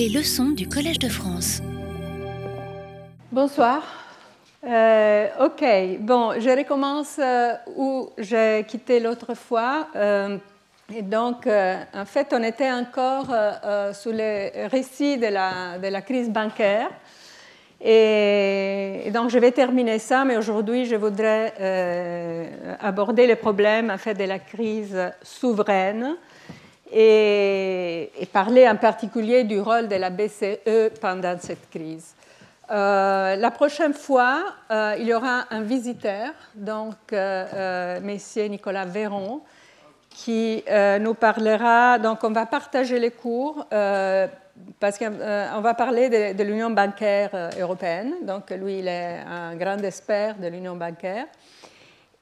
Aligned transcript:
Les 0.00 0.08
leçons 0.08 0.52
du 0.52 0.66
Collège 0.66 0.98
de 0.98 1.10
France. 1.10 1.60
Bonsoir. 3.30 3.82
Euh, 4.64 5.28
ok, 5.44 5.62
bon, 6.00 6.40
je 6.40 6.56
recommence 6.56 7.18
euh, 7.18 7.52
où 7.76 8.08
j'ai 8.16 8.64
quitté 8.66 8.98
l'autre 8.98 9.34
fois. 9.34 9.88
Euh, 9.94 10.38
et 10.90 11.02
donc, 11.02 11.46
en 11.46 12.04
fait, 12.06 12.32
on 12.32 12.42
était 12.42 12.72
encore 12.72 13.26
sous 13.92 14.10
le 14.10 14.68
récit 14.68 15.18
de 15.18 15.26
la, 15.26 16.00
crise 16.00 16.30
bancaire. 16.30 16.88
Et, 17.82 19.10
donc, 19.12 19.28
je 19.28 19.38
vais 19.38 19.52
terminer 19.52 19.98
ça, 19.98 20.24
mais 20.24 20.38
aujourd'hui, 20.38 20.86
je 20.86 20.96
voudrais 20.96 21.52
aborder 22.80 23.26
le 23.26 23.36
problème 23.36 23.90
en 23.90 23.98
fait, 23.98 24.14
de 24.14 24.24
la 24.24 24.38
crise 24.38 24.96
souveraine 25.22 26.16
et, 26.92 28.10
parler 28.32 28.68
en 28.68 28.76
particulier 28.76 29.44
du 29.44 29.60
rôle 29.60 29.88
de 29.88 29.96
la 29.96 30.10
BCE 30.10 30.98
pendant 31.00 31.36
cette 31.38 31.68
crise. 31.70 32.14
Euh, 32.70 33.34
la 33.34 33.50
prochaine 33.50 33.94
fois, 33.94 34.44
euh, 34.70 34.94
il 34.98 35.06
y 35.06 35.14
aura 35.14 35.44
un 35.50 35.62
visiteur, 35.62 36.30
donc 36.54 36.94
euh, 37.12 38.00
Monsieur 38.00 38.44
Nicolas 38.44 38.84
Véron, 38.84 39.40
qui 40.08 40.64
nous 41.00 41.14
parlera. 41.14 41.98
Donc, 41.98 42.24
on 42.24 42.32
va 42.32 42.44
partager 42.44 42.98
les 42.98 43.12
cours 43.12 43.64
parce 43.70 44.98
qu'on 44.98 45.60
va 45.60 45.74
parler 45.74 46.34
de 46.34 46.42
l'Union 46.42 46.70
bancaire 46.70 47.50
européenne. 47.58 48.14
Donc, 48.22 48.50
lui, 48.50 48.80
il 48.80 48.88
est 48.88 49.20
un 49.20 49.54
grand 49.54 49.78
expert 49.78 50.34
de 50.36 50.48
l'Union 50.48 50.74
bancaire. 50.74 51.26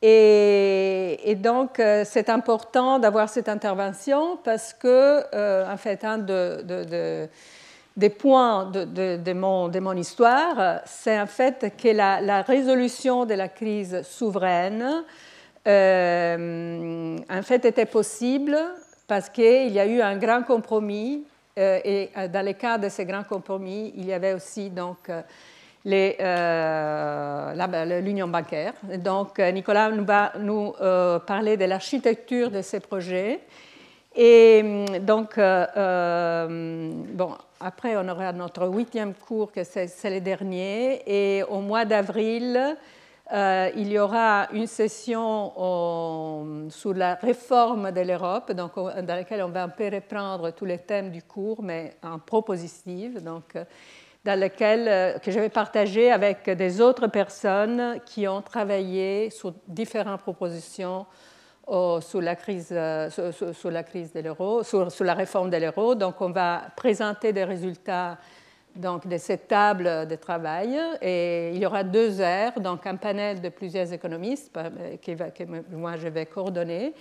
Et, 0.00 1.36
donc, 1.40 1.80
euh, 1.80 2.04
c'est 2.06 2.28
important 2.28 2.98
d'avoir 2.98 3.28
cette 3.28 3.48
intervention 3.48 4.38
parce 4.44 4.72
que, 4.72 5.24
euh, 5.34 5.72
en 5.72 5.76
fait, 5.76 6.04
un 6.04 6.18
des 6.18 8.10
points 8.10 8.70
de, 8.70 9.32
mon, 9.32 9.96
histoire, 9.96 10.82
c'est 10.84 11.20
en 11.20 11.26
fait 11.26 11.72
que 11.76 11.88
la, 11.88 12.42
résolution 12.42 13.26
de 13.26 13.34
la 13.34 13.48
crise 13.48 14.02
souveraine, 14.02 15.04
euh, 15.66 17.18
en 17.28 17.42
fait, 17.42 17.64
était 17.64 17.86
possible 17.86 18.56
parce 19.08 19.28
qu'il 19.28 19.72
y 19.72 19.80
a 19.80 19.86
eu 19.86 20.00
un 20.00 20.16
grand 20.16 20.44
compromis. 20.44 21.24
et 21.56 22.10
dans 22.32 22.46
le 22.46 22.52
cas 22.52 22.78
de 22.78 22.88
ces 22.88 23.04
grands 23.04 23.24
compromis, 23.24 23.92
il 23.96 24.06
y 24.06 24.12
avait 24.12 24.32
aussi 24.32 24.70
donc 24.70 25.10
l'union 28.02 28.28
bancaire. 28.28 28.74
Donc, 28.98 29.38
euh, 29.38 29.50
Nicolas 29.50 29.90
nous 29.90 30.04
va 30.04 30.32
nous 30.38 30.74
euh, 30.80 31.18
parler 31.18 31.56
de 31.56 31.64
l'architecture 31.64 32.50
de 32.50 32.62
ces 32.62 32.80
projets. 32.80 33.40
Et 34.14 34.60
hum, 34.62 34.98
donc, 34.98 35.36
bon, 35.36 37.30
après, 37.60 37.96
on 37.96 38.08
aura 38.08 38.32
notre 38.32 38.66
huitième 38.68 39.14
cours, 39.14 39.52
que 39.52 39.64
c'est 39.64 40.10
le 40.10 40.20
dernier. 40.20 41.02
Et 41.06 41.42
au 41.44 41.60
mois 41.60 41.84
d'avril, 41.84 42.76
il 43.30 43.92
y 43.92 43.98
aura 43.98 44.48
une 44.52 44.66
session 44.66 45.52
sur 46.70 46.94
la 46.94 47.14
réforme 47.14 47.92
de 47.92 48.00
l'Europe, 48.00 48.52
dans 48.52 48.70
laquelle 49.06 49.42
on 49.42 49.50
va 49.50 49.64
un 49.64 49.68
peu 49.68 49.88
reprendre 49.92 50.50
tous 50.52 50.64
les 50.64 50.78
thèmes 50.78 51.10
du 51.10 51.22
cours, 51.22 51.62
mais 51.62 51.94
en 52.02 52.18
propositive. 52.18 53.22
Donc, 53.22 53.54
dans 54.24 54.38
lequel, 54.38 54.88
euh, 54.88 55.18
que 55.18 55.30
je 55.30 55.38
vais 55.38 55.48
partager 55.48 56.10
avec 56.10 56.48
des 56.50 56.80
autres 56.80 57.06
personnes 57.06 58.00
qui 58.04 58.26
ont 58.28 58.42
travaillé 58.42 59.30
sur 59.30 59.54
différentes 59.66 60.20
propositions 60.20 61.06
euh, 61.68 62.00
sur, 62.00 62.20
la 62.20 62.34
crise, 62.34 62.68
euh, 62.72 63.10
la 63.64 63.82
crise 63.82 64.12
de 64.12 64.20
l'euro, 64.20 64.62
sur, 64.62 64.88
la 65.00 65.14
réforme 65.14 65.50
de 65.50 65.56
l'euro. 65.58 65.94
Donc, 65.94 66.20
on 66.20 66.30
va 66.30 66.62
présenter 66.76 67.32
des 67.32 67.44
résultats 67.44 68.18
donc, 68.74 69.06
de 69.06 69.18
cette 69.18 69.48
table 69.48 70.06
de 70.06 70.14
travail 70.16 70.78
et 71.02 71.50
il 71.52 71.58
y 71.58 71.66
aura 71.66 71.82
deux 71.82 72.20
heures, 72.20 72.60
donc 72.60 72.86
un 72.86 72.96
panel 72.96 73.40
de 73.40 73.48
plusieurs 73.48 73.92
économistes 73.92 74.52
que 74.52 75.74
moi 75.74 75.96
je 75.96 76.06
vais 76.06 76.26
coordonner 76.26 76.94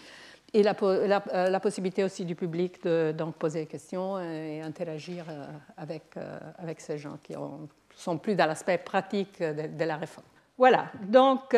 et 0.53 0.63
la, 0.63 0.75
euh, 0.81 1.49
la, 1.49 1.59
possibilité 1.59 2.03
aussi 2.03 2.23
du 2.23 2.35
public 2.35 2.81
de 2.83 3.11
donc, 3.11 3.35
poser 3.35 3.61
des 3.61 3.65
questions 3.65 4.19
et 4.19 4.61
interagir 4.61 5.25
euh, 5.29 5.43
avec, 5.75 6.15
euh, 6.15 6.37
avec 6.57 6.79
ces 6.79 6.97
gens 6.97 7.17
qui 7.21 7.33
ne 7.33 7.67
sont 7.95 8.17
plus 8.17 8.35
dans 8.35 8.45
l'aspect 8.45 8.77
pratique 8.77 9.41
de, 9.41 9.83
la 9.83 9.97
réforme. 9.97 10.25
Voilà, 10.57 10.87
donc, 11.03 11.55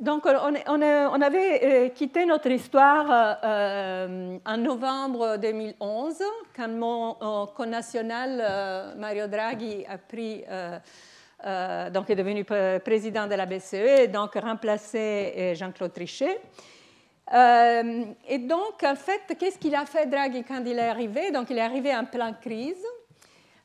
donc 0.00 0.24
on, 0.24 0.54
on, 0.66 0.82
on, 0.82 1.20
avait 1.20 1.92
quitté 1.94 2.24
notre 2.24 2.50
histoire 2.50 3.38
en 4.46 4.56
novembre 4.56 5.36
2011, 5.36 6.22
quand 6.56 6.68
mon 6.68 7.46
connational 7.48 8.96
Mario 8.96 9.26
Draghi 9.26 9.84
a 9.86 9.98
pris 9.98 10.42
donc 11.92 12.08
est 12.08 12.16
devenu 12.16 12.44
président 12.82 13.26
de 13.26 13.34
la 13.34 13.44
BCE 13.44 13.74
et 13.74 14.08
donc 14.08 14.34
remplacé 14.36 15.52
Jean-Claude 15.54 15.92
Trichet. 15.92 16.40
Euh, 17.32 18.04
et 18.28 18.38
donc, 18.38 18.82
en 18.82 18.94
fait, 18.94 19.22
qu'est-ce 19.38 19.58
qu'il 19.58 19.74
a 19.74 19.86
fait 19.86 20.06
Draghi 20.06 20.44
quand 20.44 20.62
il 20.64 20.78
est 20.78 20.88
arrivé? 20.88 21.30
Donc, 21.30 21.48
il 21.50 21.58
est 21.58 21.62
arrivé 21.62 21.94
en 21.94 22.04
pleine 22.04 22.36
crise. 22.40 22.84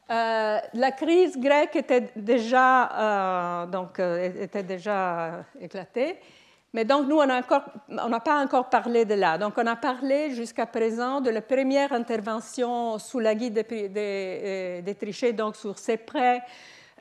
Euh, 0.09 0.57
la 0.73 0.91
crise 0.91 1.37
grecque 1.37 1.75
était 1.75 2.09
déjà, 2.15 3.63
euh, 3.63 3.65
donc, 3.67 3.99
était 3.99 4.63
déjà 4.63 5.43
éclatée. 5.59 6.17
Mais 6.73 6.85
donc, 6.85 7.07
nous, 7.07 7.17
on 7.17 7.25
n'a 7.25 8.19
pas 8.19 8.43
encore 8.43 8.69
parlé 8.69 9.03
de 9.03 9.15
là. 9.15 9.37
Donc, 9.37 9.53
on 9.57 9.65
a 9.65 9.75
parlé 9.75 10.31
jusqu'à 10.31 10.67
présent 10.67 11.19
de 11.19 11.31
la 11.31 11.41
première 11.41 11.91
intervention 11.93 12.97
sous 12.99 13.19
la 13.19 13.33
guide 13.35 13.65
des, 13.67 14.81
des, 14.83 14.95
trichets, 14.95 15.33
donc 15.33 15.55
sur 15.55 15.77
ces 15.79 15.97
prêts 15.97 16.41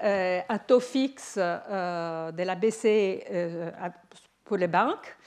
à 0.01 0.59
taux 0.59 0.81
fixe 0.81 1.37
de 1.37 2.43
la 2.43 2.55
BCE 2.55 3.21
pour 4.45 4.57
les 4.57 4.69
banques. 4.69 5.18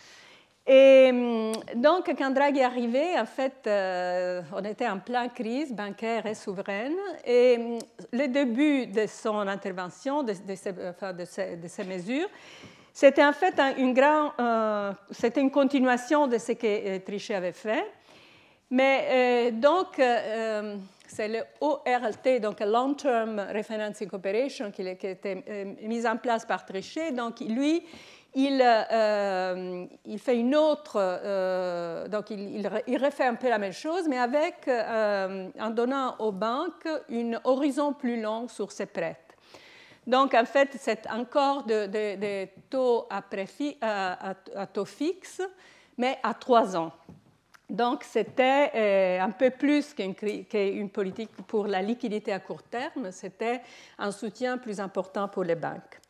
Et 0.68 1.10
hum, 1.12 1.52
donc, 1.76 2.14
quand 2.18 2.30
Draghi 2.32 2.60
est 2.60 2.64
arrivé, 2.64 3.20
en 3.20 3.26
fait, 3.26 3.66
euh, 3.66 4.42
on 4.54 4.64
était 4.64 4.88
en 4.88 5.00
pleine 5.00 5.32
crise 5.32 5.74
bancaire 5.74 6.26
et 6.26 6.36
souveraine. 6.36 6.96
Et 7.26 7.58
hum, 7.58 7.80
le 8.12 8.28
début 8.28 8.86
de 8.86 9.08
son 9.08 9.48
intervention, 9.48 10.22
de, 10.24 10.34
ces, 10.56 11.84
mesures, 11.84 12.30
c'était 12.94 13.26
en 13.26 13.34
fait 13.34 13.60
une, 13.78 13.94
grand, 13.94 14.34
euh, 14.40 14.94
c'était 15.10 15.42
une 15.42 15.52
continuation 15.52 16.28
de 16.28 16.38
ce 16.38 16.52
que 16.52 16.68
euh, 16.68 17.00
Trichet 17.00 17.36
avait 17.36 17.54
fait. 17.54 17.86
Mais 18.70 19.52
donc, 19.52 20.02
c'est 21.06 21.28
le 21.28 21.40
ORLT, 21.60 22.40
donc 22.40 22.62
Long 22.62 22.94
Term 22.94 23.38
Refinancing 23.54 24.08
Cooperation, 24.08 24.72
qui, 24.72 24.96
qui 24.96 25.08
été 25.08 25.76
mis 25.82 26.08
en 26.08 26.16
place 26.16 26.46
par 26.46 26.66
Trichet. 26.66 27.12
Donc, 27.12 27.42
lui, 27.42 27.84
il, 28.34 28.62
euh, 28.64 29.86
il, 30.06 30.20
fait 30.20 30.38
une 30.38 30.56
autre, 30.56 30.96
euh, 30.98 32.08
donc 32.08 32.30
il, 32.30 32.66
refait 32.98 33.26
un 33.26 33.36
peu 33.36 33.50
la 33.50 33.58
même 33.58 33.74
chose, 33.74 34.08
mais 34.08 34.18
avec, 34.18 34.68
euh, 34.68 35.50
en 35.60 35.70
donnant 35.70 36.16
aux 36.20 36.32
banques 36.32 36.88
une 37.10 37.40
horizon 37.44 37.94
plus 37.94 38.22
long 38.22 38.48
sur 38.48 38.72
ses 38.72 38.86
prêts. 38.86 39.20
Donc 40.08 40.34
en 40.34 40.46
fait, 40.46 40.70
c'est 40.80 41.10
encore 41.12 41.64
des 41.64 42.50
taux 42.70 43.06
à, 43.10 43.22
à, 44.56 44.66
taux 44.68 44.86
fixe, 44.86 45.42
mais 45.98 46.18
à 46.24 46.34
trois 46.34 46.76
ans. 46.76 46.92
Donc 47.70 48.04
c'était 48.04 49.20
un 49.22 49.30
peu 49.32 49.50
plus 49.50 49.94
qu'une 49.94 50.90
politique 50.90 51.32
pour 51.48 51.68
la 51.68 51.82
liquidité 51.82 52.32
à 52.34 52.40
court 52.40 52.64
terme, 52.64 53.12
c'était 53.12 53.62
un 54.00 54.12
soutien 54.12 54.58
plus 54.58 54.80
important 54.80 55.28
pour 55.28 55.44
les 55.44 55.56
banques. 55.56 56.01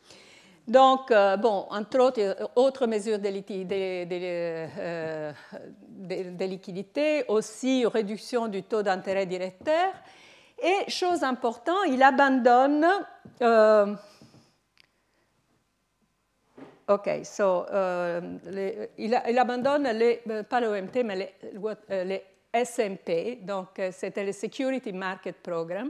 Donc, 0.68 1.12
euh, 1.12 1.38
bon, 1.38 1.66
entre 1.70 2.00
autres, 2.00 2.22
euh, 2.22 2.48
autres 2.56 2.86
mesures 2.86 3.20
de, 3.20 3.28
euh, 4.80 5.34
liquidité, 6.40 7.26
aussi 7.28 7.86
réduction 7.86 8.48
du 8.48 8.64
taux 8.64 8.84
d'intérêt 8.84 9.26
directeur. 9.26 9.94
Et, 10.62 10.90
chose 10.90 11.24
importante, 11.24 11.88
il 11.88 12.02
abandonne. 12.04 12.86
OK, 16.88 17.10
so, 17.24 17.66
il, 18.98 19.38
abandonne 19.40 19.88
les, 19.88 20.22
pas 20.48 20.60
l'OMT, 20.60 21.04
mais 21.06 21.16
les, 21.16 21.34
les 22.06 22.24
SMP, 22.54 23.40
donc 23.42 23.82
c'était 23.92 24.26
le 24.26 24.34
Security 24.34 24.92
Market 24.92 25.38
Program, 25.38 25.90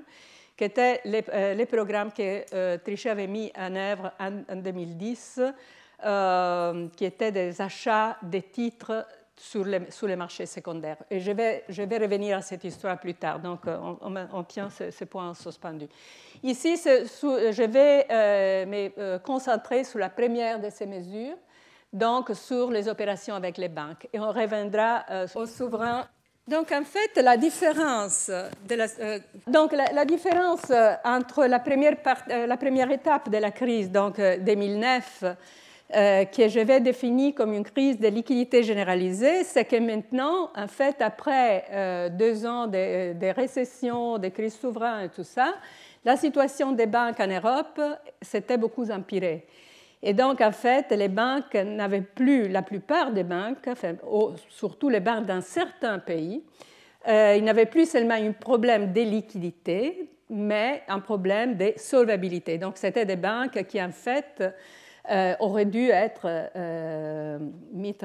qui 0.61 0.65
étaient 0.65 1.01
les, 1.05 1.23
euh, 1.33 1.65
programmes 1.65 2.11
que 2.11 2.45
euh, 2.53 2.77
Trichet 2.77 3.09
avait 3.09 3.25
mis 3.25 3.51
en 3.57 3.75
œuvre 3.75 4.11
en, 4.19 4.55
2010, 4.57 5.41
euh, 6.05 6.87
qui 6.95 7.03
étaient 7.03 7.31
des 7.31 7.59
achats 7.59 8.15
de 8.21 8.37
titres 8.37 9.07
sur 9.35 9.65
les, 9.65 9.89
sur 9.89 10.05
les 10.05 10.15
marchés 10.15 10.45
secondaires. 10.45 10.97
Et 11.09 11.19
je 11.19 11.31
vais, 11.31 11.65
revenir 11.97 12.37
à 12.37 12.41
cette 12.43 12.63
histoire 12.63 12.99
plus 12.99 13.15
tard, 13.15 13.39
donc 13.39 13.61
on, 13.65 14.43
tient 14.43 14.69
ce, 14.69 14.91
ce, 14.91 15.03
point 15.05 15.33
suspendu. 15.33 15.87
Ici, 16.43 16.75
je 16.77 17.63
vais 17.63 18.65
me 18.67 19.17
concentrer 19.17 19.83
sur 19.83 19.97
la 19.97 20.11
première 20.11 20.59
de 20.59 20.69
ces 20.69 20.85
mesures, 20.85 21.37
donc 21.91 22.29
sur 22.35 22.69
les 22.69 22.87
opérations 22.87 23.33
avec 23.33 23.57
les 23.57 23.69
banques. 23.69 24.07
Et 24.13 24.19
on 24.19 24.31
reviendra 24.31 25.05
au 25.33 25.47
souverain 25.47 26.07
Donc 26.47 26.71
en 26.71 26.83
fait, 26.83 27.21
la 27.21 27.37
différence, 27.37 28.31
entre 31.05 31.45
la 31.45 31.59
première, 31.59 32.91
étape 32.91 33.29
de 33.29 33.37
la 33.37 33.51
crise, 33.51 33.91
donc 33.91 34.19
2009, 34.19 35.23
euh, 35.93 36.25
que 36.25 36.47
je 36.47 36.59
vais 36.61 36.79
définir 36.79 37.35
comme 37.35 37.53
une 37.53 37.65
crise 37.65 37.99
de 37.99 38.07
liquidité 38.07 38.63
généralisée, 38.63 39.43
c'est 39.43 39.65
que 39.65 39.75
maintenant, 39.75 40.49
en 40.55 40.67
fait, 40.67 41.01
après 41.01 41.65
euh, 41.69 42.09
deux 42.09 42.45
ans 42.45 42.65
de, 42.65 43.13
de, 43.13 43.27
récession, 43.27 44.17
de 44.17 44.29
crise 44.29 44.57
souveraine 44.57 45.05
et 45.05 45.09
tout 45.09 45.25
ça, 45.25 45.53
la 46.05 46.15
situation 46.15 46.71
des 46.71 46.85
banques 46.87 47.19
en 47.19 47.27
Europe 47.27 47.81
s'était 48.21 48.57
beaucoup 48.57 48.89
empirée. 48.89 49.45
Et 50.03 50.13
donc, 50.13 50.41
en 50.41 50.51
fait, 50.51 50.91
les 50.91 51.09
banques 51.09 51.53
n'avaient 51.53 52.01
plus, 52.01 52.47
la 52.47 52.61
plupart 52.61 53.11
des 53.11 53.23
banques, 53.23 53.69
surtout 54.49 54.89
les 54.89 54.99
banques 54.99 55.25
dans 55.25 55.41
certains 55.41 55.99
pays, 55.99 56.43
euh, 57.07 57.35
ils 57.37 57.43
n'avaient 57.43 57.65
plus 57.65 57.89
seulement 57.89 58.15
un 58.15 58.31
problème 58.31 58.93
de 58.93 59.01
liquidité, 59.01 60.09
mais 60.29 60.83
un 60.87 60.99
problème 60.99 61.55
de 61.55 61.73
solvabilité. 61.75 62.57
Donc, 62.57 62.77
c'était 62.77 63.05
des 63.05 63.15
banques 63.15 63.63
qui, 63.67 63.81
en 63.81 63.91
fait, 63.91 64.41
euh, 65.09 65.33
aurait 65.39 65.65
dû 65.65 65.89
être, 65.89 66.27
euh, 66.55 67.39
mis, 67.71 67.97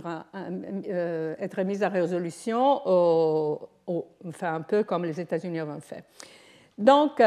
euh, 0.89 1.35
être 1.39 1.63
mise 1.63 1.83
à 1.83 1.91
résolution, 1.91 2.81
enfin 2.87 4.55
un 4.55 4.63
peu 4.63 4.83
comme 4.83 5.05
les 5.05 5.21
États-Unis 5.21 5.61
ont 5.61 5.81
fait. 5.81 6.05
Donc, 6.79 7.23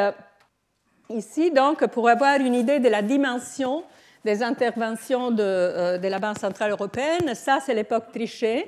ici, 1.10 1.52
donc, 1.52 1.86
pour 1.88 2.10
avoir 2.10 2.40
une 2.40 2.56
idée 2.56 2.80
de 2.80 2.90
la 2.90 3.04
dimension 3.04 3.84
des 4.24 4.44
interventions 4.44 5.32
de, 5.32 5.98
de 5.98 6.08
la 6.08 6.20
Banque 6.20 6.40
centrale 6.40 6.72
européenne, 6.72 7.34
ça 7.34 7.60
c'est 7.66 7.74
l'époque 7.74 8.12
Trichet. 8.12 8.68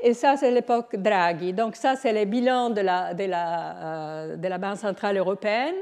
Et 0.00 0.12
ça, 0.12 0.36
c'est 0.36 0.50
l'époque 0.50 0.96
Draghi. 0.96 1.52
Donc, 1.52 1.76
ça, 1.76 1.94
c'est 1.96 2.12
les 2.12 2.26
bilans 2.26 2.68
de 2.68 2.80
la, 2.82 3.14
la 3.14 4.58
Banque 4.58 4.76
centrale 4.76 5.16
européenne. 5.16 5.76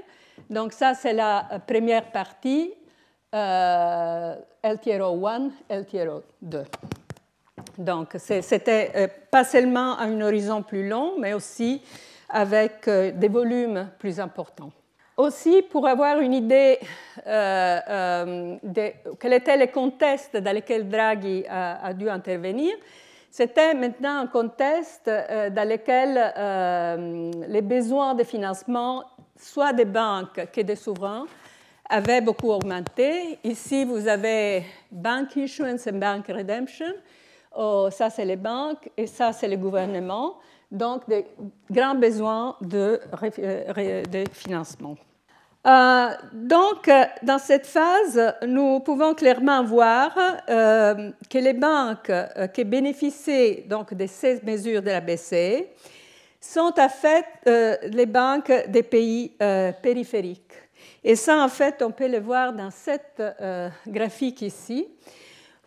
Donc, 0.49 0.73
ça, 0.73 0.95
c'est 0.95 1.13
la 1.13 1.61
première 1.67 2.13
partie 2.13 2.73
euh, 3.35 4.35
LTRO 4.63 5.27
1, 5.27 5.51
LTRO 5.71 6.23
2. 6.43 6.65
Donc, 7.79 8.17
c'était 8.19 8.93
euh, 8.95 9.09
pas 9.31 9.45
seulement 9.45 9.97
à 9.97 10.05
un 10.05 10.21
horizon 10.21 10.63
plus 10.63 10.87
long, 10.87 11.15
mais 11.19 11.33
aussi 11.33 11.83
avec 12.29 12.87
euh, 12.89 13.11
des 13.13 13.29
volumes 13.29 13.89
plus 13.99 14.21
importants. 14.21 14.71
Aussi, 15.23 15.63
pour 15.63 15.87
avoir 15.87 16.19
une 16.19 16.35
idée 16.35 16.81
de 17.25 19.15
quel 19.21 19.33
était 19.35 19.57
le 19.57 19.69
contexte 19.69 20.37
dans 20.37 20.53
lequel 20.53 20.89
Draghi 20.89 21.45
a, 21.49 21.95
dû 21.95 22.09
intervenir, 22.09 22.75
c'était 23.31 23.73
maintenant 23.73 24.23
un 24.23 24.27
contexte 24.27 25.07
dans 25.07 25.69
lequel 25.69 26.11
les 27.49 27.63
besoins 27.63 28.17
de 28.17 28.25
financement, 28.25 29.05
soit 29.39 29.73
des 29.73 29.85
banques 29.85 30.51
que 30.53 30.61
des 30.63 30.75
souverains, 30.75 31.27
avait 31.89 32.21
beaucoup 32.21 32.51
augmenté. 32.51 33.39
Ici, 33.45 33.85
vous 33.85 34.09
avez 34.09 34.65
Bank 34.91 35.37
Issuance 35.37 35.87
et 35.87 35.93
Bank 35.93 36.27
Redemption. 36.27 36.95
Oh, 37.57 37.91
ça, 37.93 38.11
c'est 38.11 38.25
les 38.25 38.35
banques 38.35 38.91
et 38.97 39.07
ça, 39.07 39.33
c'est 39.33 39.47
le 39.47 39.57
gouvernement. 39.57 40.39
Donc, 40.69 41.09
des 41.09 41.27
grands 41.71 41.95
besoins 41.95 42.57
de, 42.61 42.99
euh, 43.39 44.03
de 44.05 44.25
financement. 44.33 44.97
Euh, 45.65 46.09
donc, 46.33 46.91
dans 47.23 47.39
cette 47.39 47.67
phase, 47.67 48.35
nous 48.47 48.81
pouvons 48.81 49.15
clairement 49.15 49.63
voir 49.63 50.13
euh, 50.49 51.11
que 51.31 51.39
les 51.39 51.53
banques 51.53 52.13
qui 52.53 52.65
bénéficiaient 52.65 53.65
donc, 53.69 53.95
de 53.95 54.07
ces 54.07 54.41
mesures 54.43 54.83
de 54.83 54.91
la 54.91 55.01
BCE 55.01 55.65
sont 56.41 56.75
en 56.77 56.89
fait 56.89 57.27
les 57.93 58.07
banques 58.07 58.53
des 58.69 58.83
pays 58.83 59.33
périphériques. 59.81 60.63
Et 61.05 61.17
ça, 61.17 61.43
en 61.43 61.49
fait, 61.49 61.83
on 61.83 61.91
peut 61.91 62.09
le 62.09 62.21
voir 62.21 62.53
dans 62.53 62.71
cette 62.71 63.21
euh, 63.21 63.69
graphique 63.87 64.43
ici. 64.43 64.87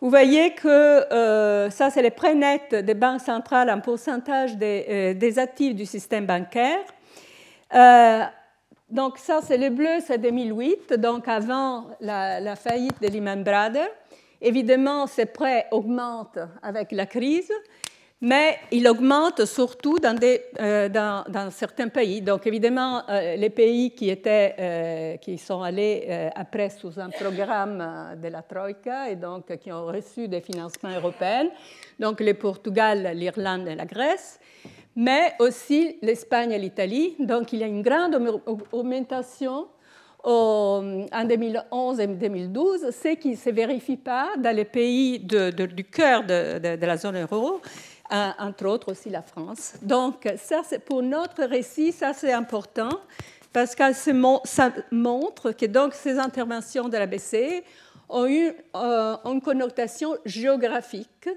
Vous 0.00 0.08
voyez 0.08 0.54
que 0.54 0.68
euh, 0.68 1.70
ça, 1.70 1.90
c'est 1.90 2.02
les 2.02 2.10
prêts 2.10 2.34
nets 2.34 2.74
des 2.74 2.94
banques 2.94 3.20
centrales 3.20 3.70
en 3.70 3.80
pourcentage 3.80 4.52
euh, 4.60 5.14
des 5.14 5.38
actifs 5.38 5.74
du 5.74 5.84
système 5.84 6.26
bancaire. 6.26 6.78
Donc 8.90 9.18
ça, 9.18 9.40
c'est 9.42 9.58
le 9.58 9.70
bleu, 9.70 9.98
c'est 10.06 10.18
2008, 10.18 10.94
donc 10.94 11.26
avant 11.28 11.86
la, 12.00 12.56
faillite 12.56 13.00
de 13.02 13.08
Lehman 13.08 13.42
Brothers. 13.42 13.90
Évidemment, 14.40 15.06
ces 15.06 15.26
prêts 15.26 15.66
augmentent 15.70 16.38
avec 16.62 16.92
la 16.92 17.06
crise 17.06 17.50
mais 18.20 18.58
il 18.72 18.88
augmente 18.88 19.44
surtout 19.44 19.98
dans, 19.98 20.18
euh, 20.60 21.50
certains 21.50 21.88
pays. 21.88 22.22
Donc 22.22 22.46
évidemment, 22.46 23.02
euh, 23.08 23.36
les 23.36 23.50
pays 23.50 23.90
qui, 23.90 24.08
étaient, 24.08 24.54
euh, 24.58 25.16
qui 25.18 25.36
sont 25.36 25.62
allés 25.62 26.30
après 26.34 26.70
sous 26.70 26.98
un 26.98 27.10
programme 27.10 28.16
de 28.20 28.28
la 28.28 28.42
Troïka 28.42 29.10
et 29.10 29.16
donc 29.16 29.56
qui 29.58 29.70
ont 29.70 29.86
reçu 29.86 30.28
des 30.28 30.40
financements 30.40 30.94
européens, 30.94 31.48
donc 31.98 32.20
le 32.20 32.34
Portugal, 32.34 33.12
l'Irlande 33.14 33.68
et 33.68 33.74
la 33.74 33.84
Grèce, 33.84 34.40
mais 34.96 35.34
aussi 35.38 35.98
l'Espagne 36.02 36.52
et 36.52 36.58
l'Italie. 36.58 37.14
Donc 37.18 37.52
il 37.52 37.60
y 37.60 37.62
a 37.62 37.66
une 37.66 37.82
grande 37.82 38.18
augmentation 38.72 39.68
en 40.24 41.24
2011 41.24 42.00
et 42.00 42.06
2012, 42.08 42.90
ce 42.90 43.14
qui 43.14 43.30
ne 43.30 43.36
se 43.36 43.50
vérifie 43.50 43.96
pas 43.96 44.30
dans 44.36 44.54
les 44.54 44.64
pays 44.64 45.20
du 45.20 45.84
cœur 45.84 46.24
de, 46.24 46.84
la 46.84 46.96
zone 46.96 47.22
euro 47.22 47.60
entre 48.10 48.66
autres 48.66 48.92
aussi 48.92 49.10
la 49.10 49.22
France. 49.22 49.74
Donc, 49.82 50.28
pour 50.84 51.02
notre 51.02 51.44
récit, 51.44 51.92
ça 51.92 52.12
c'est 52.12 52.32
important 52.32 52.88
parce 53.52 53.74
que 53.74 53.82
ça 54.44 54.72
montre 54.90 55.52
que 55.52 55.66
donc, 55.66 55.94
ces 55.94 56.18
interventions 56.18 56.88
de 56.88 56.96
la 56.96 57.06
BCE 57.06 57.62
ont 58.08 58.26
eu 58.26 58.52
euh, 58.76 59.16
une 59.24 59.40
connotation 59.40 60.16
géographique. 60.24 61.28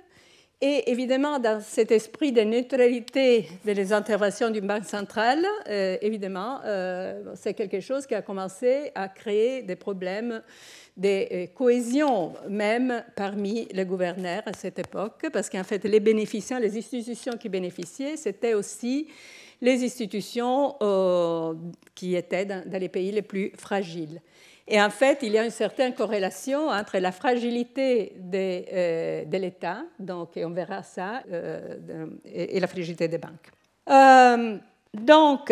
Et 0.62 0.92
évidemment, 0.92 1.40
dans 1.40 1.62
cet 1.62 1.90
esprit 1.90 2.34
de 2.34 2.42
neutralité 2.42 3.48
des 3.64 3.94
interventions 3.94 4.50
d'une 4.50 4.68
banque 4.68 4.84
centrale, 4.84 5.46
euh, 5.70 5.96
évidemment, 6.02 6.60
euh, 6.66 7.34
c'est 7.36 7.54
quelque 7.54 7.80
chose 7.80 8.06
qui 8.06 8.14
a 8.14 8.22
commencé 8.22 8.92
à 8.94 9.08
créer 9.08 9.62
des 9.62 9.78
problèmes 9.78 10.42
des 10.98 11.30
euh, 11.32 11.48
cohésions 11.56 12.34
même 12.50 13.06
parmi 13.16 13.70
les 13.72 13.86
gouverneurs 13.86 14.44
à 14.46 14.52
cette 14.52 14.80
époque, 14.80 15.28
parce 15.32 15.50
qu'en 15.50 15.64
fait, 15.64 15.82
les 15.86 16.02
bénéficiaires, 16.02 16.60
les 16.60 16.78
institutions 16.78 17.38
qui 17.38 17.48
bénéficiaient, 17.48 18.18
c'était 18.18 18.54
aussi 18.54 19.08
les 19.62 19.82
institutions 19.82 20.76
qui 21.96 22.16
étaient 22.16 22.46
dans, 22.46 22.64
les 22.70 22.90
pays 22.90 23.14
les 23.14 23.22
plus 23.22 23.54
fragiles. 23.56 24.22
Et 24.71 24.80
en 24.81 24.90
fait, 24.92 25.19
il 25.23 25.31
y 25.31 25.38
a 25.38 25.44
une 25.44 25.49
certaine 25.49 25.94
corrélation 25.94 26.69
entre 26.69 26.99
la 26.99 27.11
fragilité 27.11 28.14
de, 28.18 28.64
euh, 28.71 29.26
de 29.26 29.38
l'État, 29.38 29.80
donc 29.97 30.30
on 30.38 30.52
verra 30.52 30.83
ça, 30.83 31.23
et, 32.26 32.59
la 32.59 32.68
fragilité 32.68 33.07
des 33.07 33.18
banques. 33.18 33.49
donc, 34.94 35.49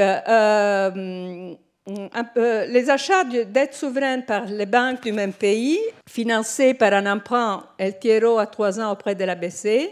les 2.38 2.90
achats 2.90 3.24
de 3.24 3.44
dettes 3.44 3.74
souveraines 3.74 4.24
par 4.24 4.46
les 4.46 4.68
banques 4.68 5.02
du 5.04 5.12
même 5.12 5.34
pays, 5.34 5.80
financés 6.08 6.76
par 6.76 6.94
un 6.94 7.12
emprunt 7.12 7.66
LTRO 7.80 8.38
à 8.38 8.46
trois 8.46 8.80
ans 8.80 8.92
auprès 8.92 9.16
de 9.16 9.24
la 9.24 9.34
BCE, 9.34 9.90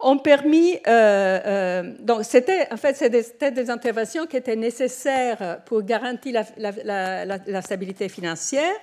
ont 0.00 0.18
permis. 0.18 0.74
Euh, 0.86 1.40
euh, 1.46 1.94
donc, 2.00 2.24
c'était 2.24 2.68
en 2.72 2.76
fait 2.76 2.94
c'était 2.96 3.50
des 3.50 3.70
interventions 3.70 4.26
qui 4.26 4.36
étaient 4.36 4.56
nécessaires 4.56 5.60
pour 5.64 5.82
garantir 5.82 6.42
la, 6.56 7.62
stabilité 7.62 8.08
financière. 8.08 8.74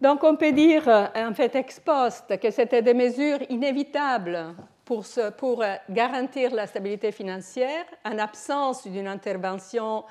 Donc, 0.00 0.24
on 0.24 0.36
peut 0.36 0.52
dire 0.52 0.88
en 0.88 1.34
fait 1.34 1.54
ex 1.54 1.80
post 1.80 2.38
que 2.40 2.50
c'était 2.50 2.82
des 2.82 2.94
mesures 2.94 3.38
inévitables 3.48 4.54
pour, 4.84 5.04
pour, 5.36 5.62
euh, 5.62 5.74
garantir 5.88 6.54
la 6.54 6.66
stabilité 6.66 7.12
financière 7.12 7.84
en 8.04 8.18
absence 8.18 8.86
d'une 8.86 9.06
intervention 9.06 10.04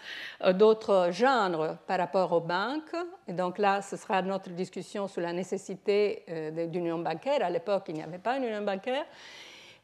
euh, 0.44 0.54
d'autres 0.54 1.10
genres 1.12 1.78
par 1.88 2.00
rapport 2.00 2.32
aux 2.32 2.40
banques. 2.40 2.96
Et 3.28 3.34
donc 3.34 3.58
là, 3.58 3.82
ce 3.82 3.98
sera 3.98 4.22
notre 4.22 4.50
discussion 4.50 5.08
sur 5.08 5.22
la 5.22 5.34
nécessité 5.34 6.24
euh, 6.30 6.68
d'une 6.68 6.86
union 6.86 7.00
bancaire. 7.00 7.44
À 7.44 7.50
l'époque, 7.50 7.86
il 7.90 7.96
n'y 7.96 8.04
avait 8.04 8.18
pas 8.18 8.38
une 8.38 8.46
union 8.46 8.62
bancaire. 8.62 9.06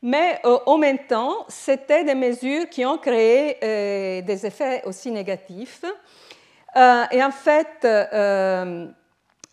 Mais 0.02 0.40
en 0.44 0.78
même 0.78 1.00
temps, 1.08 1.46
c'était 1.48 2.04
des 2.04 2.16
mesures 2.16 2.70
qui 2.70 2.86
ont 2.86 2.98
créé 2.98 4.22
des 4.22 4.46
effets 4.46 4.84
aussi 4.86 5.12
négatifs. 5.12 5.84
et 6.76 7.24
en 7.24 7.32
fait, 7.32 7.84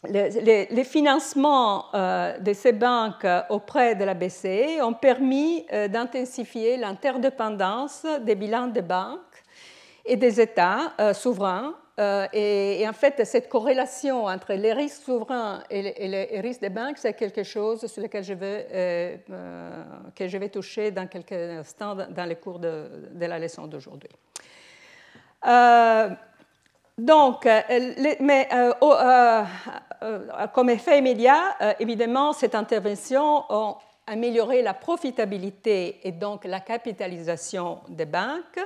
les, 0.09 0.85
financements 0.85 1.87
euh, 1.95 2.39
de 2.39 2.53
ces 2.53 2.73
banques 2.73 3.27
auprès 3.49 3.95
de 3.95 4.05
la 4.05 4.15
BCE 4.15 4.83
ont 4.83 4.93
permis 4.93 5.65
euh, 5.73 5.89
d'intensifier 5.89 6.77
l'interdépendance 6.77 8.07
des 8.23 8.35
bilans 8.35 8.69
des 8.69 8.83
banques 8.83 9.21
et 10.05 10.17
des 10.17 10.41
États 10.41 10.93
euh, 12.01 12.27
et, 12.33 12.85
en 12.89 12.93
fait, 12.93 13.25
cette 13.25 13.49
corrélation 13.49 14.25
entre 14.25 14.55
les 14.55 14.73
risques 14.73 15.03
souverains 15.05 15.63
et 15.71 16.09
les, 16.09 16.41
risques 16.41 16.61
des 16.61 16.71
banques, 16.71 16.99
c'est 16.99 17.15
quelque 17.15 17.45
chose 17.45 17.87
sur 17.87 18.03
lequel 18.03 18.25
je 18.25 18.35
vais, 18.35 19.21
que 20.17 20.27
je 20.27 20.39
vais 20.39 20.49
toucher 20.49 20.91
dans 20.91 21.07
quelques 21.07 21.33
instants 21.33 21.95
dans 21.95 22.25
les 22.25 22.37
cours 22.37 22.59
de, 22.59 22.89
la 23.21 23.39
leçon 23.39 23.67
d'aujourd'hui. 23.67 24.11
Donc, 26.97 27.45
euh, 27.47 27.61
mais 28.21 28.49
euh, 28.53 28.73
euh, 28.83 30.47
comme 30.53 30.71
effet 30.71 30.99
immédiat, 30.99 31.57
évidemment, 31.81 32.33
cette 32.33 32.55
intervention 32.55 33.45
a 33.51 33.79
amélioré 34.07 34.63
la 34.63 34.75
profitabilité 34.75 36.01
et 36.07 36.13
donc 36.13 36.45
la 36.45 36.61
capitalisation 36.61 37.81
des 37.89 38.07
banques. 38.07 38.61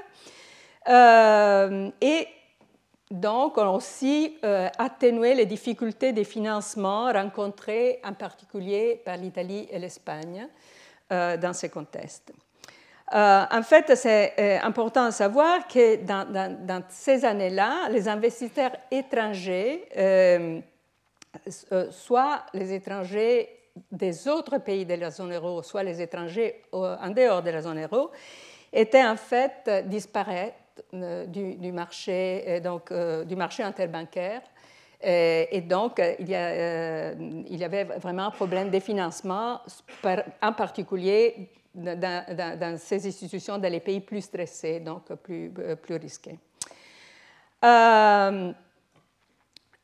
et 2.00 2.28
donc, 3.10 3.56
on 3.56 3.62
a 3.62 3.70
aussi 3.70 4.36
atténué 4.42 5.34
les 5.34 5.46
difficultés 5.46 6.12
de 6.12 6.22
financement 6.24 7.10
rencontrées 7.10 8.00
en 8.04 8.12
particulier 8.12 9.00
par 9.02 9.16
l'Italie 9.16 9.66
et 9.70 9.78
l'Espagne 9.78 10.46
dans 11.10 11.52
ces 11.54 11.70
contextes. 11.70 12.32
Euh, 13.14 13.44
en 13.50 13.62
fait, 13.62 13.94
c'est 13.96 14.34
euh, 14.38 14.58
important 14.62 15.06
de 15.06 15.12
savoir 15.12 15.66
que 15.66 15.96
dans, 15.96 16.82
ces 16.88 17.24
années-là, 17.24 17.88
les 17.90 18.06
investisseurs 18.06 18.72
étrangers, 18.90 19.88
euh, 19.96 20.60
soit 21.90 22.44
les 22.52 22.74
étrangers 22.74 23.48
des 23.90 24.28
autres 24.28 24.58
pays 24.58 24.84
de 24.84 24.94
la 24.94 25.10
zone 25.10 25.32
euro, 25.32 25.62
soit 25.62 25.84
les 25.84 26.02
étrangers 26.02 26.62
en 26.72 27.10
dehors 27.10 27.42
de 27.42 27.50
la 27.50 27.62
zone 27.62 27.82
euro, 27.82 28.10
étaient 28.72 29.04
en 29.04 29.16
fait 29.16 29.70
disparaître 29.86 30.56
du, 30.92 31.72
marché, 31.72 32.60
donc, 32.62 32.92
du 33.26 33.36
marché 33.36 33.62
interbancaire. 33.62 34.42
Et 35.00 35.60
donc, 35.60 36.02
il 36.18 36.28
y, 36.28 36.32
il 36.32 37.56
y, 37.56 37.64
avait 37.64 37.84
vraiment 37.84 38.26
un 38.26 38.30
problème 38.32 38.68
de 38.70 38.80
financement, 38.80 39.60
en 40.42 40.52
particulier 40.52 41.50
dans, 41.78 42.76
ces 42.78 43.06
institutions 43.06 43.58
dans 43.58 43.70
les 43.70 43.80
pays 43.80 44.00
plus 44.00 44.22
stressés, 44.22 44.80
donc 44.80 45.12
plus, 45.22 45.52
euh, 45.58 45.76
plus 45.76 45.96
risqués. 45.96 46.38
Euh, 47.64 48.52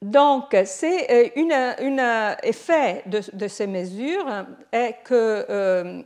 donc, 0.01 0.57
c'est 0.65 1.35
euh, 1.37 1.99
un 1.99 2.37
effet 2.43 3.03
de, 3.07 3.49
ces 3.49 3.67
mesures 3.67 4.27
est 4.71 4.97
que, 5.03 6.05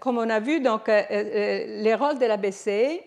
comme 0.00 0.18
on 0.18 0.28
a 0.28 0.38
vu, 0.38 0.60
donc, 0.60 0.88
les 0.88 1.94
rôles 1.94 2.18
de 2.18 2.26
la 2.26 2.36
BCE 2.36 3.00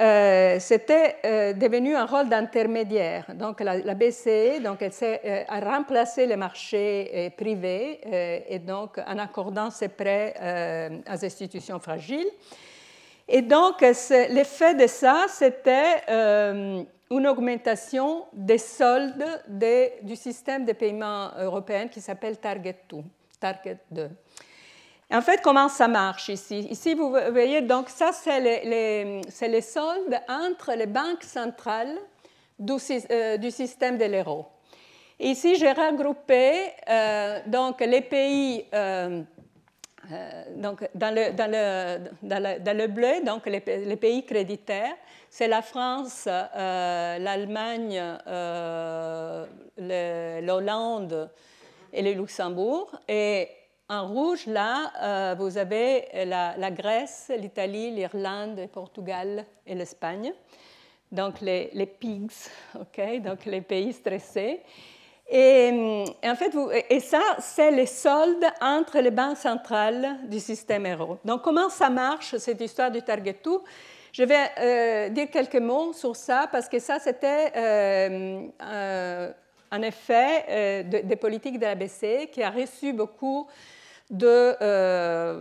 euh, 0.00 0.56
c'était 0.58 1.16
euh, 1.26 1.52
devenu 1.52 1.94
un 1.94 2.06
rôle 2.06 2.28
d'intermédiaire. 2.28 3.26
Donc 3.34 3.60
la, 3.60 3.94
BCE, 3.94 4.26
euh, 4.26 5.44
a 5.46 5.60
remplacé 5.60 6.26
les 6.26 6.36
marchés 6.36 7.30
privés 7.36 8.00
et 8.48 8.58
donc 8.58 8.98
en 9.06 9.18
accordant 9.18 9.70
ses 9.70 9.88
prêts 9.88 10.34
aux 11.06 11.24
institutions 11.24 11.78
fragiles. 11.78 12.30
Et 13.28 13.42
donc 13.42 13.82
l'effet 13.82 14.74
de 14.74 14.86
ça, 14.86 15.26
c'était 15.28 16.02
une 16.08 17.26
augmentation 17.26 18.24
des 18.32 18.58
soldes 18.58 19.42
du 20.02 20.16
système 20.16 20.64
de 20.64 20.72
paiement 20.72 21.30
européen 21.38 21.88
qui 21.88 22.00
s'appelle 22.00 22.38
Target 22.38 22.76
2. 22.88 22.96
Target 23.38 23.78
2. 23.90 24.08
En 25.10 25.20
fait, 25.20 25.42
comment 25.42 25.68
ça 25.68 25.88
marche 25.88 26.30
ici? 26.30 26.60
Ici, 26.70 26.94
vous 26.94 27.10
voyez, 27.10 27.60
donc 27.60 27.90
ça, 27.90 28.12
c'est 28.12 28.40
les, 28.40 29.60
soldes 29.60 30.18
entre 30.28 30.72
les 30.72 30.86
banques 30.86 31.22
centrales 31.22 31.98
du, 32.58 32.72
euh, 32.72 33.50
système 33.50 33.98
de 33.98 34.06
l'euro. 34.06 34.46
Ici, 35.20 35.56
j'ai 35.56 35.72
regroupé 35.72 36.70
euh, 36.88 37.40
donc, 37.46 37.80
les 37.80 38.00
pays 38.00 38.64
euh, 38.72 39.22
donc, 40.56 40.88
dans, 40.94 41.14
le, 41.14 42.86
bleu, 42.86 43.22
donc 43.24 43.44
les, 43.46 43.62
les 43.84 43.96
pays 43.96 44.24
créditaires. 44.24 44.96
C'est 45.28 45.48
la 45.48 45.60
France, 45.62 46.24
l'Allemagne, 46.26 48.02
l'Hollande 50.42 51.30
et 51.92 52.02
le 52.02 52.12
Luxembourg. 52.12 52.90
Et 53.08 53.48
en 53.88 54.08
rouge, 54.08 54.46
là, 54.46 54.92
euh, 55.02 55.34
vous 55.38 55.58
avez 55.58 56.08
la, 56.24 56.70
Grèce, 56.70 57.30
l'Italie, 57.36 57.90
l'Irlande, 57.90 58.58
le 58.58 58.66
Portugal 58.66 59.44
et 59.66 59.74
l'Espagne. 59.74 60.32
Donc 61.10 61.40
les, 61.40 61.68
pigs, 61.86 62.32
ok, 62.74 63.20
donc 63.20 63.44
les 63.44 63.60
pays 63.60 63.92
stressés. 63.92 64.62
Et, 65.30 66.04
en 66.24 66.34
fait, 66.34 66.52
et 66.90 67.00
ça, 67.00 67.22
c'est 67.38 67.70
les 67.70 67.86
soldes 67.86 68.44
entre 68.60 68.98
les 68.98 69.10
banques 69.10 69.36
centrales 69.36 70.18
du 70.28 70.40
système 70.40 70.86
euro. 70.86 71.18
Donc, 71.24 71.42
comment 71.42 71.68
ça 71.68 71.88
marche, 71.88 72.36
cette 72.36 72.60
histoire 72.60 72.90
du 72.90 73.02
Target 73.02 73.38
2 73.42 73.50
Je 74.12 74.24
vais 74.24 74.50
euh, 74.58 75.08
dire 75.10 75.30
quelques 75.30 75.56
mots 75.56 75.92
sur 75.92 76.16
ça, 76.16 76.48
parce 76.50 76.68
que 76.68 76.78
ça, 76.78 76.98
c'était 76.98 77.52
euh, 77.56 79.32
un 79.72 79.82
effet 79.82 80.84
des 80.84 81.16
politiques 81.16 81.58
de 81.58 81.64
la 81.64 81.74
BCE 81.74 82.30
qui 82.30 82.42
a 82.42 82.50
reçu 82.50 82.92
beaucoup 82.92 83.48
euh, 84.22 85.40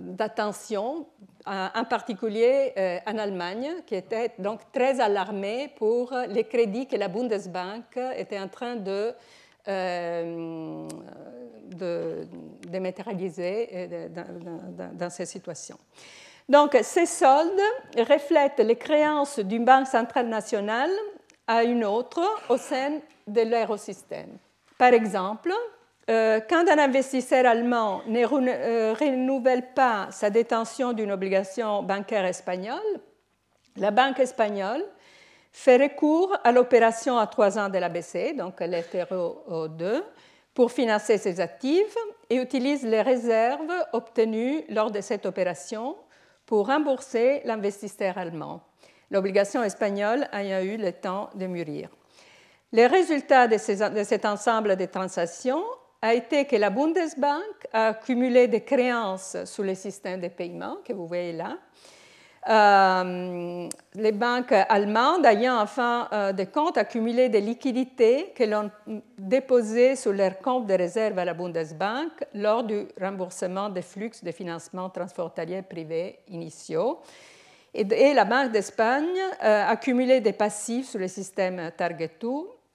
d'attention, 0.00 1.06
en 1.44 1.84
particulier 1.84 2.72
euh, 2.76 2.98
en 3.06 3.18
Allemagne, 3.18 3.74
qui 3.84 3.94
était 3.94 4.32
donc 4.38 4.60
très 4.72 5.00
alarmée 5.00 5.70
pour 5.76 6.14
les 6.28 6.44
crédits 6.44 6.86
que 6.86 6.96
la 6.96 7.08
Bundesbank 7.08 7.98
était 8.16 8.38
en 8.38 8.48
train 8.48 8.76
de, 8.76 9.12
euh, 9.68 10.88
de 11.76 12.26
dématérialiser 12.68 14.08
dans, 14.14 14.94
dans, 14.94 15.10
ces 15.10 15.26
situations. 15.26 15.78
Donc, 16.48 16.78
ces 16.82 17.06
soldes 17.06 17.60
reflètent 17.98 18.60
les 18.60 18.76
créances 18.76 19.40
d'une 19.40 19.64
banque 19.64 19.88
centrale 19.88 20.28
nationale 20.28 20.90
à 21.52 21.64
une 21.64 21.84
autre 21.84 22.22
au 22.48 22.56
sein 22.56 23.00
de 23.26 23.42
l'eurosystème. 23.42 24.38
Par 24.78 24.94
exemple, 24.94 25.52
euh, 26.08 26.40
quand 26.48 26.66
un 26.66 26.78
investisseur 26.78 27.44
allemand 27.44 28.00
ne 28.06 28.24
euh, 28.24 28.94
renouvelle 28.94 29.74
pas 29.74 30.08
sa 30.10 30.30
détention 30.30 30.94
d'une 30.94 31.12
obligation 31.12 31.82
bancaire 31.82 32.24
espagnole, 32.24 33.00
la 33.76 33.90
banque 33.90 34.18
espagnole 34.20 34.82
fait 35.52 35.76
recours 35.76 36.34
à 36.42 36.52
l'opération 36.52 37.18
à 37.18 37.26
trois 37.26 37.58
ans 37.58 37.68
de 37.68 37.76
la 37.76 37.90
BCE, 37.90 38.34
donc 38.34 38.60
l'ETRO 38.60 39.68
2, 39.68 40.04
pour 40.54 40.72
financer 40.72 41.18
ses 41.18 41.38
actifs 41.38 41.96
et 42.30 42.36
utilise 42.36 42.82
les 42.82 43.02
réserves 43.02 43.72
obtenues 43.92 44.64
lors 44.70 44.90
de 44.90 45.02
cette 45.02 45.26
opération 45.26 45.96
pour 46.46 46.68
rembourser 46.68 47.42
l'investisseur 47.44 48.16
allemand, 48.16 48.62
l'obligation 49.12 49.62
espagnole 49.62 50.26
ayant 50.32 50.62
eu 50.62 50.76
le 50.76 50.92
temps 50.92 51.30
de 51.34 51.46
mûrir. 51.46 51.88
Les 52.72 52.86
résultats 52.86 53.46
de, 53.46 53.58
cet 53.58 54.24
ensemble 54.24 54.76
de 54.76 54.86
transactions 54.86 55.62
a 56.00 56.14
été 56.14 56.46
que 56.46 56.56
la 56.56 56.70
Bundesbank 56.70 57.68
a 57.72 57.88
accumulé 57.88 58.48
des 58.48 58.62
créances 58.62 59.36
sous 59.44 59.62
le 59.62 59.74
système 59.74 60.20
de 60.20 60.28
paiement 60.28 60.78
que 60.84 60.94
vous 60.94 61.06
voyez 61.06 61.32
là. 61.32 61.58
Euh, 62.48 63.68
les 63.94 64.10
banques 64.10 64.50
allemandes 64.50 65.24
ayant 65.26 65.60
enfin 65.60 66.08
euh, 66.12 66.32
des 66.32 66.46
comptes 66.46 66.76
accumulés 66.76 67.28
de 67.28 67.38
liquidités 67.38 68.32
que 68.34 68.42
l'on 68.42 68.68
déposées 69.16 69.94
sur 69.94 70.12
leur 70.12 70.38
compte 70.40 70.66
de 70.66 70.74
réserve 70.74 71.16
à 71.20 71.24
la 71.24 71.34
Bundesbank 71.34 72.10
lors 72.34 72.64
du 72.64 72.88
remboursement 73.00 73.68
des 73.68 73.82
flux 73.82 74.10
de 74.20 74.32
financement 74.32 74.90
transfrontalier 74.90 75.62
privés 75.62 76.18
initiaux. 76.26 76.98
Et, 77.74 78.12
la 78.12 78.24
Banque 78.24 78.52
d'Espagne 78.52 79.18
a 79.40 79.70
accumulé 79.70 80.20
des 80.20 80.32
passifs 80.32 80.90
sur 80.90 80.98
le 80.98 81.08
système 81.08 81.70
Target 81.76 82.10
2 82.20 82.28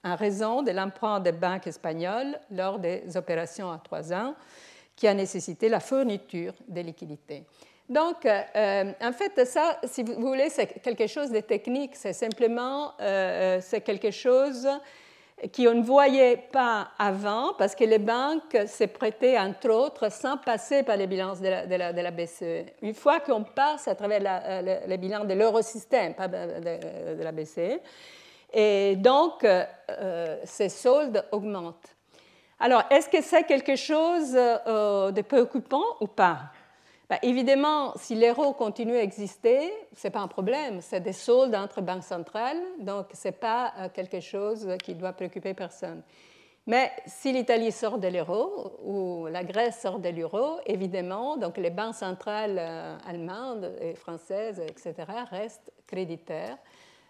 en 0.04 0.16
raison 0.16 0.62
de 0.62 0.70
l'emprunt 0.72 1.20
des 1.20 1.32
banques 1.32 1.66
espagnoles 1.66 2.38
lors 2.50 2.78
des 2.78 3.16
opérations 3.16 3.70
à 3.70 3.78
trois 3.78 4.12
ans 4.12 4.34
qui 4.96 5.06
a 5.06 5.14
nécessité 5.14 5.68
la 5.68 5.78
fourniture 5.78 6.54
de 6.66 6.80
liquidités. 6.80 7.44
Donc, 7.88 8.26
euh, 8.26 8.92
en 9.00 9.12
fait, 9.12 9.44
ça, 9.46 9.78
si 9.84 10.02
vous 10.02 10.20
voulez, 10.20 10.50
c'est 10.50 10.66
quelque 10.82 11.06
chose 11.06 11.30
de 11.30 11.40
technique. 11.40 11.92
C'est 11.94 12.12
simplement, 12.12 12.92
euh, 13.00 13.60
quelque 13.84 14.10
chose 14.10 14.68
qu'on 15.54 15.74
ne 15.74 15.82
voyait 15.82 16.36
pas 16.36 16.88
avant 16.98 17.52
parce 17.56 17.74
que 17.74 17.84
les 17.84 17.98
banques 17.98 18.56
se 18.66 18.84
prêtaient, 18.84 19.38
entre 19.38 19.70
autres, 19.70 20.10
sans 20.10 20.36
passer 20.36 20.82
par 20.82 20.96
les 20.96 21.06
bilans 21.06 21.34
de 21.36 21.76
la, 21.76 22.10
BCE. 22.10 22.72
Une 22.82 22.94
fois 22.94 23.20
qu'on 23.20 23.44
passe 23.44 23.88
à 23.88 23.94
travers 23.94 24.20
les 24.86 24.98
bilans 24.98 25.24
de 25.24 25.34
l'eurosystème, 25.34 26.14
pas 26.14 26.28
de, 26.28 27.22
la 27.22 27.32
BCE, 27.32 27.80
et 28.52 28.96
donc, 28.96 29.44
euh, 29.44 30.36
ces 30.44 30.70
soldes 30.70 31.24
augmentent. 31.32 31.94
Alors, 32.58 32.82
est-ce 32.90 33.08
que 33.08 33.22
c'est 33.22 33.44
quelque 33.44 33.76
chose 33.76 34.34
euh, 34.34 35.12
de 35.12 35.22
préoccupant 35.22 35.84
ou 36.00 36.06
pas? 36.06 36.50
Ben, 37.08 37.18
évidemment, 37.22 37.94
si 37.96 38.14
l'euro 38.14 38.52
continue 38.52 38.96
à 38.96 39.02
exister, 39.02 39.72
ce 39.94 40.06
n'est 40.06 40.10
pas 40.10 40.20
un 40.20 40.28
problème. 40.28 40.80
C'est 40.82 41.00
des 41.00 41.14
soldes 41.14 41.54
entre 41.54 41.80
banques 41.80 42.04
centrales, 42.04 42.60
donc 42.80 43.06
ce 43.14 43.28
n'est 43.28 43.32
pas 43.32 43.72
euh, 43.78 43.88
quelque 43.88 44.20
chose 44.20 44.68
qui 44.82 44.94
doit 44.94 45.12
préoccuper 45.14 45.54
personne. 45.54 46.02
Mais 46.66 46.92
si 47.06 47.32
l'Italie 47.32 47.72
sort 47.72 47.96
de 47.96 48.08
l'euro 48.08 48.78
ou 48.84 49.26
la 49.26 49.42
Grèce 49.42 49.80
sort 49.80 50.00
de 50.00 50.10
l'euro, 50.10 50.58
évidemment, 50.66 51.38
donc 51.38 51.56
les 51.56 51.70
banques 51.70 51.94
centrales 51.94 52.58
euh, 52.58 52.98
allemandes 53.06 53.72
et 53.80 53.94
françaises, 53.94 54.60
etc., 54.60 54.94
restent 55.30 55.72
créditaires. 55.86 56.58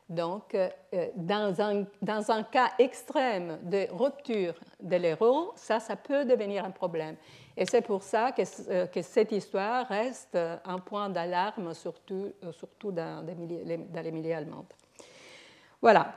Donc, 0.09 0.55
euh, 0.55 0.69
dans, 1.17 1.61
un, 1.61 1.85
dans 2.01 2.31
un 2.31 2.45
cas 2.45 2.71
extrême 2.79 3.59
de 3.65 3.89
rupture 3.91 4.55
de 4.81 4.97
l'euro, 4.97 5.53
ça, 5.57 5.81
ça 5.81 5.97
peut 5.97 6.25
devenir 6.25 6.65
un 6.65 6.71
problème. 6.71 7.17
Et 7.61 7.67
c'est 7.67 7.83
pour 7.83 8.05
ça 8.05 8.31
que, 8.31 8.43
euh, 8.71 8.87
cette 9.03 9.33
histoire 9.33 9.89
reste 9.89 10.37
euh, 10.37 10.57
un 10.65 10.79
point 10.79 11.09
d'alarme, 11.09 11.75
surtout, 11.75 12.33
euh, 12.45 12.53
surtout 12.53 12.93
dans, 12.93 13.27
les 13.27 14.13
milieux 14.13 14.35
allemands. 14.35 14.65
Voilà. 15.83 16.13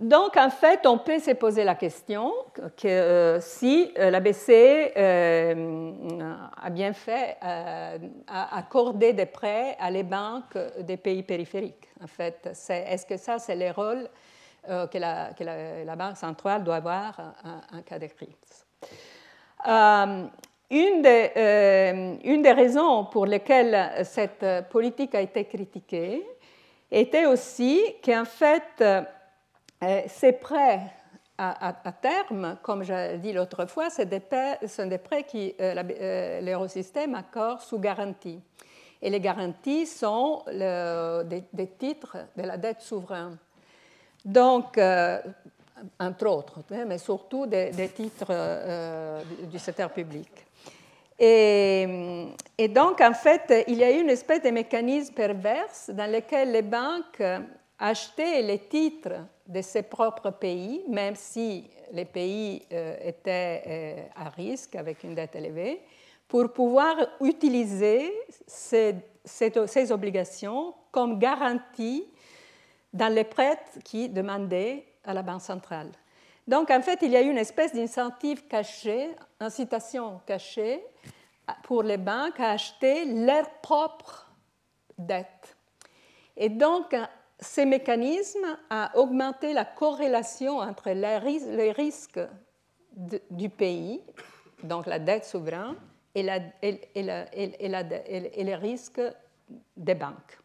Donc, 0.00 0.36
en 0.36 0.50
fait, 0.50 0.84
on 0.86 0.98
peut 0.98 1.20
se 1.20 1.30
poser 1.32 1.62
la 1.62 1.76
question 1.76 2.32
que 2.76 3.38
si 3.40 3.92
la 3.96 4.20
BCE 4.20 4.92
a 4.96 6.70
bien 6.70 6.92
fait 6.92 7.36
à 7.40 8.56
accorder 8.56 9.12
des 9.12 9.26
prêts 9.26 9.76
à 9.80 9.90
les 9.90 10.04
banques 10.04 10.56
des 10.80 10.96
pays 10.96 11.24
périphériques. 11.24 11.88
En 12.00 12.06
fait, 12.06 12.48
est-ce 12.68 13.06
que 13.06 13.16
ça, 13.16 13.40
c'est 13.40 13.56
le 13.56 13.72
rôle 13.72 14.08
que, 14.64 14.98
la, 14.98 15.32
que 15.36 15.42
la, 15.42 15.96
Banque 15.96 16.16
centrale 16.16 16.62
doit 16.62 16.76
avoir 16.76 17.34
en, 17.72 17.82
cas 17.82 17.98
de 17.98 18.06
crise 18.06 18.64
une, 19.66 21.02
des, 21.02 21.32
euh, 21.36 22.16
une, 22.24 22.42
des, 22.42 22.52
raisons 22.52 23.06
pour 23.06 23.26
lesquelles 23.26 24.04
cette 24.04 24.68
politique 24.70 25.14
a 25.14 25.20
été 25.20 25.44
critiquée 25.44 26.24
était 26.90 27.26
aussi 27.26 27.82
qu'en 28.04 28.24
fait, 28.24 28.62
euh, 28.80 29.02
ces 30.06 30.32
prêts 30.32 30.80
à, 31.40 31.72
terme, 32.02 32.56
comme 32.62 32.82
je 32.82 33.16
dit 33.18 33.32
l'autre 33.32 33.66
fois, 33.66 33.88
des, 33.90 34.22
sont 34.66 34.86
des 34.86 34.98
prêts 34.98 35.22
qui 35.22 35.54
l'Eurosystème 35.58 37.14
accorde 37.14 37.60
sous 37.60 37.78
garantie. 37.78 38.40
Et 39.00 39.08
les 39.08 39.20
garanties 39.20 39.86
sont 39.86 40.42
des, 40.48 41.44
des, 41.52 41.68
titres 41.78 42.16
de 42.36 42.42
la 42.42 42.56
dette 42.56 42.80
souveraine. 42.80 43.36
Donc, 44.24 44.76
entre 45.98 46.26
autres, 46.26 46.60
mais 46.86 46.98
surtout 46.98 47.46
des, 47.46 47.70
titres 47.94 48.26
euh, 48.30 49.22
du 49.50 49.58
secteur 49.58 49.90
public. 49.90 50.28
Et, 51.18 52.26
et, 52.56 52.68
donc, 52.68 53.00
en 53.00 53.12
fait, 53.12 53.64
il 53.66 53.78
y 53.78 53.84
a 53.84 53.90
eu 53.90 54.00
une 54.02 54.10
espèce 54.10 54.42
de 54.42 54.50
mécanisme 54.50 55.14
perverse 55.14 55.90
dans 55.90 56.10
lequel 56.10 56.52
les 56.52 56.62
banques 56.62 57.22
achetaient 57.78 58.42
les 58.42 58.58
titres 58.58 59.24
de 59.46 59.62
ses 59.62 59.82
propres 59.82 60.30
pays, 60.30 60.84
même 60.88 61.16
si 61.16 61.64
les 61.92 62.04
pays 62.04 62.62
euh, 62.72 62.96
étaient 63.02 63.62
euh, 63.66 64.24
à 64.24 64.28
risque 64.30 64.76
avec 64.76 65.02
une 65.04 65.14
dette 65.14 65.34
élevée, 65.36 65.80
pour 66.26 66.52
pouvoir 66.52 66.94
utiliser 67.20 68.12
ces, 68.46 68.94
ces 69.24 69.92
obligations 69.92 70.74
comme 70.90 71.18
garantie 71.18 72.04
dans 72.92 73.12
les 73.12 73.24
prêts 73.24 73.58
qui 73.84 74.08
demandaient 74.08 74.84
à 75.08 75.14
la 75.14 75.22
Banque 75.22 75.40
centrale. 75.40 75.90
Donc, 76.46 76.70
en 76.70 76.80
fait, 76.80 77.00
il 77.02 77.10
y 77.10 77.16
a 77.16 77.22
eu 77.22 77.30
une 77.30 77.38
espèce 77.38 77.74
d'incentive 77.74 78.46
caché, 78.46 79.10
incitation 79.40 80.20
cachée 80.24 80.84
pour 81.64 81.82
les 81.82 81.96
banques 81.96 82.38
à 82.38 82.50
acheter 82.50 83.06
leurs 83.06 83.50
propres 83.60 84.30
dettes. 84.96 85.56
Et 86.36 86.48
donc, 86.48 86.94
ces 87.38 87.64
mécanismes 87.64 88.56
ont 88.70 88.88
augmenté 88.94 89.52
la 89.52 89.64
corrélation 89.64 90.58
entre 90.58 90.90
les 90.90 91.72
risques 91.72 92.20
du 93.30 93.48
pays, 93.48 94.02
donc 94.62 94.86
la 94.86 94.98
dette 94.98 95.24
souveraine, 95.24 95.74
et 96.14 96.22
les 96.22 98.54
risques 98.54 99.00
des 99.76 99.94
banques. 99.94 100.38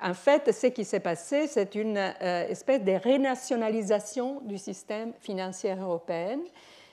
En 0.00 0.14
fait, 0.14 0.52
ce 0.52 0.66
qui 0.66 0.84
s'est 0.84 1.00
passé, 1.00 1.46
c'est 1.46 1.74
une 1.74 1.96
euh, 1.96 2.48
espèce 2.48 2.82
de 2.82 2.92
renationalisation 2.92 4.40
du 4.42 4.58
système 4.58 5.12
financier 5.20 5.74
européen 5.74 6.38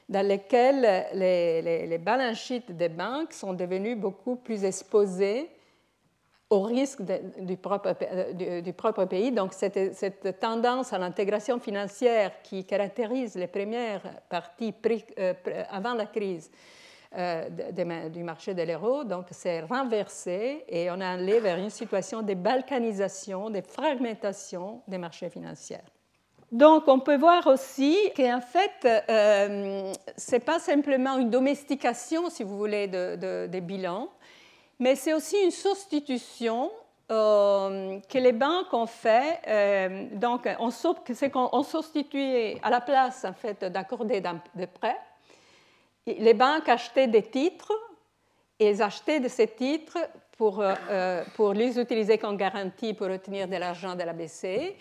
dans 0.08 0.26
lequel 0.26 1.08
les, 1.14 1.86
les, 1.88 1.98
balance 1.98 2.38
sheets 2.38 2.72
des 2.72 2.90
banques 2.90 3.34
sont 3.34 3.54
devenus 3.54 3.98
beaucoup 3.98 4.36
plus 4.36 4.64
exposés 4.64 5.50
au 6.50 6.62
risque 6.62 7.02
du, 7.02 7.58
propre, 7.58 7.96
euh, 8.02 8.62
du, 8.62 8.74
propre, 8.74 9.06
pays. 9.06 9.32
Donc, 9.32 9.54
cette, 9.54 9.96
cette 9.96 10.40
tendance 10.40 10.94
à 10.94 10.98
l'intégration 10.98 11.60
financière 11.60 12.32
qui 12.44 12.64
caractérise 12.64 13.36
les 13.36 13.48
premières 13.48 14.22
parties 14.30 14.74
euh, 15.18 15.34
avant 15.70 15.94
la 15.94 16.06
crise 16.06 16.52
euh, 17.16 18.10
du 18.10 18.24
marché 18.24 18.54
de 18.54 18.64
l'euro. 18.64 19.04
Donc, 19.04 19.28
c'est 19.32 19.62
renversé 19.62 20.64
et 20.68 20.90
on 20.92 21.00
est 21.00 21.06
allé 21.06 21.40
vers 21.40 21.58
une 21.58 21.70
situation 21.70 22.22
de 22.22 22.34
balkanisation, 22.34 23.50
de 23.50 23.62
fragmentation 23.62 24.82
des 24.88 24.98
marchés 24.98 25.30
financiers. 25.30 25.78
Donc, 26.54 26.88
on 26.88 27.00
peut 27.00 27.18
voir 27.18 27.48
aussi 27.48 27.98
qu'en 28.16 28.40
fait, 28.40 29.06
euh, 29.10 29.92
ce 30.16 30.32
n'est 30.32 30.40
pas 30.40 30.60
simplement 30.60 31.18
une 31.18 31.32
domestication, 31.32 32.30
si 32.30 32.44
vous 32.44 32.56
voulez, 32.56 32.88
de, 32.88 33.48
des 33.48 33.62
bilans, 33.62 34.08
mais 34.78 34.96
c'est 34.96 35.16
aussi 35.16 35.36
une 35.44 35.50
substitution 35.50 36.70
euh, 37.12 38.00
que 38.08 38.20
les 38.20 38.34
banques 38.34 38.72
ont 38.72 38.86
fait. 38.86 39.40
Euh, 39.48 40.08
donc, 40.14 40.48
c'est 41.14 41.32
qu'on 41.32 41.64
substituait 41.64 42.60
à 42.62 42.70
la 42.70 42.82
place, 42.82 43.26
en 43.26 43.34
fait, 43.34 43.66
d'accorder 43.66 44.22
des 44.54 44.68
prêts, 44.68 45.00
les 46.06 46.34
banques 46.34 46.68
achetaient 46.68 47.08
des 47.08 47.24
titres 47.24 47.74
et 48.60 48.66
elles 48.66 48.82
achetaient 48.82 49.20
de 49.20 49.28
ces 49.28 49.48
titres 49.48 49.98
pour, 50.38 50.60
euh, 50.60 50.74
euh, 50.90 51.24
pour 51.36 51.54
les 51.54 51.80
utiliser 51.80 52.18
comme 52.18 52.38
garantie 52.38 52.94
pour 52.94 53.08
obtenir 53.08 53.48
de 53.48 53.56
l'argent 53.56 53.96
de 53.96 54.04
la 54.04 54.14
BCE. 54.14 54.74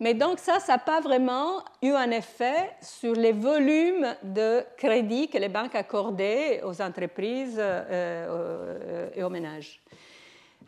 Mais 0.00 0.14
donc 0.14 0.38
ça, 0.38 0.60
ça 0.60 0.74
n'a 0.74 0.78
pas 0.78 1.00
vraiment 1.00 1.64
eu 1.82 1.90
un 1.90 2.10
effet 2.12 2.70
sur 2.80 3.14
les 3.14 3.32
volumes 3.32 4.14
de 4.22 4.62
crédit 4.76 5.28
que 5.28 5.38
les 5.38 5.48
banques 5.48 5.74
accordaient 5.74 6.62
aux 6.62 6.80
entreprises 6.80 7.58
euh, 7.58 9.08
et 9.14 9.22
aux 9.24 9.30
ménages. 9.30 9.80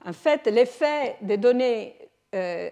En 0.05 0.13
fait, 0.13 0.47
l'effet 0.47 1.17
de 1.21 1.37
donner, 1.37 1.95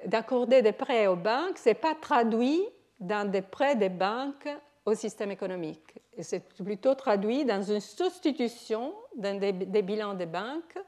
d'accorder 0.07 0.63
des 0.63 0.73
prêts 0.73 1.07
aux 1.07 1.17
banques, 1.17 1.59
ce 1.59 1.69
n'est 1.69 1.75
pas 1.75 1.95
traduit 1.95 2.63
dans 2.99 3.31
des 3.31 3.43
prêts 3.43 3.77
des 3.77 3.91
banques 3.91 4.49
au 4.87 4.95
système 4.95 5.31
économique. 5.31 5.98
C'est 6.21 6.41
plutôt 6.41 6.95
traduit 6.95 7.45
dans 7.45 7.63
une 7.63 7.81
substitution 7.81 8.95
dans 9.17 9.39
des, 9.39 9.83
bilans 9.83 10.15
des 10.15 10.27
banques 10.27 10.79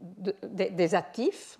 des 0.00 0.94
actifs. 0.94 1.58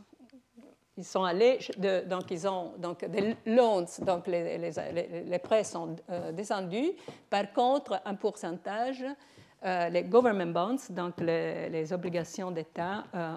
Ils 0.97 1.05
sont 1.05 1.23
allés, 1.23 1.61
donc 2.07 2.31
ils 2.33 2.49
ont 2.49 2.73
donc 2.77 3.05
des 3.05 3.37
loans, 3.47 3.85
donc 4.01 4.27
les, 4.27 4.59
les, 4.59 5.39
prêts 5.39 5.63
sont 5.63 5.95
euh, 6.11 6.33
descendus. 6.33 6.91
Par 7.31 7.53
contre, 7.53 8.03
un 8.05 8.17
pourcentage, 8.17 9.05
euh, 9.65 9.89
les 9.91 10.03
government 10.03 10.53
bonds, 10.53 10.77
donc 10.91 11.21
les, 11.21 11.93
obligations 11.93 12.51
d'État, 12.51 13.05
euh, 13.15 13.37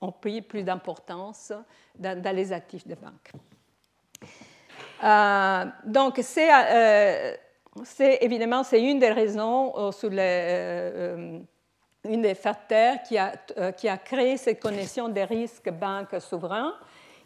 ont, 0.00 0.12
pris 0.12 0.42
plus 0.42 0.64
d'importance 0.64 1.52
dans, 1.96 2.20
dans, 2.20 2.34
les 2.34 2.52
actifs 2.52 2.84
des 2.84 2.96
banques. 2.96 3.30
donc, 5.86 6.18
c'est 6.20 7.38
c'est 7.84 8.18
évidemment 8.20 8.62
c'est 8.64 8.82
une 8.82 8.98
des 8.98 9.10
raisons, 9.10 9.72
euh, 9.76 9.90
euh, 10.04 10.08
euh, 10.14 11.38
une 12.04 12.22
des 12.22 12.34
facteurs 12.34 12.96
qui 13.02 13.16
a, 13.18 13.96
créé 13.98 14.36
cette 14.36 14.60
connexion 14.60 15.08
des 15.08 15.24
risques 15.24 15.70
banques 15.70 16.20
souverains. 16.20 16.74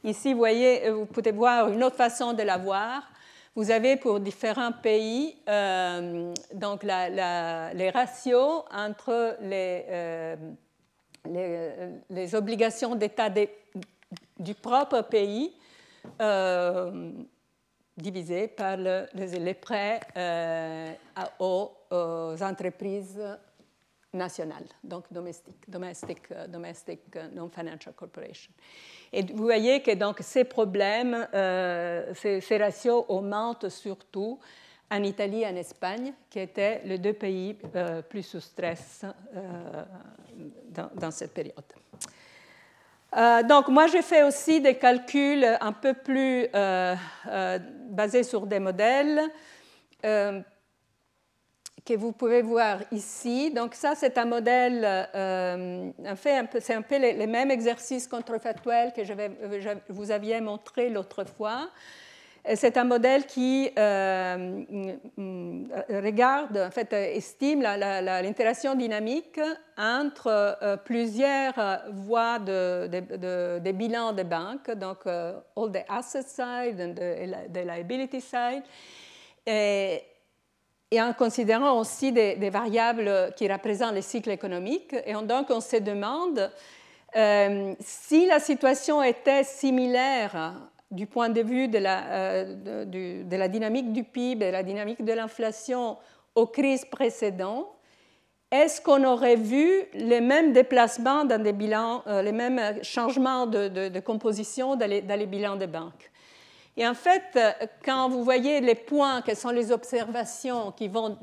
Ici, 0.05 0.33
vous 0.33 0.39
voyez, 0.39 0.91
vous 0.91 1.07
pouvez 1.07 1.33
voir 1.33 1.69
une 1.69 1.83
autre 1.83 1.97
façon 1.97 2.33
de 2.33 2.43
la 2.43 2.59
voir. 2.59 3.03
Vous 3.57 3.71
avez 3.71 3.97
pour 3.97 4.21
différents 4.21 4.73
pays 4.73 5.35
donc 6.53 6.83
les 6.83 7.91
ratios 7.93 8.65
entre 8.71 9.39
les, 9.41 10.35
obligations 12.35 12.95
d'État 12.95 13.31
du 14.39 14.55
propre 14.55 15.01
pays 15.01 15.55
divisé 17.97 18.49
par 18.49 18.77
les, 18.77 19.55
prêts 19.55 20.01
euh, 20.17 20.93
aux, 21.39 22.43
entreprises 22.43 23.21
nationales, 24.13 24.67
donc 24.83 25.05
domestiques, 25.11 25.69
domestic, 25.69 26.31
euh, 26.31 26.47
domestic 26.47 27.01
euh, 27.17 27.29
non-financial 27.35 27.95
corporation. 27.95 28.53
Et 29.13 29.23
vous 29.23 29.45
voyez 29.45 29.83
que 29.83 29.95
donc 29.95 30.19
ces 30.21 30.45
problèmes, 30.45 31.27
ces, 32.15 32.59
ratios 32.59 33.05
augmentent 33.09 33.69
surtout 33.69 34.39
en 34.91 35.03
Italie 35.03 35.43
et 35.43 35.47
en 35.47 35.57
Espagne, 35.57 36.13
qui 36.31 36.39
étaient 36.39 36.83
les 36.85 36.99
deux 36.99 37.13
pays 37.13 37.57
plus 38.09 38.23
sous 38.23 38.41
stress 38.41 39.05
dans, 40.71 41.11
cette 41.11 41.33
période. 41.33 41.65
Donc 43.49 43.69
moi 43.69 43.87
j'ai 43.87 44.03
fait 44.03 44.23
aussi 44.23 44.61
des 44.61 44.75
calculs 44.75 45.47
un 45.61 45.73
peu 45.73 45.95
plus 45.95 46.49
basés 47.91 48.23
sur 48.23 48.47
des 48.47 48.59
modèles 48.59 49.31
que 51.87 51.95
vous 51.95 52.13
pouvez 52.13 52.43
voir 52.43 52.81
ici. 52.91 53.51
Donc 53.53 53.75
ça, 53.75 53.95
c'est 53.95 54.19
un 54.19 54.25
modèle, 54.25 54.85
euh, 54.85 55.91
en 56.05 56.17
fait, 56.17 56.49
c'est 56.61 56.75
un 56.75 56.83
peu 56.83 56.99
les, 56.99 57.27
mêmes 57.27 57.51
exercices 57.51 58.09
contrefactuels 58.09 58.93
que 58.93 59.05
je, 59.05 59.13
vous 59.89 60.11
aviez 60.11 60.41
montré 60.41 60.91
l'autre 60.91 61.25
fois. 61.25 61.71
C'est 62.55 62.77
un 62.77 62.85
modèle 62.85 63.27
qui 63.27 63.71
euh, 63.77 64.63
regarde, 65.89 66.57
en 66.57 66.71
fait, 66.71 66.93
estime 66.93 67.61
l'interaction 67.63 68.77
dynamique 68.77 69.41
entre 69.77 70.57
euh, 70.63 70.77
plusieurs 70.77 71.55
voies 71.91 72.39
de, 72.39 73.59
des 73.59 73.73
bilans 73.73 74.13
de 74.13 74.23
banques, 74.23 74.71
donc 74.71 75.07
all 75.07 75.73
the 75.73 75.85
asset 75.89 76.23
side 76.23 76.81
and 76.81 76.95
the, 76.95 77.65
liability 77.65 78.21
side. 78.21 78.63
Et, 79.45 80.03
en 81.01 81.13
considérant 81.15 81.79
aussi 81.81 82.13
des, 82.13 82.51
variables 82.51 83.35
qui 83.37 83.51
représentent 83.51 83.95
les 83.95 84.03
cycles 84.03 84.31
économiques. 84.31 84.95
Et 85.05 85.15
donc, 85.15 85.51
on 85.51 85.61
se 85.61 85.77
demande 85.77 86.49
euh, 87.17 87.75
si 87.81 88.27
la 88.27 88.39
situation 88.39 89.03
était 89.03 89.43
similaire 89.43 90.55
du 90.91 91.07
point 91.07 91.29
de 91.29 91.41
vue 91.41 91.69
de 91.69 91.79
la, 91.79 92.05
euh, 92.13 92.85
de, 92.85 93.47
dynamique 93.49 93.93
du 93.93 94.05
PIB 94.05 94.47
et 94.47 94.51
la 94.51 94.63
dynamique 94.63 95.05
de 95.05 95.13
l'inflation 95.13 95.97
aux 96.35 96.47
crises 96.47 96.85
précédentes, 96.85 97.67
est-ce 98.51 98.81
qu'on 98.81 99.03
aurait 99.05 99.37
vu 99.37 99.69
les 99.95 100.21
mêmes 100.21 100.53
déplacements 100.53 101.25
dans 101.25 101.43
des 101.43 101.53
bilans, 101.53 102.03
euh, 102.07 102.23
les 102.23 102.33
mêmes 102.33 102.83
changements 102.83 103.47
de, 103.47 103.99
composition 104.01 104.77
dans 104.77 104.89
les, 104.89 105.03
dans 105.03 105.19
les 105.19 105.27
bilans 105.27 105.57
des 105.57 105.67
banques? 105.67 106.11
Et 106.77 106.87
en 106.87 106.95
fait, 106.95 107.25
euh, 107.35 107.51
quand 107.85 108.09
vous 108.09 108.23
voyez 108.23 108.61
les 108.61 108.77
points, 108.77 109.23
quelles 109.23 109.37
sont 109.37 109.51
les 109.51 109.73
observations 109.73 110.71
qui 110.73 110.87
vont 110.87 111.19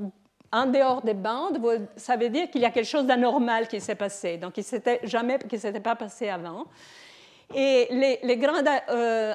en 0.52 0.66
dehors 0.68 1.02
des 1.02 1.14
bandes, 1.14 1.60
ça 1.96 2.16
veut 2.16 2.30
dire 2.30 2.50
qu'il 2.52 2.62
y 2.62 2.66
a 2.66 2.70
quelque 2.70 2.86
chose 2.88 3.06
d'anormal 3.06 3.68
qui 3.68 3.82
s'est 3.82 3.96
passé, 3.96 4.38
donc 4.38 4.54
qui 4.54 4.62
ne 4.62 5.58
s'était 5.58 5.80
pas 5.80 5.96
passé 5.96 6.30
avant. 6.30 6.66
Et 7.54 7.88
les, 7.92 8.20
les 8.24 8.38
grandes 8.38 8.68
euh, 8.90 9.34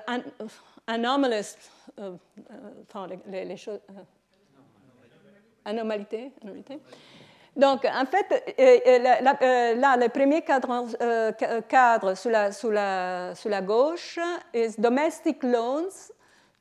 anomalies, 0.86 1.56
euh, 1.98 2.12
enfin 2.82 3.06
les, 3.26 3.56
choses, 3.56 3.80
anomalités, 5.64 6.32
Donc, 7.56 7.84
en 7.84 8.06
fait, 8.06 8.54
là, 9.76 9.96
le 9.96 10.08
premier 10.08 10.42
cadre, 10.42 10.86
cadre 11.68 12.14
sous, 12.14 12.30
la, 12.70 13.62
gauche 13.62 14.18
est 14.52 14.80
domestic 14.80 15.42
loans 15.42 16.12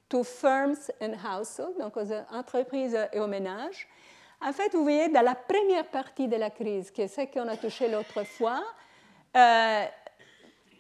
to 0.09 0.23
firms 0.23 0.89
and 1.01 1.13
households, 1.23 1.77
donc 1.79 1.97
aux 1.97 2.13
entreprises 2.31 2.97
et 3.11 3.19
aux 3.19 3.27
ménages. 3.27 3.87
En 4.41 4.53
fait, 4.53 4.71
vous 4.73 4.83
voyez, 4.83 5.09
dans 5.09 5.23
la 5.23 5.35
première 5.35 5.85
partie 5.85 6.27
de 6.27 6.35
la 6.35 6.49
crise, 6.49 6.91
qui 6.91 7.01
est 7.01 7.07
celle 7.07 7.31
qu'on 7.31 7.47
a 7.47 7.57
touchée 7.57 7.89
l'autre 7.89 8.23
fois, 8.23 8.63
euh, 9.35 9.85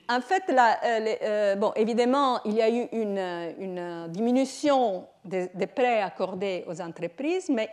en 0.09 0.21
fait, 0.21 0.43
euh, 0.49 1.15
euh, 1.21 1.55
bon, 1.55 1.73
évidemment, 1.75 2.39
il 2.45 2.53
y 2.53 2.61
a 2.61 2.69
eu 2.69 2.87
une, 2.91 3.53
une 3.59 4.07
diminution 4.09 5.07
des, 5.25 5.49
prêts 5.67 6.01
accordés 6.01 6.63
aux 6.67 6.81
entreprises, 6.81 7.49
mais 7.49 7.69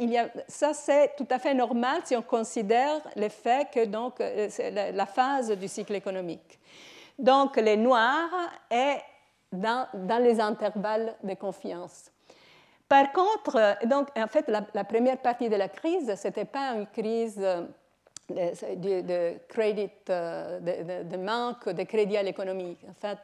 ça, 0.49 0.75
c'est 0.75 1.15
tout 1.17 1.29
à 1.31 1.39
fait 1.39 1.55
normal 1.55 2.01
si 2.05 2.17
on 2.17 2.23
considère 2.23 3.01
le 3.17 3.29
fait 3.29 3.69
que 3.73 3.85
donc, 3.85 4.19
la, 4.19 4.93
la 4.93 5.07
phase 5.07 5.51
du 5.53 5.69
cycle 5.69 5.95
économique. 5.95 6.59
Donc, 7.19 7.57
les 7.57 7.77
noirs 7.77 8.51
est 8.71 9.01
dans, 9.55 10.23
les 10.23 10.41
intervalles 10.41 11.15
de 11.23 11.35
confiance. 11.35 12.11
Par 12.89 13.13
contre, 13.13 13.57
euh, 13.57 13.75
donc, 13.87 14.09
en 14.17 14.27
fait, 14.27 14.49
la, 14.49 14.85
première 14.85 15.19
partie 15.19 15.49
de 15.49 15.57
la 15.57 15.69
crise, 15.69 16.15
ce 16.15 16.29
n'était 16.29 16.45
pas 16.45 16.75
une 16.75 16.87
crise 16.87 17.39
euh, 17.41 17.63
de, 18.29 19.01
de, 19.03 19.35
crédit, 19.49 19.91
euh, 20.09 21.03
de, 21.03 21.17
manque 21.17 21.69
de 21.69 21.83
crédit 21.83 22.17
à 22.17 22.23
l'économie. 22.23 22.77
En 22.89 22.95
fait, 22.95 23.19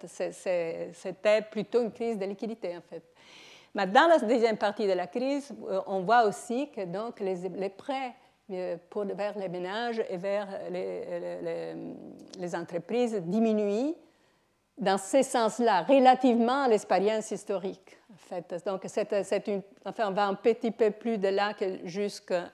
c'était 0.93 1.43
plutôt 1.43 1.83
une 1.83 1.93
crise 1.93 2.19
de 2.19 2.27
liquidité, 2.27 2.77
en 2.77 2.83
fait. 2.83 3.03
Mais 3.75 3.87
dans 3.87 4.09
la 4.09 4.19
deuxième 4.19 4.57
partie 4.57 4.87
de 4.87 4.93
la 4.93 5.07
crise, 5.07 5.53
on 5.87 6.01
voit 6.01 6.25
aussi 6.25 6.69
que 6.71 6.85
donc, 6.85 7.21
les, 7.21 7.69
prêts 7.69 8.15
pour, 8.91 9.05
vers 9.05 9.39
les 9.39 9.49
ménages 9.49 10.03
et 10.11 10.17
vers 10.17 10.49
les, 10.71 12.55
entreprises 12.55 13.15
diminuent 13.23 13.95
dans 14.77 14.99
ce 14.99 15.23
sens-là, 15.23 15.83
relativement 15.83 16.65
à 16.65 16.69
l'expérience 16.69 17.31
historique. 17.31 17.99
En 18.13 18.17
fait. 18.17 18.65
Donc, 18.67 18.83
c'est, 18.87 19.09
enfin, 19.85 20.09
on 20.09 20.13
va 20.13 20.27
un 20.27 20.35
petit 20.35 20.73
peu 20.73 20.91
plus 20.91 21.19
de 21.19 21.29
là 21.29 21.55
que 21.55 21.87
jusqu'à 21.87 22.51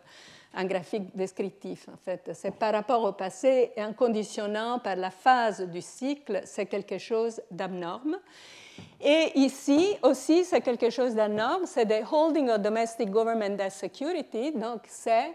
un 0.57 0.65
graphique 0.65 1.15
descriptif. 1.15 1.89
En 1.89 1.97
fait. 1.97 2.31
C'est 2.35 2.51
par 2.51 2.73
rapport 2.73 3.05
au 3.05 3.13
passé 3.13 3.73
et 3.77 3.83
en 3.83 3.93
conditionnant 3.93 4.79
par 4.79 4.97
la 4.97 5.11
phase 5.11 5.61
du 5.61 5.81
cycle, 5.81 6.41
c'est 6.45 6.67
quelque 6.67 6.99
chose 6.99 7.41
d'abnorme. 7.51 8.17
Et 9.01 9.33
ici 9.37 9.97
aussi, 10.03 10.45
c'est 10.45 10.61
quelque 10.61 10.91
chose 10.91 11.15
d'abnorme, 11.15 11.65
c'est 11.67 11.87
the 11.87 12.05
holding 12.11 12.51
of 12.51 12.61
domestic 12.61 13.11
government 13.11 13.57
debt 13.57 13.71
security. 13.71 14.53
Donc, 14.53 14.83
c'est 14.89 15.33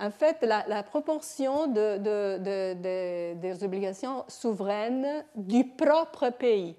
en 0.00 0.10
fait, 0.10 0.38
la, 0.42 0.82
proportion 0.82 1.66
des 1.66 1.98
obligations 3.62 4.24
souveraines 4.26 5.24
du 5.34 5.64
propre 5.64 6.30
pays. 6.30 6.74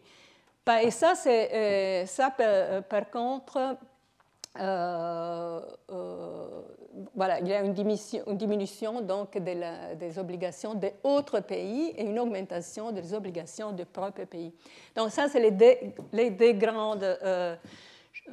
Et 0.82 0.92
ça, 0.92 1.14
euh, 1.28 2.06
ça 2.06 2.34
euh, 2.40 2.82
par, 2.82 3.10
contre, 3.10 3.78
euh, 4.60 5.60
il 7.42 7.48
y 7.48 7.54
a 7.54 7.62
une 7.62 7.74
diminution, 7.74 9.02
donc 9.02 9.38
des 9.38 10.20
obligations 10.20 10.76
des 10.76 10.94
autres 11.04 11.40
pays 11.40 11.94
et 11.98 12.04
une 12.04 12.20
augmentation 12.20 12.92
des 12.92 13.14
obligations 13.14 13.72
du 13.72 13.86
propre 13.86 14.26
pays. 14.26 14.54
Donc 14.96 15.12
ça, 15.12 15.28
c'est 15.28 15.40
les, 15.40 15.94
les 16.12 16.30
deux, 16.30 16.54
grandes 16.54 17.18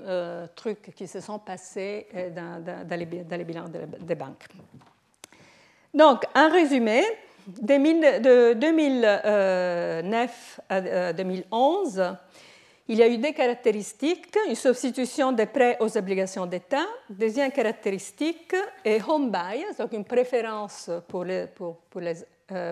euh, 0.06 0.46
trucs 0.54 0.94
qui 0.94 1.06
se 1.06 1.20
sont 1.20 1.38
passés 1.38 2.06
euh, 2.14 2.30
dans, 2.30 2.96
les, 2.96 3.44
bilans 3.44 3.68
des 3.68 4.14
banques. 4.14 4.46
Donc, 5.92 6.24
en 6.34 6.48
résumé, 6.48 7.02
de 7.46 8.54
2009 8.54 10.60
à 10.68 11.12
2011, 11.12 11.98
euh, 11.98 12.12
il 12.88 12.98
y 12.98 13.02
a 13.02 13.08
eu 13.08 13.18
des 13.18 13.32
caractéristiques, 13.32 14.36
une 14.48 14.54
substitution 14.54 15.32
des 15.32 15.46
prêts 15.46 15.76
aux 15.80 15.96
obligations 15.96 16.46
d'État, 16.46 16.86
deuxième 17.08 17.52
caractéristique 17.52 18.54
est 18.84 19.00
home 19.06 19.30
bias, 19.30 19.76
donc 19.78 19.92
une 19.92 20.04
préférence 20.04 20.90
pour 21.06 21.24
les, 21.24 21.46
pour, 21.46 21.78
les, 22.00 22.14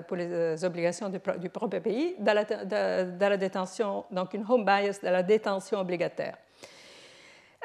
pour 0.07 0.17
les 0.17 0.65
obligations 0.65 1.09
du, 1.09 1.19
du, 1.39 1.49
propre 1.51 1.79
pays, 1.79 2.17
dans 2.19 2.35
la, 2.35 2.45
dans 2.45 3.29
la, 3.29 3.37
détention, 3.37 4.05
donc 4.11 4.35
une 4.35 4.45
home 4.49 4.65
bias 4.65 4.99
dans 5.03 5.13
la 5.13 5.23
détention 5.23 5.79
obligataire. 5.79 6.37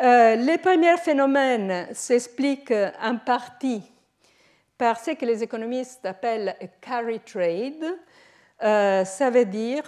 Euh, 0.01 0.35
les 0.35 0.57
premiers 0.57 0.97
phénomènes 0.97 1.87
s'expliquent 1.93 2.73
en 3.01 3.17
partie 3.17 3.83
par 4.77 4.99
ce 4.99 5.11
que 5.11 5.25
les 5.25 5.43
économistes 5.43 6.05
appellent 6.05 6.55
carry 6.81 7.19
trade. 7.19 7.85
Euh, 8.63 9.03
ça 9.05 9.29
veut 9.29 9.45
dire 9.45 9.83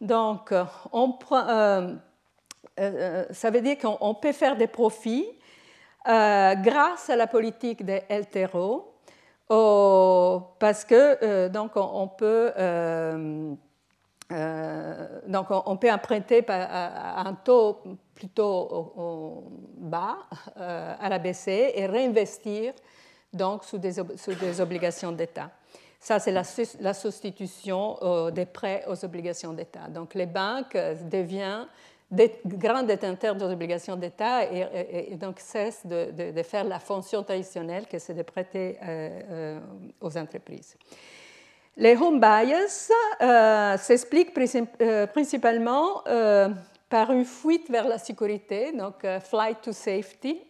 donc 0.00 0.52
on 0.92 1.18
euh, 1.38 3.24
ça 3.30 3.50
veut 3.50 3.60
dire 3.60 3.78
qu'on 3.78 4.14
peut 4.14 4.32
faire 4.32 4.56
des 4.56 4.66
profits 4.66 5.28
grâce 6.04 7.10
à 7.10 7.16
la 7.16 7.26
politique 7.26 7.84
des 7.84 8.02
LTRO 8.08 8.94
parce 9.48 10.84
que 10.84 11.48
donc 11.48 11.72
on 11.76 12.08
peut 12.08 12.52
euh, 14.30 15.20
donc 15.26 15.46
on, 15.50 15.76
peut 15.78 15.90
emprunter 15.90 16.44
à, 16.48 17.26
un 17.26 17.32
taux 17.32 17.78
plutôt 18.14 19.42
bas 19.78 20.18
euh, 20.58 20.94
à 21.00 21.08
la 21.08 21.18
BCE 21.18 21.72
et 21.74 21.86
réinvestir 21.86 22.74
donc 23.32 23.64
sous 23.64 23.78
des, 23.78 23.94
des 24.40 24.60
obligations 24.60 25.12
d'État. 25.12 25.50
Ça, 26.00 26.18
c'est 26.18 26.32
la, 26.32 26.94
substitution 26.94 27.98
euh, 28.02 28.30
des 28.30 28.46
prêts 28.46 28.84
aux 28.86 29.04
obligations 29.04 29.52
d'État. 29.52 29.88
Donc 29.88 30.14
les 30.14 30.26
banques 30.26 30.76
deviennent 31.10 31.66
des 32.10 32.40
grands 32.46 32.84
détenteurs 32.84 33.34
des 33.34 33.44
obligations 33.44 33.96
d'État 33.96 34.44
et, 34.44 35.16
donc 35.16 35.40
cessent 35.40 35.84
de, 35.84 36.42
faire 36.42 36.64
la 36.64 36.78
fonction 36.78 37.22
traditionnelle 37.22 37.86
que 37.86 37.98
c'est 37.98 38.14
de 38.14 38.22
prêter 38.22 38.78
aux 40.00 40.16
entreprises. 40.16 40.76
Les 41.80 41.96
home 41.96 42.18
bias 42.18 42.90
euh, 43.22 43.78
s'expliquent 43.78 44.36
euh, 44.82 45.06
principalement 45.06 46.02
euh, 46.08 46.48
par 46.88 47.12
une 47.12 47.24
fuite 47.24 47.70
vers 47.70 47.86
la 47.86 47.98
sécurité, 47.98 48.72
donc 48.72 49.06
flight 49.20 49.60
to 49.62 49.70
safety. 49.72 50.40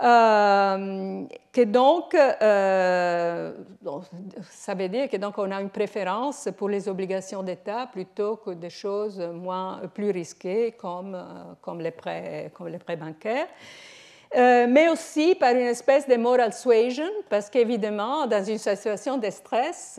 Euh, 0.00 1.24
que 1.52 1.62
donc, 1.62 2.14
euh, 2.14 3.52
ça 4.48 4.74
veut 4.74 4.88
dire 4.88 5.08
que 5.08 5.16
donc 5.16 5.36
on 5.38 5.50
a 5.50 5.60
une 5.60 5.70
préférence 5.70 6.48
pour 6.56 6.68
les 6.68 6.88
obligations 6.88 7.42
d'État 7.42 7.88
plutôt 7.90 8.36
que 8.36 8.50
des 8.50 8.70
choses 8.70 9.18
moins, 9.18 9.80
plus 9.92 10.10
risquées 10.10 10.72
comme, 10.72 11.16
euh, 11.16 11.54
comme, 11.60 11.80
les, 11.80 11.90
prêts, 11.90 12.52
comme 12.54 12.68
les 12.68 12.78
prêts 12.78 12.96
bancaires. 12.96 13.48
mais 14.34 14.88
aussi 14.88 15.34
par 15.34 15.52
une 15.52 15.66
espèce 15.66 16.06
de 16.06 16.16
moral 16.16 16.52
suasion, 16.52 17.10
parce 17.28 17.50
qu'évidemment, 17.50 18.26
dans 18.26 18.44
une 18.44 18.58
situation 18.58 19.16
de 19.16 19.30
stress, 19.30 19.98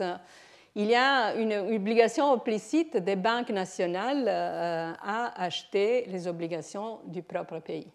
il 0.76 0.86
y 0.86 0.94
a 0.94 1.34
une 1.34 1.52
obligation 1.74 2.32
implicite 2.32 2.96
des 2.96 3.16
banques 3.16 3.50
nationales 3.50 4.28
à 4.28 5.42
acheter 5.42 6.06
les 6.06 6.26
obligations 6.26 7.00
du 7.06 7.22
propre 7.22 7.58
pays. 7.58 7.88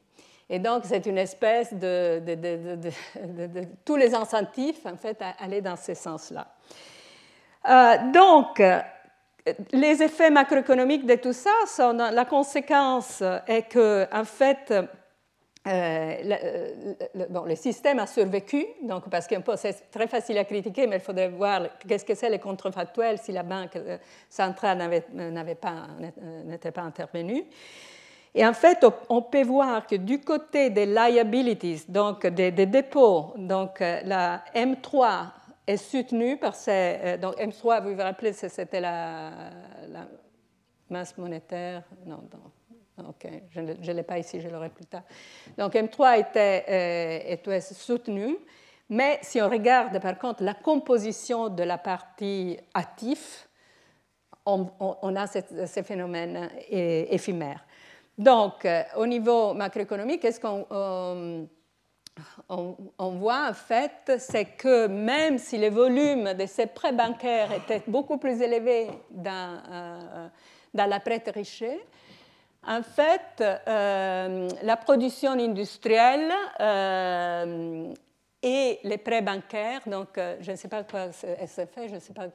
Et 0.50 0.60
donc, 0.60 0.84
c'est 0.86 1.06
une 1.06 1.18
espèce 1.18 1.74
de, 1.74 2.22
tous 3.84 3.96
les 3.96 4.14
incentifs, 4.14 4.86
en 4.86 4.96
fait, 4.96 5.22
à 5.22 5.44
aller 5.44 5.62
dans 5.62 5.76
ce 5.76 5.94
sens-là. 5.94 6.48
Euh, 7.68 8.12
donc, 8.14 8.62
les 9.72 10.04
effets 10.04 10.30
macroéconomiques 10.30 11.06
de 11.06 11.16
tout 11.16 11.34
ça 11.34 11.52
la 12.12 12.26
conséquence 12.26 13.24
est 13.48 13.64
que, 13.64 14.08
en 14.12 14.24
fait, 14.24 14.72
euh, 15.68 16.48
le, 17.16 17.56
système 17.56 17.98
a 17.98 18.06
survécu, 18.06 18.64
donc 18.84 19.10
parce 19.10 19.26
que 19.26 19.34
c'est 19.56 19.90
très 19.90 20.06
facile 20.08 20.38
à 20.38 20.46
critiquer, 20.46 20.86
mais 20.86 20.98
il 20.98 21.02
faudrait 21.02 21.30
voir 21.30 21.62
qu'est-ce 21.88 22.06
que 22.06 22.14
c'est 22.14 22.30
les 22.30 22.38
contrefactuels 22.38 23.18
si 23.18 23.32
la 23.32 23.42
banque 23.42 23.76
euh, 23.78 23.98
centrale 24.30 24.78
n'avait 24.78 25.56
pas, 25.56 25.88
n'était 26.46 26.72
pas 26.72 26.84
intervenue. 26.84 27.46
Et 28.38 28.46
en 28.46 28.54
fait, 28.54 28.86
on 29.08 29.22
peut 29.22 29.44
voir 29.44 29.88
que 29.88 29.96
du 29.96 30.20
côté 30.20 30.70
des 30.70 30.86
liabilities, 30.86 31.86
donc 31.88 32.28
des, 32.28 32.52
dépôts, 32.52 33.34
donc 33.38 33.80
euh, 33.80 34.02
la 34.04 34.44
M3 34.54 35.28
est 35.66 35.78
soutenue 35.78 36.36
par 36.36 36.54
ces. 36.54 36.98
Euh, 37.02 37.18
donc 37.18 37.38
M3, 37.38 37.82
vous 37.82 37.96
vous 37.96 38.02
rappelez, 38.02 38.34
c'était 38.34 38.82
la, 38.82 39.32
masse 40.90 41.18
monétaire. 41.18 41.84
Non, 42.06 42.24
non. 42.98 43.08
OK, 43.10 43.28
je 43.52 43.62
ne 43.62 43.94
l'ai 43.94 44.04
pas 44.04 44.20
ici, 44.20 44.42
je 44.42 44.50
l'aurai 44.50 44.70
plus 44.70 44.86
tard. 44.86 45.04
Donc 45.58 45.74
M3 45.74 46.20
était, 46.20 46.66
euh, 46.68 47.34
était 47.34 47.62
soutenue, 47.62 48.38
mais 48.90 49.18
si 49.22 49.42
on 49.42 49.50
regarde 49.50 50.02
par 50.02 50.18
contre 50.18 50.44
la 50.44 50.54
composition 50.54 51.48
de 51.48 51.64
la 51.64 51.78
partie 51.78 52.58
actif, 52.74 53.48
on, 54.46 55.16
a 55.16 55.26
ces 55.28 55.84
phénomènes 55.84 56.50
éphémères. 56.70 57.65
Donc, 58.18 58.64
euh, 58.66 58.84
au 58.96 59.06
niveau 59.06 59.54
macroéconomique, 59.54 60.22
qu'est-ce 60.22 60.40
qu'on 60.40 60.66
euh, 60.72 61.46
voit 62.98 63.50
en 63.50 63.54
fait 63.54 64.14
C'est 64.20 64.46
que 64.58 64.88
même 64.88 65.38
si 65.38 65.58
les 65.58 65.70
volumes 65.70 66.34
de 66.34 66.46
ces 66.46 66.68
prêts 66.68 66.94
bancaires 66.94 67.52
étaient 67.52 67.84
beaucoup 67.88 68.18
plus 68.18 68.42
élevés 68.42 68.88
dans, 69.12 69.60
euh, 69.70 70.28
la 70.74 71.00
prête 71.02 71.30
riche, 71.34 71.64
en 72.68 72.82
fait, 72.82 73.44
la 73.68 74.78
production 74.78 75.32
industrielle 75.32 76.32
et 78.42 78.80
les 78.84 78.98
prêts 78.98 79.22
bancaires, 79.22 79.82
donc 79.86 80.20
je 80.40 80.52
ne 80.52 80.56
sais 80.56 80.68
pas 80.68 80.84
quoi 80.84 81.12
c'est 81.12 81.72
fait, 81.72 81.90
je 81.90 81.96
ne 81.96 82.00
sais 82.00 82.14
pas. 82.14 82.28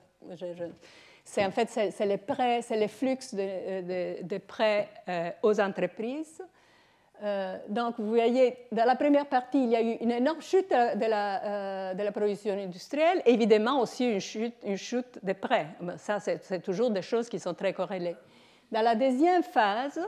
C'est 1.30 1.44
en 1.44 1.52
fait 1.52 1.68
c'est 1.68 2.06
les 2.06 2.16
prêts, 2.16 2.60
c'est 2.62 2.76
les 2.76 2.88
flux 2.88 3.16
de, 3.32 4.38
prêts 4.38 4.88
euh, 5.08 5.30
aux 5.42 5.60
entreprises. 5.60 6.42
Euh, 7.22 7.56
donc, 7.68 8.00
vous 8.00 8.08
voyez, 8.08 8.56
dans 8.72 8.86
la 8.86 8.96
première 8.96 9.26
partie, 9.26 9.62
il 9.62 9.70
y 9.70 9.76
a 9.76 9.82
eu 9.82 9.92
une 10.00 10.10
énorme 10.10 10.40
chute 10.40 10.70
de 10.70 11.06
la, 11.06 11.44
euh, 11.44 11.94
de 11.94 12.02
la 12.02 12.10
production 12.10 12.54
industrielle, 12.54 13.22
évidemment 13.26 13.80
aussi 13.80 14.06
une 14.06 14.20
chute, 14.20 14.54
une 14.64 14.78
chute 14.78 15.18
des 15.22 15.34
prêts. 15.34 15.68
Ça, 15.98 16.18
c'est 16.18 16.62
toujours 16.62 16.90
des 16.90 17.02
choses 17.02 17.28
qui 17.28 17.38
sont 17.38 17.54
très 17.54 17.74
corrélées. 17.74 18.16
Dans 18.72 18.82
la 18.82 18.94
deuxième 18.94 19.42
phase, 19.42 20.00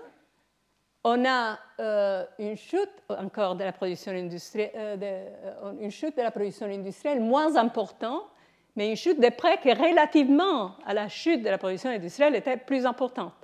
on 1.04 1.24
a 1.24 1.58
une 2.38 2.56
chute 2.56 3.02
encore 3.10 3.54
de 3.56 3.64
la 3.64 3.72
production 3.72 4.12
industrielle, 4.12 4.98
une 5.80 5.90
chute 5.90 6.16
de 6.16 6.22
la 6.22 6.30
production 6.30 6.66
industrielle 6.66 7.20
moins 7.20 7.56
importante 7.56 8.31
mais 8.76 8.90
une 8.90 8.96
chute 8.96 9.20
des 9.20 9.30
prêts 9.30 9.58
qui, 9.60 9.72
relativement 9.72 10.72
à 10.86 10.94
la 10.94 11.08
chute 11.08 11.42
de 11.42 11.50
la 11.50 11.58
production 11.58 11.90
industrielle, 11.90 12.34
était 12.34 12.56
plus 12.56 12.86
importante. 12.86 13.34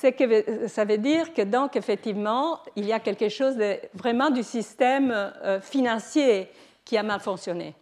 Que, 0.00 0.68
ça 0.68 0.84
veut 0.84 0.98
dire 0.98 1.34
que 1.34 1.42
donc 1.42 1.76
effectivement, 1.76 2.60
il 2.74 2.86
y 2.86 2.92
a 2.92 3.00
quelque 3.00 3.28
chose 3.28 3.56
vraiment 3.92 4.30
du 4.30 4.42
système 4.42 5.10
euh, 5.10 5.60
financier 5.60 6.48
qui 6.84 6.96
a 6.96 7.02
mal 7.02 7.20
fonctionné. 7.20 7.74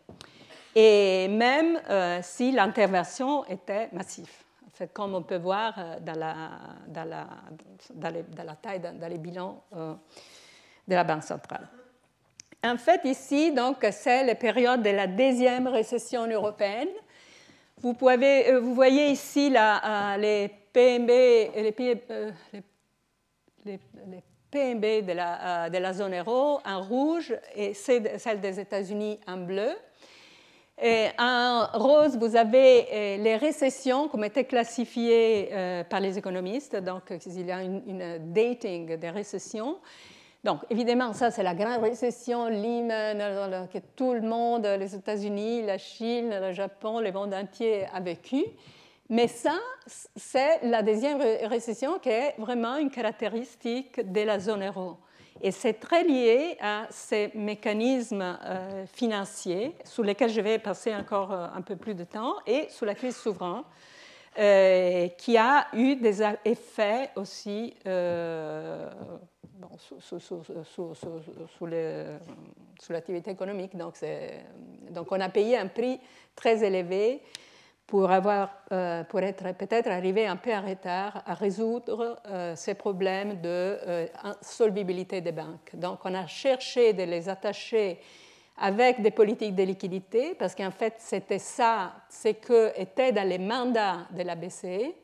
Et 0.74 1.28
même 1.28 1.80
euh, 1.88 2.18
si 2.22 2.50
l'intervention 2.50 3.44
était 3.46 3.88
massive, 3.92 4.30
comme 4.92 5.14
on 5.14 5.22
peut 5.22 5.38
voir 5.38 5.74
euh, 5.78 6.00
dans 6.00 6.18
la 6.18 6.50
taille, 8.60 8.80
dans, 8.80 9.08
les 9.08 9.18
bilans 9.18 9.62
de 9.72 10.94
la 10.94 11.04
Banque 11.04 11.22
centrale. 11.22 11.68
En 12.64 12.76
fait, 12.76 13.00
ici, 13.04 13.50
donc, 13.50 13.84
c'est 13.90 14.24
la 14.24 14.36
période 14.36 14.82
de 14.82 14.90
la 14.90 15.08
deuxième 15.08 15.66
récession 15.66 16.28
européenne. 16.28 16.88
Vous, 17.80 17.94
pouvez, 17.94 18.52
euh, 18.52 18.60
vous 18.60 18.72
voyez 18.72 19.08
ici 19.08 19.52
euh, 19.52 20.16
les 20.16 20.48
PMB, 20.72 21.08
les, 21.08 21.74
euh, 22.10 22.30
les, 23.64 23.80
les 24.06 24.22
PMB 24.48 25.04
de 25.04 25.12
la, 25.12 25.68
de 25.70 25.78
la, 25.78 25.92
zone 25.92 26.14
euro 26.14 26.60
en 26.64 26.82
rouge 26.82 27.34
et 27.56 27.74
celle 27.74 28.40
des 28.40 28.60
États-Unis 28.60 29.18
en 29.26 29.38
bleu. 29.38 29.70
Et 30.80 31.08
en 31.18 31.66
rose, 31.72 32.16
vous 32.16 32.36
avez 32.36 33.18
les 33.18 33.36
récessions 33.36 34.08
comme 34.08 34.24
étaient 34.24 34.44
classifiées 34.44 35.84
par 35.88 36.00
les 36.00 36.18
économistes. 36.18 36.76
Donc, 36.76 37.12
il 37.26 37.46
y 37.46 37.52
a 37.52 37.62
une, 37.62 37.82
une 37.86 38.32
dating 38.32 38.96
des 38.96 39.10
récessions. 39.10 39.78
Donc, 40.44 40.60
évidemment, 40.70 41.12
ça, 41.12 41.30
c'est 41.30 41.44
la 41.44 41.54
grande 41.54 41.82
récession, 41.82 42.48
Lehman, 42.48 43.68
que 43.72 43.78
tout 43.94 44.12
le 44.12 44.22
monde, 44.22 44.66
les 44.66 44.94
États-Unis, 44.94 45.62
la 45.62 45.78
Chine, 45.78 46.30
le 46.30 46.52
Japon, 46.52 46.98
le 46.98 47.12
monde 47.12 47.32
entier 47.32 47.86
a 47.94 48.00
vécu. 48.00 48.44
Mais 49.08 49.28
ça, 49.28 49.58
c'est 50.16 50.60
la 50.64 50.82
deuxième 50.82 51.20
récession 51.44 51.98
qui 51.98 52.08
est 52.08 52.34
vraiment 52.38 52.76
une 52.76 52.90
caractéristique 52.90 54.00
de 54.10 54.20
la 54.22 54.40
zone 54.40 54.64
euro. 54.64 54.96
Et 55.40 55.50
c'est 55.50 55.74
très 55.74 56.04
lié 56.04 56.56
à 56.60 56.86
ces 56.90 57.30
mécanismes 57.34 58.38
euh, 58.44 58.86
financiers 58.86 59.74
sur 59.84 60.02
lesquels 60.04 60.30
je 60.30 60.40
vais 60.40 60.58
passer 60.58 60.94
encore 60.94 61.32
euh, 61.32 61.46
un 61.54 61.62
peu 61.62 61.76
plus 61.76 61.94
de 61.94 62.04
temps 62.04 62.34
et 62.46 62.66
sur 62.68 62.86
la 62.86 62.94
crise 62.94 63.16
souveraine. 63.16 63.62
Euh, 64.38 65.08
qui 65.08 65.36
a 65.36 65.66
eu 65.74 65.96
des 65.96 66.22
effets 66.46 67.10
aussi 67.16 67.74
sous, 72.78 72.88
l'activité 72.88 73.30
économique. 73.30 73.76
Donc, 73.76 73.96
donc, 74.90 75.12
on 75.12 75.20
a 75.20 75.28
payé 75.28 75.58
un 75.58 75.66
prix 75.66 76.00
très 76.34 76.64
élevé 76.64 77.20
pour, 77.86 78.10
avoir, 78.10 78.56
euh, 78.72 79.04
pour 79.04 79.20
être 79.20 79.54
peut-être 79.54 79.88
arrivé 79.88 80.26
un 80.26 80.36
peu 80.36 80.54
en 80.54 80.62
retard 80.62 81.22
à 81.26 81.34
résoudre 81.34 82.18
euh, 82.26 82.56
ces 82.56 82.72
problèmes 82.72 83.38
de 83.42 83.78
euh, 83.86 84.06
des 85.20 85.32
banques. 85.32 85.72
Donc, 85.74 85.98
on 86.04 86.14
a 86.14 86.26
cherché 86.26 86.94
de 86.94 87.02
les 87.02 87.28
attacher 87.28 88.00
avec 88.56 89.00
des 89.00 89.10
politiques 89.10 89.54
de 89.54 89.62
liquidité, 89.62 90.34
parce 90.34 90.54
qu'en 90.54 90.70
fait, 90.70 90.94
c'était 90.98 91.38
ça, 91.38 91.94
ce 92.08 92.28
que 92.28 92.78
était 92.80 93.12
dans 93.12 93.26
les 93.26 93.38
mandats 93.38 94.06
de 94.10 94.22
la 94.22 94.34
BCE 94.34 94.94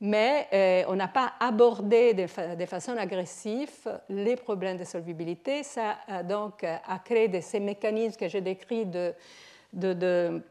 mais 0.00 0.46
euh, 0.52 0.84
on 0.88 0.96
n'a 0.96 1.08
pas 1.08 1.32
abordé 1.40 2.12
de, 2.12 2.26
façon 2.66 2.96
agressive 2.96 3.98
les 4.08 4.36
problèmes 4.36 4.76
de 4.76 4.84
solvabilité. 4.84 5.62
Ça 5.62 5.96
a 6.06 6.22
donc 6.22 6.64
a 6.64 6.98
créé 7.04 7.40
ces 7.40 7.60
mécanismes 7.60 8.18
que 8.18 8.28
j'ai 8.28 8.42
décrits 8.42 8.86
de, 8.86 10.42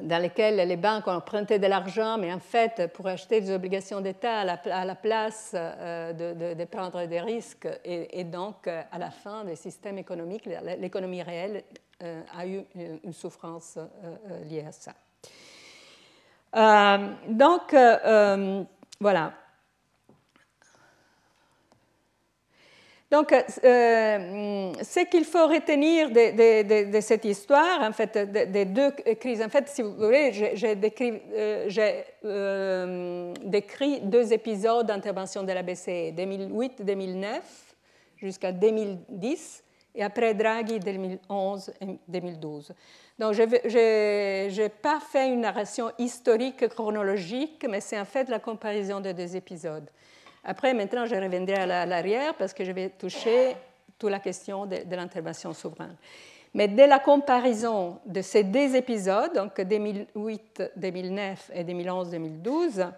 dans 0.00 0.22
lesquels 0.22 0.56
les 0.56 0.76
banques 0.76 1.06
ont 1.06 1.12
emprunté 1.12 1.58
de 1.58 1.66
l'argent, 1.66 2.16
mais 2.18 2.32
en 2.32 2.38
fait, 2.38 2.90
pour 2.94 3.06
acheter 3.06 3.40
des 3.40 3.52
obligations 3.52 4.00
d'État 4.00 4.40
à, 4.40 4.84
la 4.84 4.94
place 4.94 5.52
euh, 5.54 6.12
de, 6.54 6.64
prendre 6.64 7.04
des 7.06 7.20
risques, 7.20 7.68
et, 7.84 8.24
donc 8.24 8.66
à 8.66 8.98
la 8.98 9.10
fin 9.10 9.44
des 9.44 9.56
systèmes 9.56 9.98
économiques, 9.98 10.48
l'économie 10.78 11.22
réelle 11.22 11.62
euh, 12.02 12.22
a 12.36 12.46
eu 12.46 12.62
une 13.04 13.12
souffrance 13.12 13.78
liée 14.48 14.64
à 14.66 14.72
ça. 14.72 14.94
Euh, 16.54 17.08
donc, 17.28 17.72
euh, 17.74 17.98
euh, 18.04 18.64
voilà. 19.00 19.32
Donc, 23.12 23.30
ce 23.30 25.04
qu'il 25.04 25.26
faut 25.26 25.46
retenir 25.46 26.10
de, 26.10 27.00
cette 27.00 27.26
histoire, 27.26 27.82
en 27.82 27.92
fait, 27.92 28.16
des 28.50 28.64
deux 28.64 28.90
crises, 29.20 29.42
en 29.42 29.50
fait, 29.50 29.68
si 29.68 29.82
vous 29.82 29.94
voulez, 29.94 30.32
j'ai 30.54 30.74
décrit, 30.74 31.20
décrit, 33.44 34.00
deux 34.00 34.32
épisodes 34.32 34.86
d'intervention 34.86 35.42
de 35.42 35.52
la 35.52 35.62
BCE, 35.62 36.14
2008-2009 36.16 37.40
jusqu'à 38.16 38.50
2010, 38.50 39.62
et 39.94 40.02
après 40.02 40.32
Draghi 40.32 40.80
2011 40.80 41.70
et 41.82 41.98
2012. 42.08 42.72
Donc, 43.18 43.34
je 43.34 44.58
n'ai 44.58 44.68
pas 44.70 45.00
fait 45.00 45.28
une 45.28 45.42
narration 45.42 45.90
historique 45.98 46.66
chronologique, 46.68 47.66
mais 47.68 47.82
c'est 47.82 48.00
en 48.00 48.06
fait 48.06 48.30
la 48.30 48.38
comparaison 48.38 49.00
des 49.00 49.12
deux 49.12 49.36
épisodes. 49.36 49.90
Après, 50.44 50.74
maintenant, 50.74 51.06
je 51.06 51.14
reviendrai 51.14 51.54
à 51.54 51.86
l'arrière 51.86 52.34
parce 52.34 52.52
que 52.52 52.64
je 52.64 52.72
vais 52.72 52.90
toucher 52.90 53.54
toute 53.98 54.10
la 54.10 54.18
question 54.18 54.66
de, 54.66 54.78
l'intervention 54.90 55.52
souveraine. 55.52 55.96
Mais 56.54 56.68
dès 56.68 56.86
la 56.86 56.98
comparaison 56.98 58.00
de 58.04 58.20
ces 58.20 58.42
deux 58.42 58.74
épisodes, 58.74 59.32
donc 59.34 59.56
2008-2009 59.56 61.36
et 61.54 61.64
2011-2012, 61.64 62.90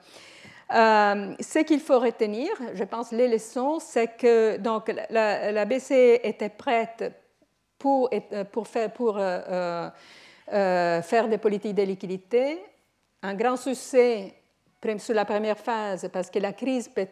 euh, 0.73 1.35
ce 1.39 1.59
qu'il 1.61 1.81
faut 1.81 2.01
retenir, 2.01 2.51
je 2.73 2.85
pense, 2.85 3.13
les 3.13 3.29
leçons, 3.29 3.79
c'est 3.79 4.17
que 4.17 4.57
donc, 4.57 4.91
la, 5.11 5.65
BCE 5.67 6.21
était 6.23 6.49
prête 6.49 7.13
pour, 7.79 8.09
pour, 8.51 8.67
faire, 8.67 8.91
pour 8.91 9.19
euh, 9.19 9.91
euh, 10.53 11.03
faire 11.03 11.29
des 11.29 11.39
politiques 11.39 11.75
de 11.75 11.83
liquidité. 11.83 12.59
Un 13.23 13.35
grand 13.35 13.57
succès 13.57 14.35
sur 14.99 15.15
la 15.15 15.25
première 15.25 15.59
phase 15.59 16.09
parce 16.13 16.31
que 16.31 16.39
la 16.39 16.53
crise 16.53 16.89
peut 16.89 17.09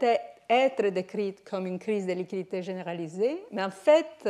être 0.49 0.89
décrite 0.89 1.43
comme 1.49 1.67
une 1.67 1.79
crise 1.79 2.07
de 2.07 2.13
liquidité 2.13 2.63
généralisée, 2.63 3.43
mais 3.51 3.65
en 3.65 3.71
fait, 3.71 4.29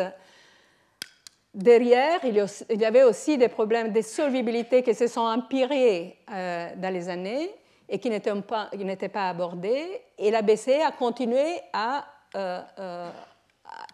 derrière, 1.53 2.21
il 2.25 2.81
y 2.81 2.85
avait 2.85 3.03
aussi 3.03 3.37
des 3.37 3.49
problèmes 3.49 3.93
de 3.93 4.01
solvabilité 4.01 4.83
qui 4.83 4.95
se 4.95 5.09
sont 5.09 5.23
empirés 5.23 6.19
euh, 6.31 6.71
dans 6.77 6.93
les 6.93 7.09
années 7.09 7.51
et 7.89 7.99
qui 7.99 8.09
n'étaient 8.09 9.09
pas, 9.09 9.29
abordés. 9.29 10.01
Et 10.19 10.31
la 10.31 10.43
BCE 10.43 10.81
a 10.87 10.93
continué 10.93 11.61
à, 11.73 12.07
euh, 12.37 12.61
euh, 12.79 13.11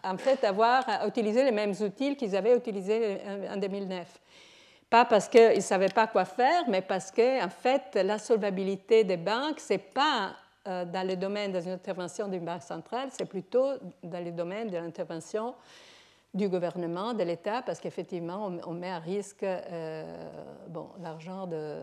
en 0.03 0.17
fait, 0.17 0.43
avoir 0.43 0.87
à 0.87 1.07
utiliser 1.07 1.43
les 1.43 1.51
mêmes 1.51 1.73
outils 1.81 2.15
qu'ils 2.15 2.35
avaient 2.35 2.55
utilisés 2.55 3.17
en 3.51 3.57
2009. 3.57 4.07
Pas 4.89 5.05
parce 5.05 5.29
qu'ils 5.29 5.55
ne 5.55 5.61
savaient 5.61 5.89
pas 5.89 6.07
quoi 6.07 6.25
faire, 6.25 6.63
mais 6.67 6.81
parce 6.81 7.11
que, 7.11 7.43
en 7.43 7.49
fait, 7.49 7.95
la 7.95 8.17
solvabilité 8.17 9.03
des 9.03 9.17
banques, 9.17 9.59
ce 9.59 9.73
n'est 9.73 9.79
pas 9.79 10.33
euh, 10.67 10.85
dans 10.85 11.07
le 11.07 11.15
domaine 11.15 11.51
de 11.51 11.59
l'intervention 11.59 12.27
d'une 12.27 12.43
banque 12.43 12.63
centrale, 12.63 13.09
c'est 13.11 13.25
plutôt 13.25 13.73
dans 14.03 14.23
le 14.23 14.31
domaine 14.31 14.69
de 14.69 14.77
l'intervention 14.77 15.53
du 16.33 16.47
gouvernement, 16.47 17.13
de 17.13 17.23
l'État, 17.23 17.63
parce 17.63 17.79
qu'effectivement, 17.79 18.51
on, 18.67 18.73
met 18.73 18.91
à 18.91 18.99
risque 18.99 19.43
euh, 19.43 20.03
l'argent 21.01 21.47
de, 21.47 21.81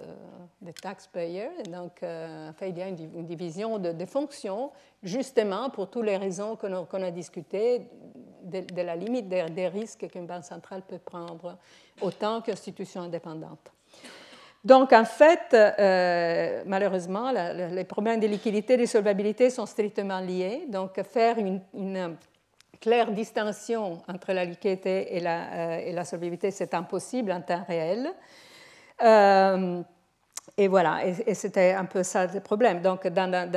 des 0.62 0.72
taxpayers. 0.72 1.50
Donc, 1.68 2.02
euh, 2.02 2.52
il 2.62 2.78
y 2.78 2.82
a 2.82 2.88
une, 2.88 3.26
division 3.26 3.78
de, 3.78 4.06
fonctions, 4.06 4.70
justement 5.02 5.68
pour 5.70 5.90
toutes 5.90 6.06
les 6.06 6.16
raisons 6.16 6.54
qu'on 6.54 7.02
a, 7.02 7.10
discutées, 7.10 7.88
de, 8.50 8.82
la 8.82 8.96
limite 8.96 9.28
des, 9.28 9.68
risques 9.68 10.08
qu'une 10.08 10.26
banque 10.26 10.44
centrale 10.44 10.82
peut 10.82 10.98
prendre, 10.98 11.58
autant 12.00 12.40
qu'institution 12.40 13.02
indépendante. 13.02 13.72
Donc, 14.64 14.92
en 14.92 15.04
fait, 15.04 15.54
euh, 15.54 16.62
malheureusement, 16.66 17.30
les 17.30 17.84
problèmes 17.84 18.18
de 18.18 18.26
liquidité 18.26 18.74
et 18.74 18.78
de 18.78 18.86
solvabilité 18.86 19.48
sont 19.50 19.66
strictement 19.66 20.18
liés. 20.18 20.64
Donc, 20.68 21.00
faire 21.02 21.36
une 21.38 21.60
claire 22.80 23.10
distinction 23.12 24.02
entre 24.08 24.32
la 24.32 24.44
liquidité 24.44 25.16
et 25.16 25.20
la, 25.20 25.52
euh, 25.52 25.78
et 25.78 25.92
la 25.92 26.04
solvabilité, 26.04 26.50
c'est 26.50 26.74
impossible 26.74 27.32
en 27.32 27.40
temps 27.40 27.64
réel. 27.66 28.10
Euh, 29.02 29.82
et 30.56 30.68
voilà, 30.68 31.04
et, 31.04 31.34
c'était 31.34 31.72
un 31.72 31.84
peu 31.84 32.02
ça 32.02 32.26
le 32.26 32.40
problème. 32.40 32.80
Donc, 32.80 33.06
dans, 33.08 33.30
dans, 33.30 33.50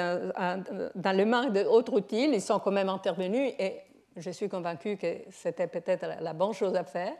dans 0.95 1.17
le 1.17 1.25
manque 1.25 1.53
d'autres 1.53 1.93
outils, 1.93 2.25
ils 2.25 2.41
sont 2.41 2.59
quand 2.59 2.71
même 2.71 2.89
intervenus 2.89 3.53
et 3.57 3.79
je 4.15 4.31
suis 4.31 4.49
convaincue 4.49 4.97
que 4.97 5.23
c'était 5.31 5.67
peut-être 5.67 6.05
la, 6.19 6.33
bonne 6.33 6.53
chose 6.53 6.75
à 6.75 6.83
faire 6.83 7.13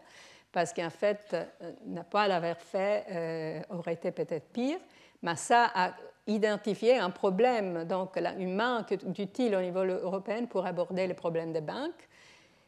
parce 0.52 0.74
qu'en 0.74 0.90
fait, 0.90 1.34
euh, 1.34 1.72
ne 1.86 2.02
pas 2.02 2.28
l'avoir 2.28 2.58
fait 2.58 3.64
aurait 3.70 3.94
été 3.94 4.12
peut-être 4.12 4.50
pire. 4.52 4.80
Mais 5.22 5.36
ça 5.36 5.70
a 5.74 5.94
identifier 6.30 6.98
un 6.98 7.10
problème, 7.10 7.86
donc 7.86 8.18
une 8.18 8.56
manque 8.56 8.94
d'outils 9.04 9.54
au 9.56 9.62
niveau 9.62 9.84
européen 9.84 10.46
pour 10.46 10.66
aborder 10.66 11.08
les 11.08 11.14
problèmes 11.14 11.52
des 11.52 11.62
banques, 11.62 12.08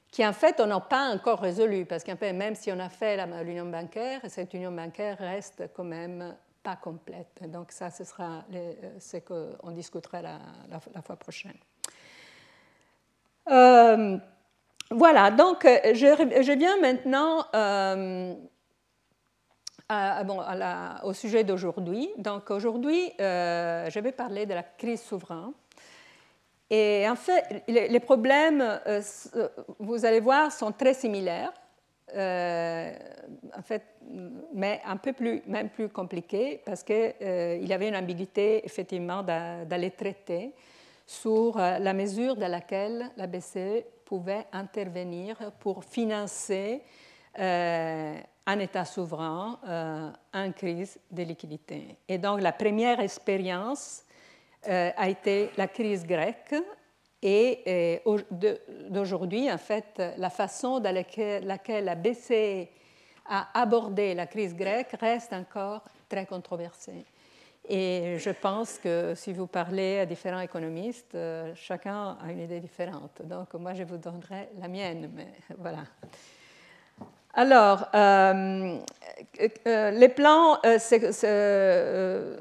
qui 0.09 0.25
en 0.25 0.33
fait 0.33 0.59
on 0.59 0.65
n'a 0.65 0.79
pas 0.79 1.09
encore 1.09 1.39
résolu, 1.39 1.85
parce 1.85 2.03
qu'en 2.03 2.17
fait, 2.17 2.33
même 2.33 2.55
si 2.55 2.71
on 2.71 2.79
a 2.79 2.89
fait 2.89 3.25
l'union 3.43 3.65
bancaire, 3.65 4.21
cette 4.27 4.53
union 4.53 4.71
bancaire 4.71 5.17
reste 5.17 5.69
quand 5.73 5.83
même 5.83 6.35
pas 6.63 6.75
complète. 6.75 7.49
Donc 7.49 7.71
ça, 7.71 7.89
ce 7.89 8.03
sera 8.03 8.43
ce 8.99 9.17
qu'on 9.17 9.71
discutera 9.71 10.21
la, 10.21 11.01
fois 11.01 11.15
prochaine. 11.15 11.57
Euh, 13.49 14.17
voilà, 14.91 15.31
donc 15.31 15.63
je, 15.63 16.41
je 16.41 16.51
viens 16.51 16.79
maintenant 16.79 17.45
euh, 17.55 18.35
au 21.03 21.13
sujet 21.13 21.43
d'aujourd'hui. 21.43 22.09
Donc 22.17 22.49
aujourd'hui, 22.51 23.11
euh, 23.19 23.89
je 23.89 23.99
vais 23.99 24.11
parler 24.11 24.45
de 24.45 24.53
la 24.53 24.63
crise 24.63 25.01
souveraine. 25.01 25.51
Et 26.69 27.05
en 27.09 27.15
fait, 27.15 27.63
les, 27.67 27.99
problèmes, 27.99 28.61
euh, 28.87 29.01
vous 29.79 30.05
allez 30.05 30.21
voir, 30.21 30.51
sont 30.51 30.71
très 30.71 30.93
similaires. 30.93 31.51
Euh, 32.15 32.93
en 33.57 33.61
fait, 33.61 33.83
mais 34.53 34.81
un 34.85 34.97
peu 34.97 35.13
plus, 35.13 35.41
même 35.47 35.69
plus 35.69 35.89
compliqués 35.89 36.61
parce 36.65 36.83
qu'il 36.83 37.13
y 37.21 37.73
avait 37.73 37.87
une 37.87 37.95
ambiguïté 37.95 38.65
effectivement 38.65 39.23
d'aller 39.23 39.91
traiter 39.91 40.53
sur 41.05 41.57
la 41.57 41.93
mesure 41.93 42.35
de 42.35 42.45
laquelle 42.45 43.11
la 43.17 43.27
BCE 43.27 43.83
pouvait 44.05 44.45
intervenir 44.51 45.51
pour 45.59 45.83
financer 45.83 46.81
un 48.45 48.59
État 48.59 48.85
souverain 48.85 49.59
euh, 49.67 50.09
en 50.33 50.51
crise 50.51 50.99
de 51.09 51.23
liquidité. 51.23 51.97
Et 52.07 52.17
donc 52.17 52.41
la 52.41 52.51
première 52.51 52.99
expérience 52.99 54.03
euh, 54.67 54.91
a 54.95 55.09
été 55.09 55.51
la 55.57 55.67
crise 55.67 56.05
grecque 56.05 56.55
et 57.21 58.01
euh, 58.07 58.17
d'aujourd'hui, 58.89 59.51
en 59.51 59.57
fait, 59.57 60.01
la 60.17 60.31
façon 60.31 60.79
dans 60.79 60.93
laquelle, 60.93 61.45
la 61.45 61.95
BCE 61.95 62.67
a 63.27 63.61
abordé 63.61 64.15
la 64.15 64.25
crise 64.25 64.55
grecque 64.55 64.95
reste 64.99 65.31
encore 65.31 65.83
très 66.09 66.25
controversée. 66.25 67.05
Et 67.69 68.17
je 68.17 68.31
pense 68.31 68.77
que 68.79 69.13
si 69.15 69.33
vous 69.33 69.47
parlez 69.47 69.99
à 69.99 70.05
différents 70.05 70.41
économistes, 70.41 71.17
chacun 71.55 72.17
a 72.21 72.31
une 72.31 72.39
idée 72.39 72.59
différente. 72.59 73.21
Donc 73.23 73.53
moi, 73.53 73.73
je 73.73 73.83
vous 73.83 73.97
donnerai 73.97 74.49
la 74.59 74.67
mienne, 74.67 75.09
mais 75.15 75.31
voilà. 75.57 75.83
Alors, 77.33 77.87
euh, 77.95 78.77
euh, 79.67 79.91
les 79.91 80.09
plans 80.09 80.57
euh, 80.65 82.37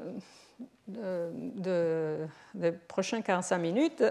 de, 0.87 2.27
de, 2.53 2.69
prochains 2.87 3.21
45 3.21 3.57
minutes, 3.57 4.03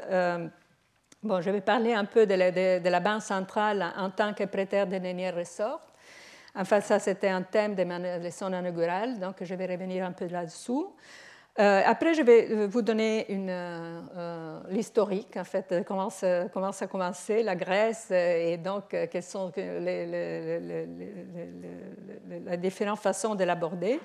bon, 1.23 1.41
je 1.43 1.51
vais 1.51 1.61
parler 1.61 1.93
un 1.93 2.07
peu 2.07 2.27
de 2.27 2.89
la, 2.89 3.01
Banque 3.01 3.23
centrale 3.23 3.93
en 3.97 4.11
tant 4.11 4.33
que 4.33 4.45
prêteur 4.45 4.87
de 4.87 4.97
dernier 4.97 5.31
ressort. 5.31 5.81
Enfin, 6.55 6.81
ça, 6.81 6.99
c'était 6.99 7.29
un 7.29 7.43
thème 7.43 7.75
de 7.75 7.85
ma 7.85 8.19
leçon 8.19 8.49
inaugurale, 8.49 9.19
donc 9.19 9.37
je 9.43 9.55
vais 9.55 9.67
revenir 9.67 10.05
un 10.05 10.13
peu 10.13 10.27
là-dessous. 10.27 10.95
Euh, 11.59 11.83
après, 11.85 12.15
je 12.15 12.23
vais 12.23 12.51
euh, 12.51 12.69
vous 12.69 12.81
donner 12.81 13.27
euh, 13.29 14.61
l'historique, 14.71 15.37
en 15.37 15.45
fait, 15.45 15.85
comment 15.87 16.09
ça, 16.09 16.45
comment 16.53 16.73
ça, 16.73 16.85
a 16.85 16.89
commencé, 16.89 17.43
la 17.43 17.57
Grèce, 17.57 18.11
et 18.11 18.57
donc 18.57 18.97
quelles 19.11 19.23
sont 19.23 19.53
les, 19.57 20.07
les, 20.07 20.87
différentes 22.57 23.01
façons 23.01 23.35
de 23.35 23.45
l'aborder. 23.45 24.01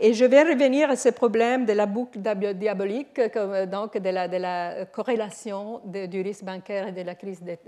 Et 0.00 0.14
je 0.14 0.24
vais 0.24 0.44
revenir 0.44 0.90
à 0.90 0.96
ce 0.96 1.08
problème 1.08 1.66
de 1.66 1.72
la 1.72 1.86
boucle 1.86 2.20
diabolique, 2.20 3.20
donc 3.68 3.98
de 3.98 4.10
la, 4.10 4.28
de 4.28 4.36
la 4.36 4.86
corrélation 4.86 5.80
du 5.84 6.20
risque 6.20 6.44
bancaire 6.44 6.86
et 6.86 6.92
de 6.92 7.02
la 7.02 7.16
crise, 7.16 7.42
de, 7.42 7.58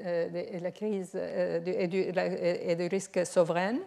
et, 1.67 2.77
du, 2.77 2.87
risque 2.87 3.27
souverain. 3.27 3.79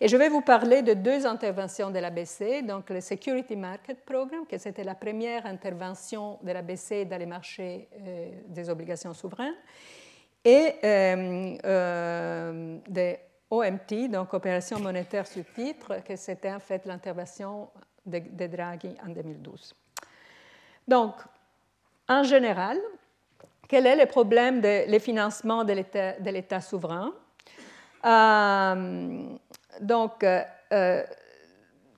Et 0.00 0.08
je 0.08 0.16
vais 0.16 0.30
vous 0.30 0.40
parler 0.40 0.80
de 0.80 0.94
deux 0.94 1.26
interventions 1.26 1.90
de 1.90 1.98
la 1.98 2.08
BCE, 2.08 2.64
donc 2.66 2.88
le 2.88 3.02
Security 3.02 3.56
Market 3.56 3.98
Program, 4.06 4.46
qui 4.48 4.58
c'était 4.58 4.84
la 4.84 4.94
première 4.94 5.44
intervention 5.44 6.38
de 6.42 6.50
la 6.50 6.62
BCE 6.62 7.06
dans 7.08 7.18
les 7.18 7.26
marchés 7.26 7.88
euh, 8.00 8.30
des 8.48 8.70
obligations 8.70 9.12
souveraines, 9.12 9.54
et 10.44 10.74
euh, 10.82 11.56
euh, 11.64 12.78
OMT, 13.52 14.08
donc 14.08 14.32
Opération 14.32 14.80
monétaire 14.80 15.26
sous 15.26 15.42
titre, 15.54 16.02
que 16.02 16.16
c'était 16.16 16.52
en 16.52 16.58
fait 16.58 16.86
l'intervention 16.86 17.68
de, 18.06 18.46
Draghi 18.46 18.96
en 19.06 19.10
2012. 19.10 19.74
Donc, 20.88 21.14
en 22.08 22.22
général, 22.22 22.78
quel 23.68 23.86
est 23.86 23.96
le 23.96 24.06
problème 24.06 24.62
des 24.62 24.98
financements 24.98 25.64
de 25.64 26.30
l'État 26.30 26.60
souverain? 26.62 27.12
Donc, 29.80 30.24
euh, 30.24 30.42
euh, 30.72 31.02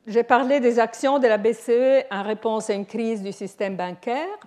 j'ai 0.07 0.23
parlé 0.25 0.59
des 0.59 0.79
actions 0.81 1.19
de 1.21 1.29
la 1.29 1.39
BCE 1.39 2.07
en 2.11 2.23
réponse 2.25 2.69
à 2.69 2.75
une 2.75 2.87
crise 2.87 3.23
du 3.23 3.33
système 3.33 3.77
bancaire. 3.77 4.39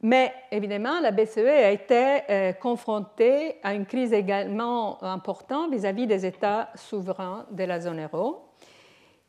Mais 0.00 0.32
évidemment, 0.52 1.00
la 1.00 1.10
BCE 1.10 1.38
a 1.38 1.70
été 1.70 2.20
euh, 2.30 2.52
confrontée 2.52 3.56
à 3.64 3.74
une 3.74 3.84
crise 3.84 4.12
également 4.12 5.02
importante 5.02 5.72
vis-à-vis 5.72 6.06
des 6.06 6.24
États 6.24 6.68
souverains 6.76 7.46
de 7.50 7.64
la 7.64 7.80
zone 7.80 8.04
euro. 8.04 8.44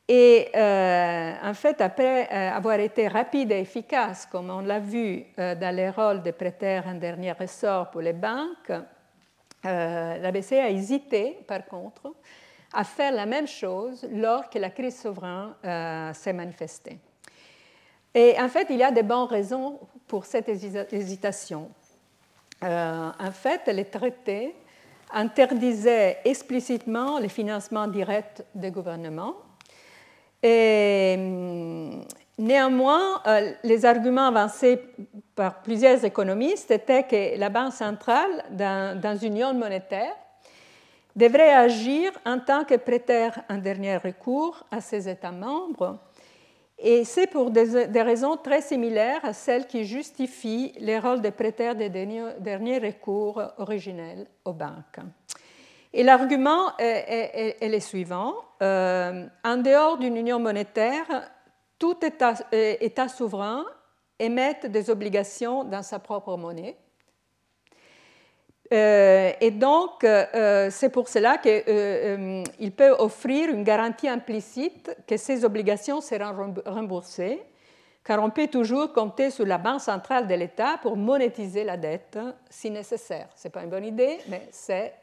Et 0.07 0.49
euh, 0.55 1.33
en 1.43 1.53
fait, 1.55 1.81
après 1.81 2.27
euh, 2.31 2.55
avoir 2.55 2.79
été 2.79 3.07
rapide 3.07 3.51
et 3.51 3.61
efficace, 3.61 4.27
comme 4.27 4.51
on 4.51 4.61
l'a 4.61 4.79
vu 4.79 5.25
dans 5.37 5.75
les 5.75 5.89
rôles 5.89 6.21
de 6.21 6.31
prêteurs 6.31 6.85
en 6.87 6.95
dernier 6.95 7.31
ressort 7.31 7.89
pour 7.89 8.01
les 8.01 8.13
banques, 8.13 8.71
la 9.63 10.31
BCE 10.31 10.53
a 10.53 10.69
hésité, 10.69 11.37
par 11.47 11.65
contre, 11.65 12.13
à 12.73 12.83
faire 12.83 13.11
la 13.11 13.25
même 13.25 13.47
chose 13.47 14.07
lors 14.11 14.49
que 14.49 14.57
la 14.57 14.69
crise 14.69 15.01
souveraine 15.01 16.13
s'est 16.13 16.33
manifestée. 16.33 16.97
Et 18.13 18.35
en 18.39 18.47
fait, 18.47 18.67
il 18.69 18.77
y 18.77 18.83
a 18.83 18.91
de 18.91 19.01
bonnes 19.01 19.27
raisons 19.27 19.79
pour 20.09 20.25
cette 20.25 20.49
hésitation. 20.49 21.69
Euh, 22.63 23.11
en 23.17 23.31
fait, 23.31 23.61
les 23.67 23.85
traités 23.85 24.55
interdisaient 25.13 26.17
explicitement 26.25 27.19
les 27.19 27.29
financements 27.29 27.87
directs 27.87 28.41
des 28.53 28.71
gouvernements. 28.71 29.35
Hum, 30.43 32.03
néanmoins, 32.37 33.21
euh, 33.27 33.51
les 33.63 33.85
arguments 33.85 34.27
avancés 34.27 34.81
par 35.35 35.61
plusieurs 35.61 36.03
économistes 36.03 36.71
étaient 36.71 37.03
que 37.03 37.37
la 37.37 37.49
Banque 37.49 37.73
centrale, 37.73 38.43
dans, 38.51 38.99
dans 38.99 39.15
une 39.15 39.33
union 39.33 39.53
monétaire, 39.53 40.15
devrait 41.15 41.53
agir 41.53 42.11
en 42.25 42.39
tant 42.39 42.63
que 42.63 42.75
prêteur 42.75 43.33
en 43.49 43.57
dernier 43.57 43.97
recours 43.97 44.65
à 44.71 44.81
ses 44.81 45.07
États 45.07 45.31
membres 45.31 45.99
et 46.81 47.03
c'est 47.03 47.27
pour 47.27 47.51
des, 47.51 48.01
raisons 48.01 48.37
très 48.37 48.61
similaires 48.61 49.19
à 49.23 49.33
celles 49.33 49.67
qui 49.67 49.83
justifient 49.83 50.73
les 50.79 50.97
rôles 50.97 51.21
de 51.21 51.29
prêteurs 51.29 51.75
des 51.75 51.89
derniers, 51.89 52.77
recours 52.77 53.41
originels 53.57 54.27
aux 54.45 54.53
banques. 54.53 54.99
Et 55.91 56.03
l'argument 56.03 56.77
est, 56.77 57.57
le 57.61 57.79
suivant. 57.79 58.35
Euh, 58.61 59.25
en 59.43 59.57
dehors 59.57 59.97
d'une 59.97 60.15
union 60.15 60.39
monétaire, 60.39 61.31
tout 61.77 61.97
État, 62.05 62.35
euh, 62.53 62.75
État 62.79 63.09
souverain 63.09 63.65
émet 64.17 64.59
des 64.69 64.89
obligations 64.89 65.63
dans 65.65 65.83
sa 65.83 65.99
propre 65.99 66.37
monnaie 66.37 66.77
euh, 68.71 69.31
et 69.41 69.51
donc, 69.51 70.03
euh, 70.03 70.69
c'est 70.69 70.89
pour 70.89 71.07
cela 71.07 71.37
qu'il 71.37 72.71
peut 72.71 72.91
offrir 72.99 73.49
une 73.49 73.63
garantie 73.63 74.07
implicite 74.07 74.95
que 75.07 75.17
ces 75.17 75.43
obligations 75.43 76.01
seront 76.01 76.53
remboursées, 76.65 77.41
car 78.03 78.23
on 78.23 78.29
peut 78.29 78.47
toujours 78.47 78.93
compter 78.93 79.31
sur 79.31 79.45
la 79.45 79.57
Banque 79.57 79.81
centrale 79.81 80.27
de 80.27 80.35
l'État 80.35 80.77
pour 80.81 80.95
monétiser 80.95 81.63
la 81.63 81.77
dette 81.77 82.19
si 82.49 82.69
nécessaire. 82.69 83.29
Ce 83.35 83.47
n'est 83.47 83.51
pas 83.51 83.63
une 83.63 83.69
bonne 83.69 83.85
idée, 83.85 84.19
mais 84.27 84.47
c'est 84.51 84.93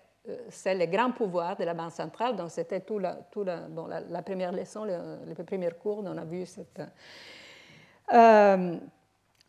le 0.74 0.86
grand 0.86 1.10
pouvoir 1.10 1.56
de 1.56 1.64
la 1.64 1.74
Banque 1.74 1.92
centrale. 1.92 2.36
Donc, 2.36 2.50
c'était 2.50 2.80
tout, 2.80 2.98
la, 3.00 3.16
première 4.24 4.52
leçon, 4.52 4.84
le, 4.84 5.18
le 5.26 5.44
premier 5.44 5.70
cours, 5.72 6.04
on 6.04 6.16
a 6.16 6.24
vu 6.24 6.46
cette. 6.46 6.80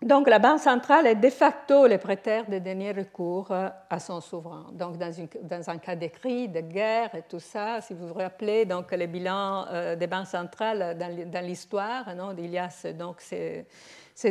Donc 0.04 0.30
la 0.30 0.38
Banque 0.38 0.60
centrale 0.60 1.08
est 1.08 1.16
de 1.16 1.30
facto 1.32 1.88
le 1.88 1.98
prêteur 1.98 2.46
de 2.46 2.60
dernier 2.60 2.92
recours 2.92 3.50
euh, 3.50 3.68
à 3.90 4.00
son 4.00 4.22
souverain. 4.22 4.68
Donc 4.74 4.96
dans, 4.98 5.70
un 5.72 5.78
cas 5.80 5.96
de 5.96 6.06
crise, 6.06 6.52
de 6.52 6.62
guerre 6.62 7.16
et 7.16 7.24
tout 7.24 7.40
ça, 7.40 7.82
si 7.82 7.96
vous 7.96 8.10
vous 8.10 8.14
rappelez, 8.14 8.66
donc 8.66 8.92
les 8.92 9.08
bilans 9.08 9.66
euh, 9.72 9.96
des 9.96 10.06
banques 10.06 10.28
centrales 10.28 10.96
dans, 11.00 11.44
l'histoire, 11.44 12.06
il 12.38 12.52
y 12.52 12.60
a 12.60 12.70
donc 12.94 13.22
ces, 13.22 13.66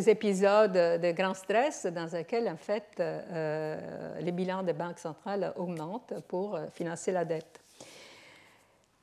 épisodes 0.08 0.72
de 0.72 1.12
grand 1.12 1.34
stress 1.34 1.86
dans 1.86 2.06
lesquels 2.16 2.48
en 2.48 2.56
fait 2.56 2.86
euh, 3.00 4.20
les 4.20 4.32
bilans 4.32 4.62
des 4.62 4.72
banques 4.72 5.00
centrales 5.00 5.52
augmentent 5.56 6.14
pour 6.28 6.56
financer 6.74 7.10
la 7.10 7.24
dette. 7.24 7.65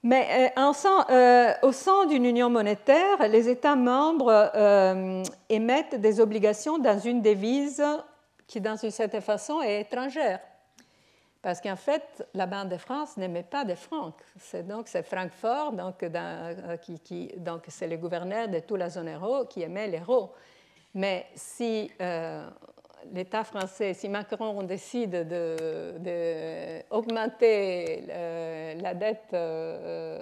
Mais 0.04 0.52
euh, 0.58 0.74
euh, 1.10 1.54
au 1.62 1.72
sein 1.72 2.06
d'une 2.08 2.26
union 2.26 2.50
monétaire, 2.50 3.26
les 3.30 3.48
États 3.48 3.78
membres 3.78 4.52
euh, 4.54 5.24
émettent 5.48 5.96
des 5.96 6.20
obligations 6.20 6.78
dans 6.78 7.00
une 7.00 7.22
devise 7.22 7.82
qui, 8.46 8.60
dans 8.60 8.76
une 8.76 8.92
certaine 8.92 9.22
façon, 9.22 9.62
est 9.62 9.80
étrangère. 9.82 10.42
Parce 11.42 11.62
qu'en 11.62 11.78
fait, 11.78 12.28
la 12.34 12.46
Banque 12.46 12.70
de 12.70 12.78
France 12.78 13.16
n'émet 13.16 13.44
pas 13.44 13.64
de 13.64 13.76
francs. 13.76 14.14
C'est 14.40 14.68
donc 14.68 14.90
c'est 14.90 15.04
Francfort, 15.04 15.72
donc, 15.72 16.06
qui, 16.82 17.32
c'est 17.70 17.88
le 17.88 17.98
gouverneur 17.98 18.50
de 18.50 18.60
toute 18.60 18.80
la 18.80 18.90
zone 18.90 19.14
euro 19.14 19.46
qui 19.46 19.62
émet 19.62 19.88
l'euro. 19.88 20.34
Mais 20.94 21.28
si 21.34 21.90
l'État 23.12 23.44
français, 23.44 23.94
si 23.94 24.08
Macron 24.10 24.64
décide 24.64 25.28
d'augmenter 26.90 28.06
la, 28.82 28.94
dette, 28.94 29.30
euh, 29.34 30.22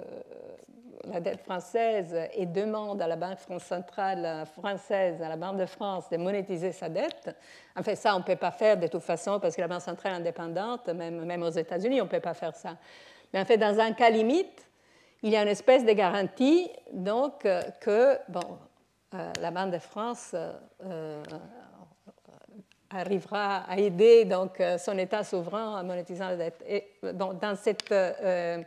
la 1.04 1.20
dette 1.20 1.40
française 1.40 2.16
et 2.34 2.46
demande 2.46 3.00
à 3.02 3.06
la 3.06 3.16
Banque 3.16 3.38
centrale 3.58 4.46
française, 4.46 5.22
à 5.22 5.28
la 5.28 5.36
Banque 5.36 5.58
de 5.58 5.66
France, 5.66 6.08
de 6.10 6.16
monétiser 6.16 6.72
sa 6.72 6.88
dette, 6.88 7.36
en 7.76 7.82
fait, 7.82 7.96
ça, 7.96 8.14
on 8.14 8.18
ne 8.18 8.24
peut 8.24 8.36
pas 8.36 8.50
faire 8.50 8.76
de 8.76 8.86
toute 8.86 9.02
façon 9.02 9.38
parce 9.40 9.54
que 9.54 9.60
la 9.60 9.68
Banque 9.68 9.82
centrale 9.82 10.12
est 10.12 10.16
indépendante, 10.16 10.88
même, 10.88 11.24
même 11.24 11.42
aux 11.42 11.50
États-Unis, 11.50 12.00
on 12.00 12.04
ne 12.04 12.10
peut 12.10 12.20
pas 12.20 12.34
faire 12.34 12.54
ça. 12.54 12.76
Mais 13.32 13.40
en 13.40 13.44
fait, 13.44 13.56
dans 13.56 13.78
un 13.78 13.92
cas 13.92 14.10
limite, 14.10 14.66
il 15.22 15.30
y 15.30 15.36
a 15.36 15.42
une 15.42 15.48
espèce 15.48 15.84
de 15.84 15.92
garantie 15.92 16.68
donc, 16.92 17.46
euh, 17.46 17.62
que 17.80 18.18
bon, 18.28 18.58
euh, 19.14 19.32
la 19.40 19.50
Banque 19.50 19.72
de 19.72 19.78
France 19.78 20.34
arrivera 22.94 23.64
à 23.68 23.76
aider 23.78 24.24
donc, 24.24 24.60
euh, 24.60 24.78
son 24.78 24.96
État 24.98 25.24
souverain 25.24 25.80
en 25.80 25.84
monétisant 25.84 26.28
la 26.28 26.36
dette. 26.36 26.64
Et 26.66 26.84
donc, 27.12 27.40
dans 27.40 27.56
cette 27.56 27.90
euh, 27.92 28.62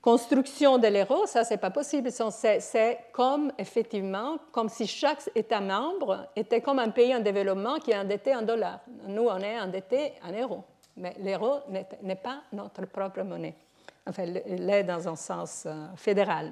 construction 0.00 0.78
de 0.78 0.88
l'euro, 0.88 1.26
ça, 1.26 1.44
c'est 1.44 1.58
pas 1.58 1.70
possible. 1.70 2.10
C'est 2.10 2.98
comme, 3.12 3.52
effectivement, 3.58 4.38
comme 4.50 4.68
si 4.68 4.86
chaque 4.86 5.30
État 5.34 5.60
membre 5.60 6.28
était 6.34 6.60
comme 6.60 6.78
un 6.78 6.90
pays 6.90 7.14
en 7.14 7.20
développement 7.20 7.78
qui 7.78 7.92
est 7.92 7.98
endetté 7.98 8.34
en 8.34 8.42
dollars. 8.42 8.80
Nous, 9.06 9.26
on 9.26 9.38
est 9.38 9.58
endetté 9.58 10.12
en 10.26 10.32
euros. 10.32 10.64
Mais 10.96 11.14
l'euro 11.20 11.60
n'est 12.02 12.16
pas 12.16 12.42
notre 12.52 12.84
propre 12.86 13.22
monnaie. 13.22 13.54
Enfin, 14.06 14.24
il 14.24 14.68
est 14.68 14.84
dans 14.84 15.08
un 15.08 15.16
sens 15.16 15.64
euh, 15.66 15.86
fédéral. 15.96 16.50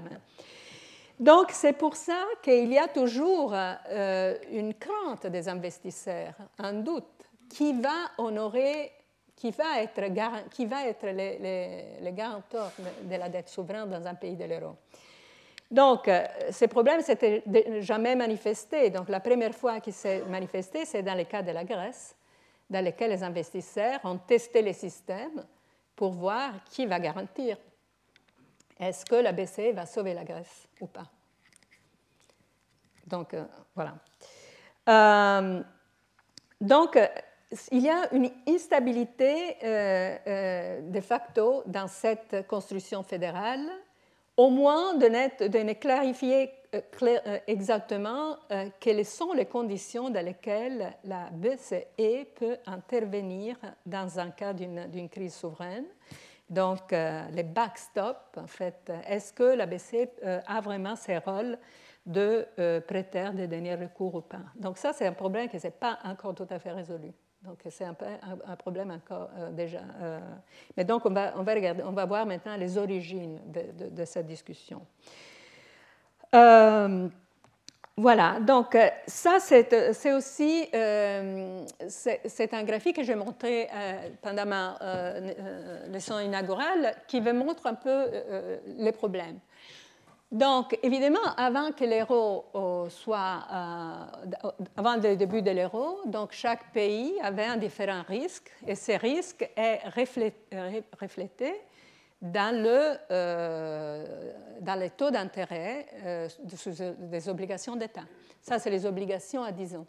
Donc, 1.20 1.50
c'est 1.50 1.74
pour 1.74 1.94
ça 1.96 2.24
qu'il 2.42 2.72
y 2.72 2.78
a 2.78 2.88
toujours 2.88 3.52
euh, 3.54 4.34
une 4.50 4.72
crainte 4.72 5.26
des 5.26 5.50
investisseurs, 5.50 6.32
un 6.58 6.72
doute, 6.72 7.04
qui 7.50 7.74
va 7.74 8.10
honorer, 8.16 8.90
qui 9.36 9.50
va 9.50 9.82
être, 9.82 10.00
qui 10.48 10.64
va 10.64 10.86
être 10.86 11.04
de 11.04 13.16
la 13.16 13.28
dette 13.28 13.50
souveraine 13.50 13.90
dans 13.90 14.06
un 14.06 14.14
pays 14.14 14.34
de 14.34 14.44
l'euro. 14.44 14.76
Donc, 15.70 16.08
euh, 16.08 16.24
ces 16.50 16.68
problèmes 16.68 17.02
s'étaient 17.02 17.42
jamais 17.82 18.16
manifestés. 18.16 18.88
Donc, 18.88 19.10
la 19.10 19.20
première 19.20 19.54
fois 19.54 19.78
qu'ils 19.80 19.92
s'est 19.92 20.22
manifesté, 20.22 20.86
c'est 20.86 21.02
dans 21.02 21.14
le 21.14 21.24
cas 21.24 21.42
de 21.42 21.52
la 21.52 21.64
Grèce, 21.64 22.16
dans 22.70 22.82
lequel 22.82 23.10
les 23.10 23.22
investisseurs 23.22 24.00
ont 24.04 24.16
testé 24.16 24.62
les 24.62 24.72
systèmes 24.72 25.44
pour 25.94 26.12
voir 26.12 26.64
qui 26.70 26.86
va 26.86 26.98
garantir 26.98 27.58
est-ce 28.80 29.04
que 29.04 29.16
la 29.16 29.32
BCE 29.32 29.74
va 29.74 29.84
sauver 29.84 30.14
la 30.14 30.24
Grèce 30.24 30.66
ou 30.80 30.86
pas? 30.86 31.06
Donc, 33.06 33.34
euh, 33.34 33.44
voilà. 33.74 33.94
Euh, 34.88 35.62
donc, 36.60 36.96
euh, 36.96 37.06
il 37.72 37.80
y 37.80 37.90
a 37.90 38.12
une 38.14 38.30
instabilité 38.48 39.56
de 39.60 41.00
facto 41.00 41.64
dans 41.66 41.88
cette 41.88 42.46
construction 42.46 43.02
fédérale, 43.02 43.66
au 44.36 44.50
moins 44.50 44.94
de 44.94 45.06
ne, 45.08 45.72
clarifier 45.72 46.52
exactement 47.48 48.36
quelles 48.78 49.04
sont 49.04 49.32
les 49.32 49.46
conditions 49.46 50.10
dans 50.10 50.24
lesquelles 50.24 50.92
la 51.02 51.28
BCE 51.32 52.24
peut 52.36 52.56
intervenir 52.66 53.56
dans 53.84 54.20
un 54.20 54.30
cas 54.30 54.52
d'une 54.52 55.08
crise 55.08 55.34
souveraine 55.34 55.86
donc, 56.50 56.92
euh, 56.92 57.22
les 57.30 57.44
backstops, 57.44 58.36
en 58.36 58.48
fait, 58.48 58.92
est-ce 59.06 59.32
que 59.32 59.54
la 59.54 59.66
BCE 59.66 60.08
euh, 60.24 60.40
a 60.44 60.60
vraiment 60.60 60.96
ses 60.96 61.18
rôles 61.18 61.56
de 62.04 62.44
euh, 62.58 62.80
prêteur 62.80 63.32
de 63.32 63.46
dernier 63.46 63.76
recours 63.76 64.16
ou 64.16 64.20
pas? 64.20 64.42
Donc, 64.56 64.76
ça, 64.76 64.92
c'est 64.92 65.06
un 65.06 65.12
problème 65.12 65.48
qui 65.48 65.58
n'est 65.62 65.70
pas 65.70 66.00
encore 66.04 66.34
tout 66.34 66.48
à 66.50 66.58
fait 66.58 66.72
résolu. 66.72 67.12
Donc, 67.42 67.60
c'est 67.70 67.84
un, 67.84 67.94
problème 68.56 68.90
encore 68.90 69.30
déjà. 69.52 69.80
mais 70.76 70.84
donc, 70.84 71.06
on 71.06 71.10
va, 71.10 71.32
on 71.36 71.42
va, 71.42 71.54
regarder, 71.54 71.82
on 71.82 71.92
va 71.92 72.04
voir 72.04 72.26
maintenant 72.26 72.54
les 72.54 72.76
origines 72.76 73.40
de 73.48 74.04
cette 74.04 74.26
discussion. 74.26 74.82
Voilà, 78.00 78.38
donc 78.40 78.74
euh, 78.76 78.88
ça 79.06 79.36
c'est 79.40 80.14
aussi 80.14 80.66
euh, 80.74 81.66
c'est 81.86 82.54
un 82.54 82.62
graphique 82.64 82.96
que 82.96 83.02
je 83.02 83.08
vais 83.08 83.14
montrer 83.14 83.68
euh, 83.74 84.08
pendant 84.22 84.46
ma 84.46 84.78
leçon 85.92 86.18
inaugurale 86.18 86.94
qui 87.06 87.20
me 87.20 87.32
montre 87.32 87.66
un 87.66 87.74
peu 87.74 88.06
les 88.78 88.92
problèmes. 88.92 89.38
Donc, 90.30 90.78
évidemment, 90.84 91.34
avant 91.36 91.72
que 91.72 91.84
l'euro 91.84 92.44
euh, 92.54 92.88
soit, 92.88 93.42
euh, 93.52 94.50
avant 94.76 94.94
le 94.94 95.16
début 95.16 95.42
de 95.42 95.50
l'euro, 95.50 96.02
donc 96.06 96.30
chaque 96.30 96.72
pays 96.72 97.14
avait 97.20 97.46
un 97.46 97.56
différent 97.56 98.02
risque, 98.06 98.52
et 98.64 98.76
ces 98.76 98.96
risques 98.96 99.50
est 99.56 99.80
reflété, 101.00 101.60
dans, 102.20 102.54
le, 102.54 102.96
euh, 103.10 104.32
dans 104.60 104.78
les 104.78 104.90
taux 104.90 105.10
d'intérêt 105.10 105.86
des 107.02 107.28
obligations 107.28 107.76
d'État. 107.76 108.04
Ça, 108.42 108.58
c'est 108.58 108.70
les 108.70 108.86
obligations 108.86 109.42
à 109.42 109.52
10 109.52 109.76
ans. 109.76 109.86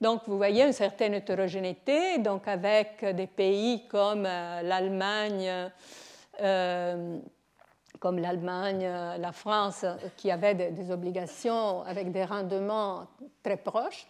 Donc, 0.00 0.22
vous 0.26 0.36
voyez 0.36 0.64
une 0.64 0.72
certaine 0.72 1.14
hétérogénéité, 1.14 2.18
donc 2.18 2.48
avec 2.48 3.04
des 3.04 3.26
pays 3.26 3.86
comme 3.88 4.22
l'Allemagne, 4.22 5.70
comme 8.00 8.18
l'Allemagne, 8.18 8.88
la 9.18 9.32
France, 9.32 9.84
qui 10.16 10.30
avaient 10.30 10.54
des, 10.54 10.90
obligations 10.90 11.82
avec 11.82 12.10
des 12.10 12.24
rendements 12.24 13.06
très 13.42 13.58
proches, 13.58 14.06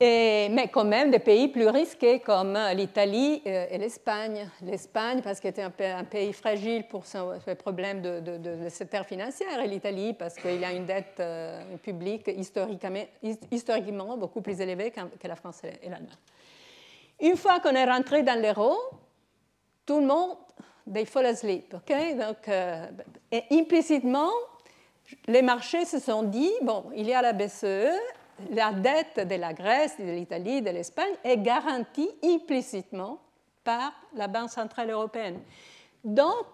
mais 0.00 0.68
quand 0.70 0.84
même 0.84 1.10
des 1.10 1.18
pays 1.18 1.48
plus 1.48 1.68
risqués 1.68 2.20
comme 2.20 2.58
l'Italie 2.74 3.42
euh, 3.46 3.66
et 3.70 3.78
l'Espagne. 3.78 4.48
L'Espagne 4.62 5.22
parce 5.22 5.40
qu'elle 5.40 5.52
était 5.52 5.62
un, 5.62 6.04
pays 6.04 6.32
fragile 6.32 6.86
pour 6.86 7.06
ses 7.06 7.54
problèmes 7.54 8.02
de, 8.02 8.20
de, 8.20 8.36
de, 8.36 9.64
et 9.64 9.68
l'Italie 9.68 10.12
parce 10.12 10.34
qu'il 10.36 10.62
a 10.64 10.72
une 10.72 10.86
dette 10.86 11.20
euh, 11.20 11.76
publique 11.78 12.30
historiquement, 13.50 14.16
beaucoup 14.18 14.42
plus 14.42 14.60
élevée 14.60 14.90
que 14.90 15.28
la 15.28 15.36
France 15.36 15.62
et 15.64 15.88
l'Allemagne. 15.88 16.10
Une 17.20 17.36
fois 17.36 17.60
qu'on 17.60 17.70
est 17.70 17.90
rentré 17.90 18.22
dans 18.22 18.40
l'euro, 18.40 18.76
tout 19.86 20.00
le 20.00 20.06
monde 20.06 20.36
they 20.92 21.04
fall 21.04 21.26
asleep. 21.26 21.70
Donc, 21.70 22.48
euh, 22.48 22.86
et 23.32 23.44
implicitement, 23.50 24.30
les 25.26 25.42
marchés 25.42 25.84
se 25.84 25.98
sont 25.98 26.22
dit, 26.22 26.52
bon, 26.62 26.84
il 26.94 27.06
y 27.06 27.14
a 27.14 27.22
la 27.22 27.32
BCE, 27.32 27.88
la 28.50 28.72
dette 28.72 29.26
de 29.26 29.34
la 29.34 29.52
Grèce, 29.52 29.98
de 29.98 30.04
l'Italie, 30.04 30.62
de 30.62 30.70
l'Espagne 30.70 31.14
est 31.24 31.38
garantie 31.38 32.10
implicitement 32.22 33.18
par 33.64 33.92
la 34.14 34.28
Banque 34.28 34.50
centrale 34.50 34.90
européenne. 34.90 35.40
Donc, 36.04 36.46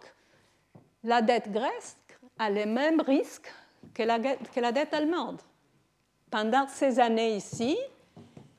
la 1.04 1.20
dette 1.20 1.50
grecque 1.50 2.18
a 2.38 2.50
les 2.50 2.66
mêmes 2.66 3.00
risques 3.00 3.52
que 3.94 4.02
la, 4.02 4.72
dette 4.72 4.94
allemande. 4.94 5.40
Pendant 6.30 6.66
ces 6.68 6.98
années 6.98 7.36
ici, 7.36 7.76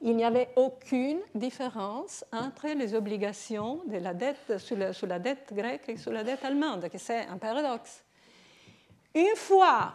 il 0.02 0.16
n'y 0.16 0.26
avait 0.26 0.50
aucune 0.56 1.22
différence 1.34 2.26
entre 2.32 2.68
les 2.68 2.94
obligations 2.94 3.82
de 3.88 3.98
la 3.98 4.14
dette 4.14 4.58
sous, 4.60 4.76
la, 4.76 5.20
dette 5.20 5.54
grecque 5.54 5.88
et 5.88 5.98
sous 5.98 6.12
la 6.12 6.24
dette 6.24 6.44
allemande, 6.44 6.90
que 6.90 6.98
c'est 6.98 7.26
un 7.26 7.38
paradoxe. 7.38 8.04
Une 9.16 9.36
fois 9.36 9.94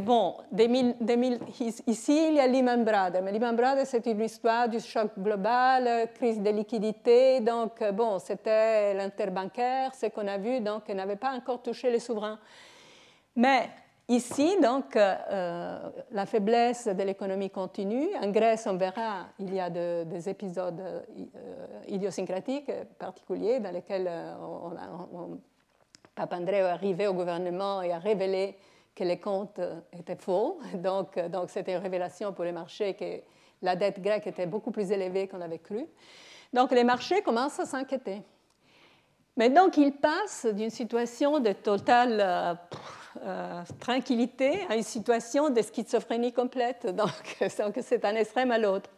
bon, 0.00 0.36
ici 1.86 2.28
il 2.28 2.34
y 2.34 2.40
a 2.40 2.46
Lehman 2.46 2.84
Brothers, 2.84 3.22
mais 3.22 3.32
Lehman 3.32 3.56
Brothers 3.56 3.86
c'est 3.86 4.06
une 4.06 4.20
histoire 4.20 4.68
du 4.68 4.80
choc 4.80 5.10
global, 5.18 6.10
crise 6.14 6.40
des 6.40 6.52
liquidités, 6.52 7.40
donc 7.40 7.82
bon, 7.92 8.18
c'était 8.18 8.94
l'interbancaire, 8.94 9.94
ce 9.94 10.06
qu'on 10.06 10.26
a 10.26 10.38
vu, 10.38 10.60
donc 10.60 10.88
n'avait 10.88 11.16
pas 11.16 11.32
encore 11.32 11.62
touché 11.62 11.90
les 11.90 12.00
souverains. 12.00 12.38
Mais 13.36 13.70
Ici, 14.10 14.56
donc, 14.62 14.96
euh, 14.96 15.90
la 16.12 16.24
faiblesse 16.24 16.88
de 16.88 17.02
l'économie 17.02 17.50
continue. 17.50 18.08
En 18.22 18.30
Grèce, 18.30 18.66
on 18.66 18.78
verra, 18.78 19.26
il 19.38 19.52
y 19.52 19.60
a 19.60 19.68
des 19.68 20.28
épisodes 20.30 20.80
euh, 20.80 21.02
idiosyncratiques 21.88 22.72
particuliers 22.98 23.60
dans 23.60 23.70
lesquels 23.70 24.06
euh, 24.08 24.34
on, 25.12 25.38
Papandreou 26.14 26.54
est 26.56 26.62
arrivé 26.62 27.06
au 27.06 27.12
gouvernement 27.12 27.82
et 27.82 27.92
a 27.92 27.98
révélé 27.98 28.56
que 28.98 29.04
les 29.04 29.18
comptes 29.18 29.60
étaient 29.92 30.16
faux. 30.16 30.58
Donc, 30.74 31.18
donc 31.28 31.50
c'était 31.50 31.72
une 31.72 31.82
révélation 31.82 32.32
pour 32.32 32.44
les 32.44 32.52
marchés 32.52 32.94
que 32.94 33.20
la 33.62 33.76
dette 33.76 34.00
grecque 34.00 34.26
était 34.26 34.46
beaucoup 34.46 34.70
plus 34.70 34.90
élevée 34.90 35.28
qu'on 35.28 35.40
avait 35.40 35.58
cru. 35.58 35.86
Donc, 36.52 36.72
les 36.72 36.84
marchés 36.84 37.22
commencent 37.22 37.60
à 37.60 37.66
s'inquiéter. 37.66 38.22
Mais 39.36 39.50
donc, 39.50 39.76
ils 39.76 39.92
passent 39.92 40.46
d'une 40.46 40.70
situation 40.70 41.38
de 41.38 41.52
totale 41.52 42.58
euh, 43.24 43.62
tranquillité 43.80 44.66
à 44.68 44.76
une 44.76 44.82
situation 44.82 45.50
de 45.50 45.62
schizophrénie 45.62 46.32
complète. 46.32 46.86
Donc, 46.96 47.38
c'est 47.80 48.04
un 48.04 48.14
extrême 48.14 48.50
à 48.50 48.58
l'autre. 48.58 48.90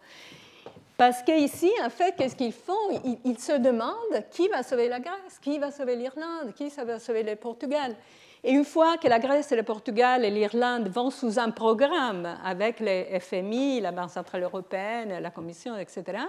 Parce 0.96 1.22
qu'ici, 1.22 1.70
en 1.82 1.88
fait, 1.88 2.14
qu'est-ce 2.16 2.36
qu'ils 2.36 2.52
font? 2.52 3.00
Ils, 3.24 3.38
se 3.38 3.52
demandent 3.52 4.28
qui 4.30 4.48
va 4.48 4.62
sauver 4.62 4.88
la 4.88 5.00
Grèce, 5.00 5.38
qui 5.40 5.58
va 5.58 5.70
sauver 5.70 5.96
l'Irlande, 5.96 6.52
qui 6.54 6.68
va 6.68 6.98
sauver 6.98 7.22
le 7.22 7.36
Portugal. 7.36 7.96
Et 8.42 8.52
une 8.52 8.64
fois 8.64 8.96
que 8.96 9.06
la 9.08 9.18
Grèce, 9.18 9.50
le 9.50 9.62
Portugal 9.62 10.24
et 10.24 10.30
l'Irlande 10.30 10.88
vont 10.88 11.10
sous 11.10 11.38
un 11.38 11.50
programme 11.50 12.38
avec 12.44 12.80
les 12.80 13.18
FMI, 13.20 13.80
la 13.80 13.92
Banque 13.92 14.10
centrale 14.10 14.42
européenne, 14.42 15.18
la 15.20 15.30
Commission, 15.30 15.76
etc., 15.76 16.22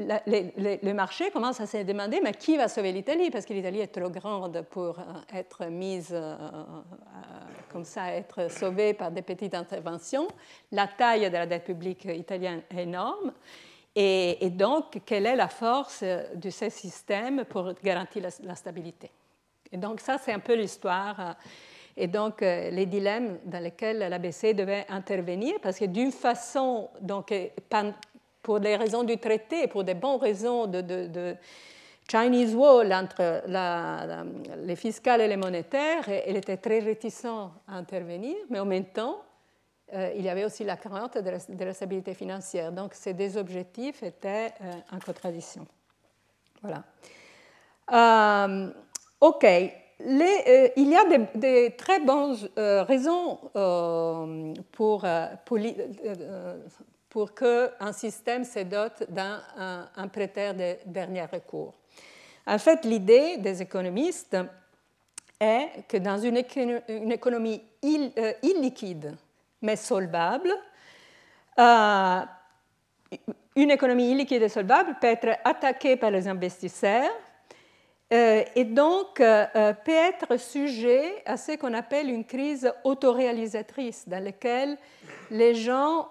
le 0.00 0.92
marché 0.92 1.30
commence 1.30 1.60
à 1.60 1.66
se 1.66 1.78
demander 1.78 2.20
mais 2.22 2.32
qui 2.32 2.56
va 2.56 2.68
sauver 2.68 2.92
l'Italie? 2.92 3.30
Parce 3.30 3.44
que 3.44 3.52
l'Italie 3.52 3.80
est 3.80 3.88
trop 3.88 4.10
grande 4.10 4.62
pour 4.70 4.98
euh, 4.98 5.02
être 5.34 5.66
mise 5.66 6.10
euh, 6.12 6.34
euh, 6.34 6.64
comme 7.70 7.84
ça, 7.84 8.12
être 8.14 8.50
sauvée 8.50 8.94
par 8.94 9.10
des 9.10 9.22
petites 9.22 9.54
interventions. 9.54 10.28
La 10.72 10.86
taille 10.86 11.28
de 11.28 11.36
la 11.36 11.46
dette 11.46 11.64
publique 11.64 12.04
italienne 12.04 12.62
est 12.70 12.82
énorme. 12.82 13.32
Et, 13.94 14.50
donc, 14.50 15.00
quelle 15.04 15.26
est 15.26 15.36
la 15.36 15.48
force 15.48 16.04
de 16.04 16.50
ce 16.50 16.68
système 16.70 17.44
pour 17.44 17.72
garantir 17.82 18.22
la, 18.44 18.54
stabilité? 18.54 19.10
Et 19.72 19.76
donc, 19.76 20.00
ça, 20.00 20.18
c'est 20.18 20.32
un 20.32 20.38
peu 20.38 20.54
l'histoire. 20.54 21.36
Et 21.96 22.06
donc, 22.06 22.40
les 22.40 22.86
dilemmes 22.86 23.38
dans 23.44 23.62
lesquels 23.62 23.98
la 23.98 24.18
BCE 24.18 24.54
devait 24.54 24.86
intervenir, 24.88 25.54
parce 25.62 25.78
que 25.78 25.84
d'une 25.84 26.12
façon, 26.12 26.88
donc, 27.00 27.32
pour 28.42 28.58
les 28.58 28.76
raisons 28.76 29.04
du 29.04 29.18
traité, 29.18 29.66
pour 29.68 29.84
des 29.84 29.94
bonnes 29.94 30.20
raisons 30.20 30.66
de, 30.66 31.36
Chinese 32.10 32.54
wall 32.56 32.92
entre 32.92 33.44
les 34.66 34.74
fiscales 34.76 35.20
et 35.20 35.28
les 35.28 35.36
monétaires, 35.36 36.08
elle 36.08 36.36
était 36.36 36.56
très 36.56 36.80
réticente 36.80 37.52
à 37.68 37.74
intervenir, 37.76 38.34
mais 38.48 38.58
en 38.58 38.64
même 38.64 38.86
temps, 38.86 39.22
euh, 39.92 40.12
il 40.16 40.22
y 40.22 40.28
avait 40.28 40.44
aussi 40.44 40.64
la 40.64 40.76
crainte 40.76 41.18
de 41.18 41.64
la, 41.64 41.74
stabilité 41.74 42.14
financière. 42.14 42.70
Donc 42.70 42.94
ces 42.94 43.12
deux 43.12 43.36
objectifs 43.36 44.02
étaient 44.02 44.52
euh, 44.60 44.72
en 44.92 44.98
contradiction. 45.00 45.66
Voilà. 46.62 46.84
Euh, 47.92 48.72
OK. 49.20 49.44
Les, 50.02 50.72
il 50.76 50.88
y 50.88 50.96
a 50.96 51.04
des, 51.34 51.74
très 51.76 52.00
bonnes 52.00 52.34
raisons 52.56 53.38
pour, 54.72 55.04
pour 55.44 55.58
pour 57.10 57.34
qu'un 57.34 57.92
système 57.92 58.44
se 58.44 58.60
dote 58.60 59.04
d'un 59.10 59.42
un, 59.96 60.08
prêteur 60.08 60.54
de 60.54 60.76
dernier 60.86 61.24
recours. 61.24 61.74
En 62.46 62.58
fait, 62.58 62.84
l'idée 62.84 63.36
des 63.36 63.60
économistes 63.60 64.36
est 65.38 65.86
que 65.88 65.96
dans 65.96 66.18
une, 66.18 66.36
économie 66.36 67.62
euh, 67.84 68.32
illiquide 68.42 69.16
mais 69.62 69.76
solvable, 69.76 70.52
euh, 71.58 72.20
une 73.56 73.70
économie 73.70 74.12
illiquide 74.12 74.42
et 74.42 74.48
solvable 74.48 74.96
peut 75.00 75.08
être 75.08 75.36
attaquée 75.44 75.96
par 75.96 76.10
les 76.10 76.26
investisseurs 76.28 77.10
euh, 78.12 78.42
et 78.56 78.64
donc 78.64 79.16
peut 79.16 79.92
être 79.92 80.36
sujet 80.38 81.22
à 81.26 81.36
ce 81.36 81.52
qu'on 81.52 81.74
appelle 81.74 82.10
une 82.10 82.24
crise 82.24 82.72
autoréalisatrice 82.84 84.08
dans 84.08 84.22
laquelle 84.22 84.76
les 85.30 85.54
gens 85.54 86.08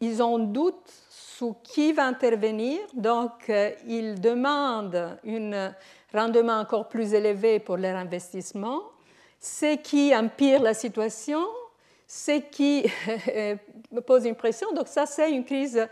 ils 0.00 0.22
ont 0.22 0.38
doute 0.38 0.92
sur 1.10 1.56
qui 1.62 1.92
va 1.92 2.06
intervenir, 2.06 2.80
donc 2.94 3.50
euh, 3.50 3.70
ils 3.86 4.20
demandent 4.20 5.18
un 5.26 5.74
rendement 6.12 6.60
encore 6.60 6.88
plus 6.88 7.12
élevé 7.12 7.58
pour 7.58 7.76
leur 7.76 7.96
investissement, 7.96 8.82
ce 9.38 9.76
qui 9.76 10.16
empire 10.16 10.62
la 10.62 10.72
situation, 10.72 11.44
ce 12.06 12.38
qui 12.40 12.86
pose 14.06 14.24
une 14.24 14.34
pression. 14.34 14.72
Donc 14.72 14.88
ça, 14.88 15.04
c'est 15.04 15.30
une 15.30 15.44
crise 15.44 15.86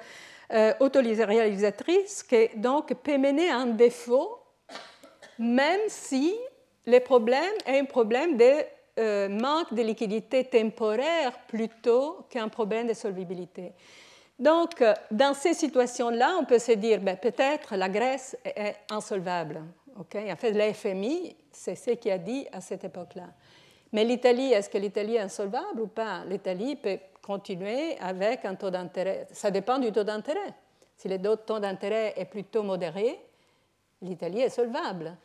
euh, 0.51 0.73
autoréalisatrice 0.81 2.23
qui 2.23 2.49
peut 3.03 3.19
mener 3.19 3.51
à 3.51 3.59
un 3.59 3.67
défaut, 3.67 4.39
même 5.39 5.81
si 5.89 6.35
le 6.87 6.99
problème 6.99 7.53
est 7.67 7.79
un 7.79 7.85
problème 7.85 8.37
de 8.37 8.53
euh, 8.99 9.29
manque 9.29 9.75
de 9.75 9.83
liquidité 9.83 10.45
temporaire 10.45 11.33
plutôt 11.49 12.27
qu'un 12.31 12.49
problème 12.49 12.87
de 12.87 12.95
solvabilité. 12.95 13.73
Donc, 14.39 14.81
euh, 14.83 14.95
dans 15.11 15.35
ces 15.35 15.55
situations-là, 15.55 16.37
on 16.41 16.45
peut 16.45 16.59
se 16.59 16.73
dire 16.73 17.01
ben, 17.01 17.17
peut-être 17.17 17.75
la 17.77 17.89
Grèce 17.89 18.37
est 18.45 18.77
insolvable. 18.91 19.63
Okay? 19.99 20.31
En 20.33 20.37
fait, 20.37 20.53
l'FMI, 20.53 21.37
c'est 21.51 21.75
ce 21.75 21.91
qu'il 21.93 22.13
a 22.13 22.19
dit 22.19 22.47
à 22.53 22.61
cette 22.61 22.85
époque-là. 22.85 23.29
Mais 23.93 24.05
l'Italie, 24.05 24.53
est-ce 24.53 24.69
que 24.69 24.79
l'Italie 24.79 25.17
est 25.17 25.21
insolvable 25.21 25.81
ou 25.81 25.87
pas? 25.87 26.25
L'Italie 26.27 26.77
peut 26.77 26.99
continuer 27.23 27.97
avec 28.01 28.45
un 28.45 28.55
taux 28.55 28.71
d'intérêt. 28.71 29.27
Ça 29.33 29.51
dépend 29.51 29.79
du 29.79 29.93
taux 29.93 30.05
d'intérêt. 30.05 30.55
Si 30.97 31.09
le 31.09 31.19
taux 31.19 31.59
d'intérêt 31.59 32.15
est 32.17 32.25
plutôt 32.25 32.63
modéré, 32.63 33.19
l'Italie 34.03 34.41
est 34.41 34.51
solvable. 34.51 35.17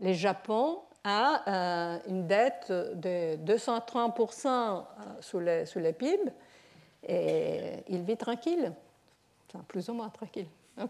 Le 0.00 0.12
Japon 0.12 0.80
a 1.04 2.00
une 2.08 2.26
dette 2.26 2.70
de 2.70 3.36
230% 3.36 4.84
sous 5.20 5.40
les, 5.40 5.66
sous 5.66 5.80
PIB 5.80 6.32
et 7.06 7.84
il 7.88 8.02
vit 8.02 8.16
tranquille, 8.16 8.72
plus 9.68 9.88
ou 9.88 9.94
moins 9.94 10.08
tranquille. 10.08 10.46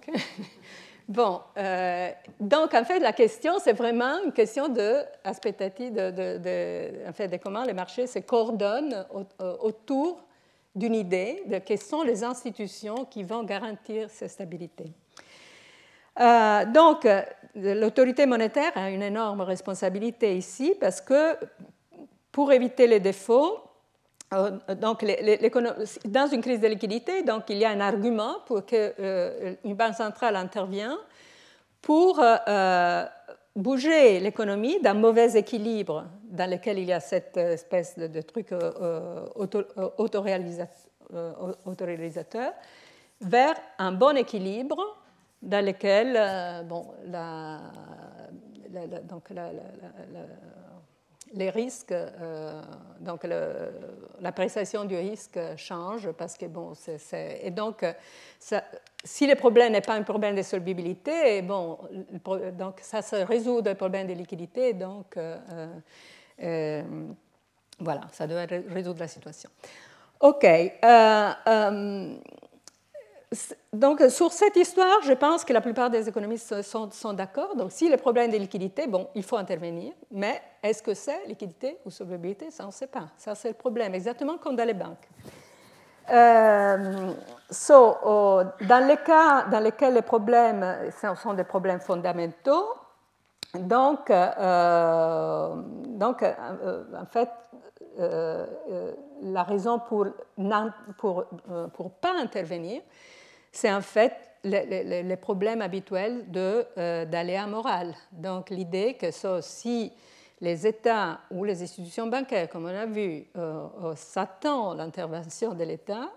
Bon, 1.07 1.43
euh, 1.59 2.11
donc 2.41 2.73
en 2.73 2.83
fait, 2.83 2.99
la 2.99 3.13
question, 3.13 3.59
c'est 3.59 3.75
vraiment 3.75 4.25
une 4.25 4.33
question 4.33 4.69
de 4.69 5.03
de, 5.27 6.11
de, 6.11 6.39
de, 6.39 7.09
en 7.09 7.13
fait, 7.13 7.29
de 7.29 7.37
comment 7.37 7.63
les 7.63 7.75
marchés 7.75 8.07
se 8.07 8.21
coordonnent 8.21 9.05
euh, 9.43 9.57
autour 9.61 10.25
d'une 10.75 10.95
idée 10.95 11.43
de 11.47 11.59
quelles 11.59 11.79
sont 11.79 12.03
les 12.03 12.25
institutions 12.25 13.05
qui 13.05 13.23
vont 13.23 13.45
garantir 13.45 14.09
cette 14.09 14.31
stabilité. 14.31 14.93
Euh, 16.21 16.65
donc, 16.67 17.07
l'autorité 17.55 18.27
monétaire 18.27 18.73
a 18.75 18.91
une 18.91 19.03
énorme 19.03 19.43
responsabilité 19.43 20.37
ici 20.37 20.75
parce 20.81 21.01
que 21.01 21.37
pour 22.33 22.53
éviter 22.53 22.87
les 22.87 23.01
défauts, 23.01 23.59
donc, 24.81 25.05
dans 26.07 26.27
une 26.27 26.41
crise 26.41 26.61
de 26.61 26.67
liquidité, 26.67 27.25
il 27.49 27.59
y 27.59 27.65
a 27.65 27.71
un 27.71 27.81
argument 27.81 28.37
pour 28.47 28.67
qu'une 28.67 28.93
euh, 28.99 29.55
banque 29.65 29.95
centrale 29.95 30.37
intervienne 30.37 30.97
pour 31.81 32.19
euh, 32.19 32.37
euh, 32.49 33.05
bouger 33.55 34.19
l'économie 34.21 34.81
d'un 34.81 34.95
mauvais 34.95 35.37
équilibre 35.37 36.07
dans 36.25 36.51
lequel 36.51 36.79
il 36.79 36.87
y 36.87 36.93
a 36.93 37.01
cette 37.01 37.37
espèce 37.37 37.97
de, 37.99 38.21
truc 38.23 38.49
autoréalisateur 41.57 42.53
vers 43.21 43.55
un 43.79 43.93
bon 43.93 44.17
équilibre 44.17 45.04
dans 45.45 45.65
lequel 45.65 46.67
bon, 46.67 46.87
la, 47.07 47.61
donc 49.09 49.31
la, 49.31 49.51
les 51.35 51.51
risques, 51.51 51.93
euh, 51.93 52.63
donc 53.01 53.27
l'appréciation 54.21 54.85
du 54.85 54.97
risque 54.97 55.39
change 55.57 56.11
parce 56.13 56.37
que 56.37 56.47
bon, 56.47 56.73
c'est, 56.75 57.41
et 57.43 57.51
donc 57.51 57.85
si 59.05 59.27
le 59.27 59.35
problème 59.35 59.73
n'est 59.73 59.81
pas 59.81 59.95
un 59.95 60.03
problème 60.03 60.35
de 60.37 60.43
solvabilité, 60.43 61.43
bon, 61.43 61.79
donc 62.57 62.81
ça 62.81 63.03
se 63.03 63.17
résout 63.17 63.61
le 63.65 63.75
problème 63.75 64.07
de 64.07 64.13
liquidité, 64.13 64.73
donc 64.75 65.17
euh, 65.17 65.37
euh, 66.43 66.83
voilà, 67.81 68.03
ça 68.13 68.27
doit 68.27 68.47
résoudre 68.69 69.01
la 69.01 69.09
situation. 69.09 69.51
Ok 70.21 70.47
donc, 73.73 74.03
sur 74.09 74.33
cette 74.33 74.57
histoire, 74.57 75.03
je 75.03 75.13
pense 75.13 75.45
que 75.45 75.53
la 75.53 75.61
plupart 75.61 75.91
des 75.91 76.09
économistes 76.09 76.63
sont, 76.63 77.13
d'accord. 77.13 77.57
Donc, 77.57 77.73
si 77.73 77.89
le 77.89 77.97
problème 77.97 78.31
de 78.31 78.37
liquidité, 78.37 78.87
bon, 78.87 79.09
il 79.15 79.23
faut 79.23 79.37
intervenir. 79.37 79.93
Mais 80.11 80.43
est-ce 80.63 80.83
que 80.83 80.95
c'est 80.95 81.27
liquidité 81.27 81.79
ou 81.85 81.91
solvabilité? 81.91 82.51
Ça, 82.51 82.65
on 82.65 82.69
ne 82.69 82.73
sait 82.73 82.87
pas. 82.87 83.09
Ça, 83.17 83.35
c'est 83.35 83.49
le 83.49 83.55
problème, 83.55 83.95
exactement 83.95 84.39
comme 84.39 84.57
dans 84.57 84.67
les 84.67 84.75
banques. 84.75 85.09
Euh, 86.11 87.13
oh, 87.71 88.43
dans 88.61 88.87
les 88.87 88.99
cas 88.99 89.47
dans 89.51 89.61
lesquels 89.61 89.95
les 89.95 90.03
problèmes 90.03 90.91
sont 91.23 91.33
des 91.33 91.45
problèmes 91.45 91.81
fondamentaux, 91.81 92.75
donc, 93.55 94.11
euh, 94.11 95.55
donc 95.87 96.23
euh, 96.23 96.85
en 97.01 97.07
fait, 97.07 97.31
la 99.23 99.43
raison 99.45 99.79
pour 99.79 100.07
ne 100.37 100.71
pour, 100.99 101.25
pour 101.73 101.91
pas 101.93 102.13
intervenir, 102.19 102.83
c'est 103.55 103.73
en 103.73 103.81
fait 103.81 104.13
les, 104.43 105.17
problèmes 105.17 105.63
habituels 105.63 106.27
euh, 106.37 107.05
d'aléa 107.05 107.47
moral. 107.47 107.95
Donc 108.13 108.51
l'idée 108.51 108.95
que 108.95 109.11
si 109.41 109.93
les 110.41 110.67
États 110.67 111.21
ou 111.31 111.45
les 111.45 111.63
institutions 111.63 112.07
bancaires, 112.09 112.49
comme 112.49 112.65
on 112.65 112.69
a 112.69 112.87
vu, 112.87 113.27
euh, 113.37 113.67
euh, 113.83 113.95
s'attendent 113.97 114.81
à 114.81 114.85
l'intervention 114.85 115.55
de 115.55 115.65
l'État, 115.65 116.11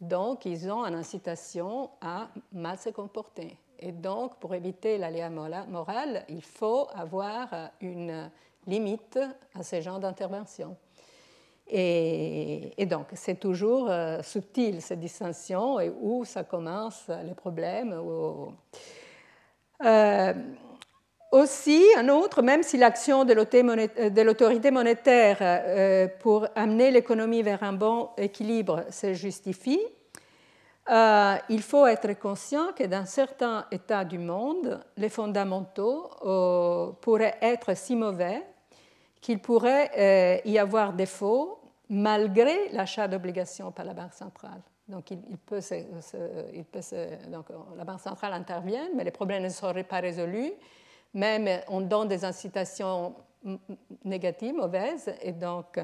donc 0.00 0.44
ils 0.44 0.70
ont 0.70 0.84
une 0.84 0.94
incitation 0.94 1.90
à 2.00 2.28
mal 2.52 2.78
se 2.78 2.90
comporter. 2.90 3.56
Et 3.78 3.92
donc, 3.92 4.36
pour 4.38 4.54
éviter 4.54 4.96
l'aléa 4.96 5.28
moral, 5.30 6.24
il 6.28 6.42
faut 6.42 6.88
avoir 6.94 7.48
une 7.80 8.30
limite 8.66 9.18
à 9.54 9.62
ce 9.62 9.80
genre 9.80 9.98
d'intervention. 9.98 10.76
Et, 11.68 12.86
donc, 12.86 13.08
c'est 13.14 13.40
toujours 13.40 13.90
euh, 13.90 14.22
subtil 14.22 14.80
cette 14.80 15.00
distinction 15.00 15.80
et 15.80 15.92
où 16.00 16.24
ça 16.24 16.44
commence 16.44 17.10
les 17.24 17.34
problèmes. 17.34 17.94
Euh, 19.84 20.34
aussi, 21.32 21.84
un 21.96 22.08
autre, 22.08 22.40
même 22.42 22.62
si 22.62 22.76
l'action 22.76 23.24
de 23.24 23.32
l'autorité 24.22 24.70
monétaire 24.70 25.38
euh, 25.40 26.06
pour 26.20 26.46
amener 26.54 26.92
l'économie 26.92 27.42
vers 27.42 27.64
un 27.64 27.72
bon 27.72 28.10
équilibre 28.16 28.84
se 28.90 29.12
justifie, 29.12 29.80
il 30.88 31.62
faut 31.62 31.84
être 31.84 32.16
conscient 32.16 32.72
que 32.78 32.84
dans 32.84 33.04
certains 33.06 33.66
États 33.72 34.04
du 34.04 34.18
monde, 34.18 34.84
les 34.96 35.08
fondamentaux 35.08 36.10
pourraient 37.00 37.38
être 37.42 37.76
si 37.76 37.96
mauvais 37.96 38.40
qu'il 39.20 39.40
pourrait 39.40 39.90
euh, 39.96 40.48
y 40.48 40.58
avoir 40.58 40.92
défaut 40.92 41.60
malgré 41.88 42.68
l'achat 42.70 43.08
d'obligations 43.08 43.70
par 43.72 43.84
la 43.84 43.94
Banque 43.94 44.12
centrale. 44.12 44.60
Donc, 44.88 45.12
la 47.76 47.84
Banque 47.84 48.00
centrale 48.00 48.32
intervient, 48.32 48.88
mais 48.94 49.04
les 49.04 49.10
problèmes 49.10 49.42
ne 49.42 49.48
seraient 49.48 49.84
pas 49.84 50.00
résolus. 50.00 50.52
Même 51.14 51.48
on 51.68 51.80
donne 51.80 52.08
des 52.08 52.24
incitations 52.24 53.14
négatives, 54.04 54.54
mauvaises. 54.54 55.12
Et, 55.22 55.32
donc, 55.32 55.80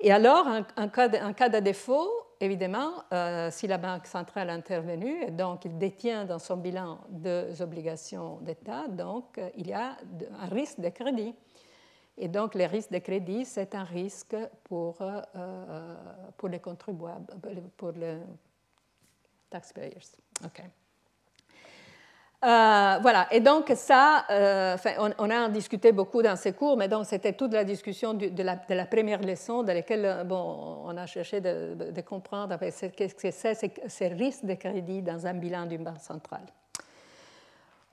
et 0.00 0.12
alors, 0.12 0.46
en, 0.76 0.88
cas, 0.88 1.08
de, 1.08 1.58
défaut, 1.58 2.08
évidemment, 2.40 2.90
euh, 3.12 3.48
si 3.50 3.66
la 3.66 3.78
Banque 3.78 4.06
centrale 4.06 4.50
intervenue, 4.50 5.24
et 5.24 5.30
donc 5.30 5.64
il 5.64 5.76
détient 5.78 6.24
dans 6.24 6.38
son 6.38 6.56
bilan 6.56 6.98
des 7.08 7.60
obligations 7.60 8.38
d'État, 8.42 8.86
donc 8.88 9.40
il 9.56 9.68
y 9.68 9.72
a 9.72 9.96
un 10.40 10.46
risque 10.46 10.80
de 10.80 10.88
crédit. 10.90 11.34
Et 12.20 12.28
donc, 12.28 12.54
les 12.54 12.66
risques 12.66 12.90
de 12.90 12.98
crédit, 12.98 13.44
c'est 13.44 13.74
un 13.74 13.84
risque 13.84 14.36
pour, 14.64 15.00
euh, 15.00 15.20
euh, 15.36 15.94
pour 16.36 16.48
les 16.48 16.58
contribuables, 16.58 17.26
pour 17.76 17.92
les 17.92 18.18
taxpayers. 19.48 20.16
OK. 20.44 20.62
Euh, 22.44 22.98
voilà, 23.02 23.26
et 23.32 23.40
donc 23.40 23.72
ça, 23.74 24.24
on, 24.98 25.10
on, 25.18 25.30
a 25.30 25.48
discuté 25.48 25.90
beaucoup 25.90 26.22
dans 26.22 26.36
ces 26.36 26.52
cours, 26.52 26.76
mais 26.76 26.86
donc 26.86 27.06
c'était 27.06 27.32
toute 27.32 27.52
la 27.52 27.64
discussion 27.64 28.14
de, 28.14 28.42
la, 28.44 28.54
de, 28.54 28.74
la, 28.74 28.86
première 28.86 29.20
leçon 29.20 29.64
dans 29.64 29.74
laquelle 29.74 30.24
bon, 30.24 30.82
on 30.84 30.96
a 30.96 31.06
cherché 31.06 31.40
de, 31.40 31.90
de 31.90 32.00
comprendre 32.00 32.56
qu'est-ce 32.56 33.14
que 33.14 33.30
c'est 33.32 33.72
ces 33.88 34.08
risques 34.08 34.44
de 34.44 34.54
crédit 34.54 35.02
dans 35.02 35.26
un 35.26 35.34
bilan 35.34 35.66
d'une 35.66 35.82
banque 35.82 36.00
centrale. 36.00 36.46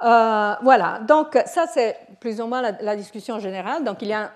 Euh, 0.04 0.54
voilà, 0.62 1.00
donc 1.08 1.38
ça 1.46 1.68
c'est 1.68 1.98
plus 2.20 2.42
ou 2.42 2.48
moins 2.48 2.62
la, 2.62 2.96
discussion 2.96 3.40
générale. 3.40 3.84
Donc 3.84 4.02
il 4.02 4.10
y 4.10 4.14
a, 4.14 4.32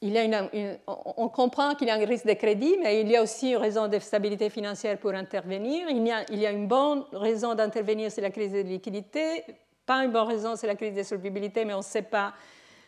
une, 0.00 0.78
on 0.86 1.28
comprend 1.28 1.74
qu'il 1.74 1.88
y 1.88 1.90
a 1.90 1.94
un 1.94 2.06
risque 2.06 2.26
de 2.26 2.32
crédit, 2.32 2.76
mais 2.82 3.00
il 3.02 3.08
y 3.10 3.16
a 3.16 3.22
aussi 3.22 3.50
une 3.50 3.58
raison 3.58 3.88
de 3.88 3.98
stabilité 3.98 4.48
financière 4.48 4.98
pour 4.98 5.10
intervenir. 5.10 5.88
Il 5.90 6.06
y 6.06 6.10
a, 6.10 6.24
il 6.30 6.38
y 6.38 6.46
a 6.46 6.50
une 6.50 6.66
bonne 6.66 7.04
raison 7.12 7.54
d'intervenir, 7.54 8.10
c'est 8.10 8.22
la 8.22 8.30
crise 8.30 8.52
de 8.52 8.60
liquidité. 8.60 9.44
Pas 9.84 10.04
une 10.04 10.12
bonne 10.12 10.28
raison, 10.28 10.56
c'est 10.56 10.66
la 10.66 10.74
crise 10.74 10.94
de 10.94 11.02
solvabilité, 11.02 11.64
mais 11.64 11.74
on 11.74 11.78
ne 11.78 11.82
sait 11.82 12.02
pas. 12.02 12.32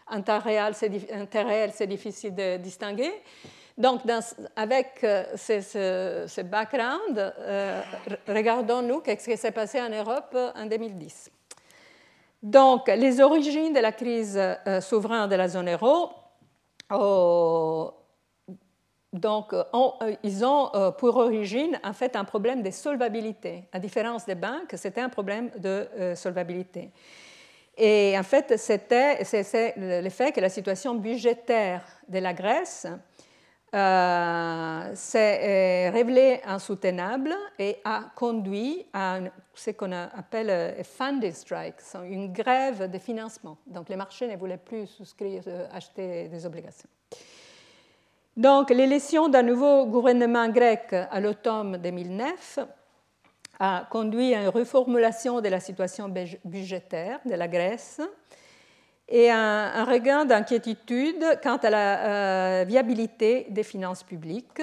En 0.07 0.21
temps 0.21 0.39
réel, 0.39 0.75
c'est 0.75 1.87
difficile 1.87 2.35
de 2.35 2.59
distinguer. 2.59 3.11
Donc, 3.77 4.03
avec 4.55 5.01
euh, 5.03 5.25
ce, 5.37 6.41
background, 6.43 7.19
euh, 7.19 7.83
regardons-nous 8.29 9.03
ce 9.05 9.31
qui 9.31 9.37
s'est 9.37 9.51
passé 9.51 9.81
en 9.81 9.89
Europe 9.89 10.37
en 10.55 10.67
2010. 10.67 11.31
Donc, 12.45 12.89
les 12.89 13.23
origines 13.23 13.73
de 13.73 13.81
la 13.81 13.91
crise 13.91 14.37
euh, 14.39 14.81
souveraine 14.83 15.31
de 15.31 15.35
la 15.35 15.49
zone 15.49 15.71
euro, 15.71 16.11
euh, 16.93 17.91
donc, 19.15 19.55
euh, 19.55 20.15
ils 20.23 20.45
ont 20.45 20.71
pour 20.99 21.17
origine 21.17 21.81
en 21.83 21.95
fait 21.95 22.15
un 22.17 22.25
problème 22.25 22.63
de 22.63 22.71
solvabilité. 22.71 23.65
À 23.73 23.79
différence 23.79 24.27
des 24.27 24.35
banques, 24.35 24.75
c'était 24.75 25.01
un 25.01 25.09
problème 25.09 25.51
de 25.57 25.89
solvabilité. 26.15 26.91
Et 27.79 28.15
en 28.19 28.23
fait, 28.23 28.59
c'était 28.59 29.21
le 29.77 30.11
fait 30.11 30.33
que 30.33 30.41
la 30.41 30.51
situation 30.51 30.95
budgétaire 30.97 31.83
de 32.09 32.19
la 32.19 32.35
Grèce 32.35 32.87
euh, 33.75 34.95
s'est 34.95 35.91
révélé 35.91 36.41
insoutenable 36.47 37.35
et 37.59 37.79
a 37.85 38.05
conduit 38.15 38.87
à 38.93 39.19
ce 39.53 39.71
qu'on 39.71 39.91
appelle 39.91 40.51
euh, 40.51 40.85
funding 40.85 41.33
strike, 41.33 41.77
une 42.09 42.33
grève 42.33 42.89
de 42.89 42.99
financement. 42.99 43.59
Donc 43.67 43.89
les 43.89 43.97
marchés 43.97 44.29
ne 44.29 44.37
voulaient 44.37 44.59
plus 44.59 44.87
souscrire, 44.87 45.43
euh, 45.49 45.67
acheter 45.73 46.29
des 46.29 46.47
obligations. 46.47 46.89
Donc 48.37 48.71
l'élection 48.71 49.29
d'un 49.29 49.43
nouveau 49.43 49.87
gouvernement 49.87 50.49
grec 50.51 50.93
à 50.93 51.19
l'automne 51.19 51.77
2009 51.79 52.61
a 53.59 53.89
conduit 53.91 54.35
à 54.35 54.43
une 54.43 54.49
reformulation 54.51 55.41
de 55.41 55.49
la 55.49 55.59
situation 55.59 56.09
budgétaire 56.45 57.19
de 57.25 57.35
la 57.35 57.49
Grèce 57.49 58.01
et 59.09 59.31
un, 59.31 59.85
regain 59.85 60.25
d'inquiétude 60.25 61.25
quant 61.43 61.57
à 61.57 61.71
la 61.71 62.65
viabilité 62.65 63.47
des 63.51 63.63
finances 63.63 64.03
publiques. 64.03 64.63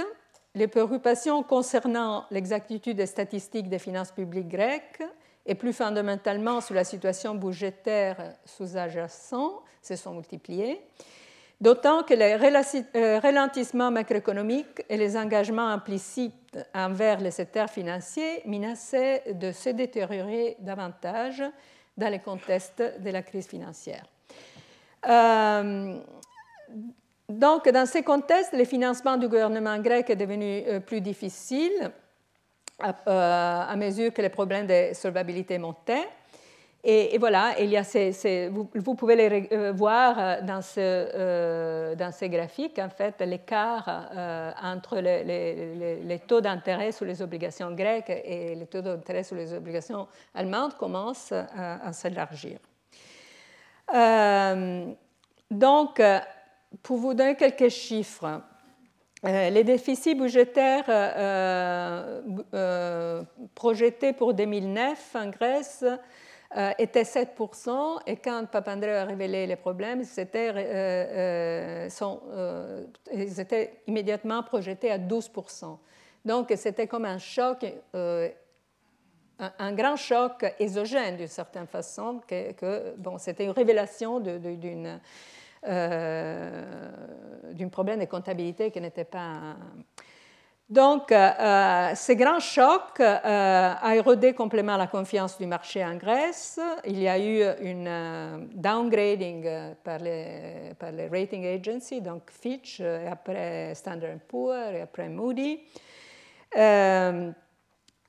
Les 0.56 0.68
préoccupations 0.68 1.44
concernant 1.44 2.26
l'exactitude 2.32 2.98
des 2.98 3.06
statistiques 3.06 3.70
des 3.70 3.80
finances 3.80 4.12
publiques 4.12 4.50
grecques 4.50 5.04
et 5.46 5.56
plus 5.56 5.74
fondamentalement 5.74 6.60
sur 6.60 6.76
la 6.76 6.84
situation 6.84 7.36
budgétaire 7.36 8.36
sous-jacente 8.46 9.62
se 9.82 9.96
sont 9.96 10.14
multipliées 10.14 10.82
d'autant 11.62 12.04
que 12.04 12.16
les 12.16 12.84
euh, 12.96 13.20
ralentissements 13.20 13.92
macroéconomiques 13.92 14.84
et 14.90 14.98
les 14.98 15.16
engagements 15.16 15.68
implicites 15.68 16.58
envers 16.74 17.20
les 17.20 17.32
secteurs 17.32 17.70
financiers 17.70 18.42
menaçaient 18.46 19.24
de 19.34 19.52
se 19.52 19.70
détériorer 19.70 20.58
davantage 20.60 21.44
dans 21.96 22.12
le 22.12 22.18
contexte 22.18 22.84
de 23.00 23.10
la 23.12 23.22
crise 23.22 23.48
financière. 23.48 24.04
Euh, 25.08 26.00
donc, 27.30 27.70
dans 27.70 27.86
ces 27.86 28.04
contextes, 28.04 28.54
le 28.54 28.66
financement 28.66 29.18
du 29.18 29.28
gouvernement 29.28 29.78
grec 29.80 30.10
est 30.10 30.16
devenu 30.16 30.64
euh, 30.68 30.80
plus 30.80 31.02
difficile 31.02 31.92
à 33.06 33.76
mesure 33.76 34.12
que 34.12 34.24
les 34.24 34.30
problèmes 34.30 34.66
de 34.66 34.90
solvabilité 34.96 35.60
montaient. 35.60 36.08
Et, 36.84 37.18
voilà, 37.20 37.54
il 37.60 37.70
y 37.70 37.78
a 37.78 37.84
vous, 38.50 38.96
pouvez 38.96 39.16
les 39.16 39.50
euh, 39.52 39.72
voir 39.72 40.18
euh, 40.18 40.42
dans, 40.42 40.64
ce, 40.64 40.80
euh, 40.80 41.96
dans 41.96 42.12
ces 42.12 42.28
graphiques, 42.28 42.80
en 42.80 42.90
fait, 42.90 43.22
l'écart 43.22 43.88
entre 44.64 44.98
les, 44.98 46.20
taux 46.28 46.42
d'intérêt 46.42 46.92
sur 46.92 47.06
les 47.06 47.22
obligations 47.22 47.72
grecques 47.72 48.10
et 48.10 48.56
les 48.56 48.66
taux 48.66 48.82
d'intérêt 48.82 49.24
sur 49.24 49.36
les 49.36 49.54
obligations 49.54 50.08
allemandes 50.34 50.76
commence 50.76 51.32
à, 51.32 51.94
s'élargir. 51.94 52.58
Donc, 55.52 56.02
pour 56.84 56.98
vous 56.98 57.14
donner 57.14 57.36
quelques 57.36 57.70
chiffres, 57.70 58.42
les 59.24 59.64
déficits 59.64 60.16
budgétaires 60.16 60.86
projetés 63.54 64.14
pour 64.14 64.34
2009 64.34 65.16
en 65.16 65.30
Grèce 65.30 65.86
euh, 66.58 66.72
était 66.78 67.04
7%, 67.04 68.02
et 68.08 68.18
quand 68.18 68.46
Papandreou 68.52 68.90
a 68.90 69.06
révélé 69.06 69.48
les 69.48 69.56
problèmes, 69.56 70.02
euh, 70.02 71.88
euh, 72.02 72.84
ils 73.14 73.40
étaient 73.40 73.82
immédiatement 73.88 74.44
projetés 74.44 74.92
à 74.92 74.98
12%. 74.98 75.78
Donc 76.26 76.52
c'était 76.58 76.88
comme 76.88 77.06
un 77.06 77.20
choc, 77.20 77.66
un, 79.60 79.74
grand 79.74 79.96
choc 79.96 80.46
exogène 80.60 81.18
d'une 81.18 81.28
certaine 81.28 81.68
façon, 81.68 82.22
que, 82.28 82.96
bon, 82.98 83.18
c'était 83.18 83.46
une 83.46 83.52
révélation 83.52 84.20
d'un 84.20 85.00
problème 87.72 88.00
de 88.00 88.06
comptabilité 88.06 88.72
qui 88.72 88.80
n'était 88.82 89.06
pas 89.06 89.56
donc, 90.72 91.12
euh, 91.12 91.16
euh, 91.38 91.96
ce 91.96 92.14
grand 92.14 92.40
choc 92.40 93.02
euh, 93.02 93.74
a 93.82 93.94
érodé 93.94 94.32
complètement 94.32 94.78
la 94.78 94.88
confiance 94.88 95.38
du 95.38 95.46
marché 95.46 95.84
en 95.84 95.98
Grèce. 95.98 96.62
Il 96.86 96.98
y 96.98 97.10
a 97.10 97.20
eu 97.20 97.44
une 97.62 98.48
downgrading 98.56 99.76
par 99.84 99.98
les, 99.98 100.74
par 100.80 100.94
les, 100.94 101.10
rating 101.10 101.46
agencies, 101.46 102.00
donc 102.00 102.32
Fitch, 102.32 102.80
et 102.80 103.06
après 103.12 103.76
Standard 103.76 104.20
Poor's, 104.30 104.72
et 104.74 104.80
après 104.80 105.10
Moody. 105.10 105.60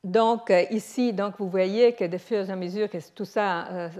Donc, 0.04 0.52
ici, 0.70 1.12
donc, 1.12 1.34
vous 1.38 1.48
voyez 1.48 1.94
que 1.94 2.04
de 2.04 2.18
fur 2.18 2.38
et 2.38 2.50
à 2.50 2.56
mesure 2.56 2.90
que 2.90 2.98
tout 3.14 3.24
ça 3.24 3.90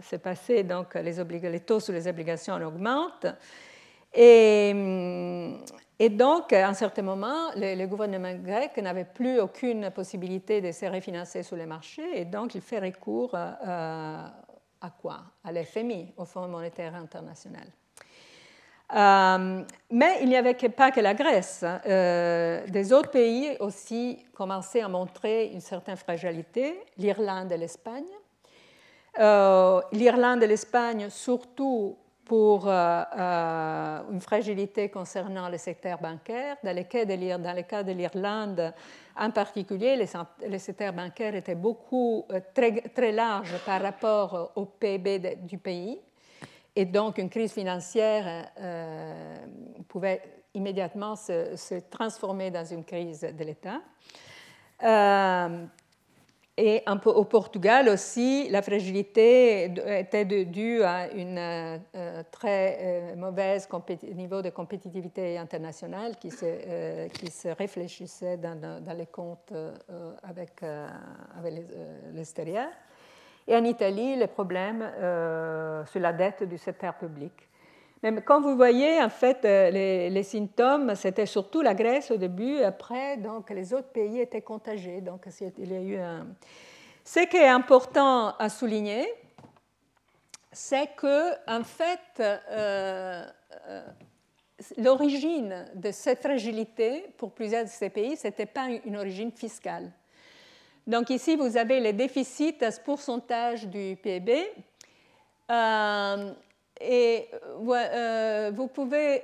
s'est 0.00 0.18
passé, 0.18 0.64
donc, 0.64 0.94
les, 0.94 1.60
taux 1.60 1.80
sur 1.80 1.92
les 1.92 2.08
obligations 2.08 2.54
augmentent. 2.56 3.26
Et, 4.12 4.74
et 6.02 6.08
donc, 6.08 6.54
à 6.54 6.66
un 6.66 6.72
certain 6.72 7.02
moment, 7.02 7.50
le, 7.54 7.84
gouvernement 7.84 8.32
grec 8.34 8.74
n'avait 8.78 9.04
plus 9.04 9.38
aucune 9.38 9.90
possibilité 9.90 10.62
de 10.62 10.72
se 10.72 10.86
refinancer 10.86 11.42
sur 11.42 11.56
les 11.56 11.66
marchés, 11.66 12.18
et 12.18 12.24
donc 12.24 12.54
il 12.54 12.62
fait 12.62 12.78
recours 12.78 13.34
à, 13.34 14.32
quoi? 15.02 15.18
À 15.44 15.52
l'FMI, 15.52 16.14
au 16.16 16.24
Fonds 16.24 16.48
monétaire 16.48 16.94
international. 16.94 17.66
Euh, 18.94 19.62
mais 19.90 20.18
il 20.22 20.28
n'y 20.28 20.36
avait 20.36 20.54
pas 20.54 20.90
que 20.90 21.00
la 21.00 21.14
Grèce. 21.14 21.64
Euh, 21.64 22.66
des 22.66 22.92
autres 22.92 23.10
pays 23.10 23.56
aussi 23.60 24.18
commençaient 24.34 24.80
à 24.80 24.88
montrer 24.88 25.46
une 25.52 25.60
certaine 25.60 25.96
fragilité, 25.96 26.80
l'Irlande 26.98 27.52
et 27.52 27.56
l'Espagne. 27.56 28.04
Euh, 29.18 29.80
L'Irlande 29.92 30.42
et 30.42 30.46
l'Espagne, 30.46 31.08
surtout 31.10 31.96
pour 32.24 32.68
une 32.68 34.20
fragilité 34.20 34.88
concernant 34.88 35.48
le 35.48 35.58
secteur 35.58 35.98
bancaire. 35.98 36.56
Dans 36.62 36.76
le 36.76 36.84
cas 36.84 37.82
de 37.82 37.92
l'Irlande, 37.92 38.72
en 39.18 39.30
particulier, 39.32 39.96
les, 39.96 40.58
secteurs 40.60 40.92
bancaires 40.92 41.34
étaient 41.34 41.56
beaucoup 41.56 42.24
très, 42.54 42.82
très 42.94 43.10
larges 43.10 43.58
par 43.66 43.82
rapport 43.82 44.52
au 44.54 44.64
PIB 44.64 45.38
du 45.42 45.58
pays. 45.58 46.00
Et 46.76 46.84
donc, 46.84 47.18
une 47.18 47.28
crise 47.28 47.52
financière 47.52 48.48
pouvait 49.88 50.22
immédiatement 50.54 51.16
se, 51.16 51.80
transformer 51.90 52.50
dans 52.50 52.64
une 52.64 52.84
crise 52.84 53.20
de 53.20 53.44
l'État. 53.44 53.80
Et 56.62 56.84
au 57.06 57.24
Portugal 57.24 57.88
aussi, 57.88 58.46
la 58.50 58.60
fragilité 58.60 59.72
était 59.98 60.26
due 60.26 60.82
à 60.82 61.10
une 61.10 61.38
euh, 61.38 62.22
très 62.30 62.78
euh, 62.82 63.16
mauvaise 63.16 63.66
niveau 64.14 64.42
de 64.42 64.50
compétitivité 64.50 65.38
internationale 65.38 66.16
qui 66.18 66.30
se, 66.30 66.44
euh, 66.44 67.08
qui 67.08 67.30
se 67.30 67.48
réfléchissait 67.48 68.36
dans, 68.36 68.60
dans, 68.82 68.92
les 68.92 69.06
comptes 69.06 69.54
avec, 70.22 70.62
avec 70.62 71.54
l'extérieur. 72.12 72.68
Et 73.46 73.56
en 73.56 73.64
Italie, 73.64 74.16
les 74.16 74.26
problèmes 74.26 74.90
sur 75.86 76.00
la 76.00 76.12
dette 76.12 76.44
du 76.44 76.58
secteur 76.58 76.94
public. 76.94 77.32
Mais 78.02 78.22
comme 78.22 78.42
vous 78.42 78.56
voyez, 78.56 79.02
en 79.02 79.10
fait, 79.10 79.42
les, 79.42 80.08
les 80.08 80.22
symptômes, 80.22 80.94
c'était 80.94 81.26
surtout 81.26 81.60
la 81.60 81.74
Grèce 81.74 82.10
au 82.10 82.16
début. 82.16 82.62
Après, 82.62 83.16
donc, 83.18 83.50
les 83.50 83.74
autres 83.74 83.88
pays 83.88 84.20
étaient 84.20 84.40
contagieux. 84.40 85.00
Donc, 85.00 85.26
il 85.58 85.72
y 85.72 85.76
a 85.76 85.80
eu 85.80 85.96
un... 85.98 86.26
Ce 87.04 87.20
qui 87.20 87.36
est 87.36 87.48
important 87.48 88.34
à 88.38 88.48
souligner, 88.48 89.06
c'est 90.52 90.94
que, 90.96 91.32
en 91.50 91.62
fait, 91.62 92.20
euh, 92.20 93.24
euh, 93.68 93.82
l'origine 94.78 95.66
de 95.74 95.90
cette 95.90 96.22
fragilité 96.22 97.06
pour 97.16 97.32
plusieurs 97.32 97.64
de 97.64 97.68
ces 97.68 97.90
pays, 97.90 98.16
ce 98.16 98.28
n'était 98.28 98.46
pas 98.46 98.68
une 98.84 98.96
origine 98.96 99.32
fiscale. 99.32 99.90
Donc 100.90 101.08
ici, 101.10 101.36
vous 101.36 101.56
avez 101.56 101.78
les 101.78 101.92
déficits 101.92 102.56
à 102.62 102.70
ce 102.72 102.80
pourcentage 102.80 103.68
du 103.68 103.96
PIB. 104.02 104.52
Euh, 105.50 106.32
et 106.80 107.28
vous 108.50 108.66
pouvez 108.68 109.20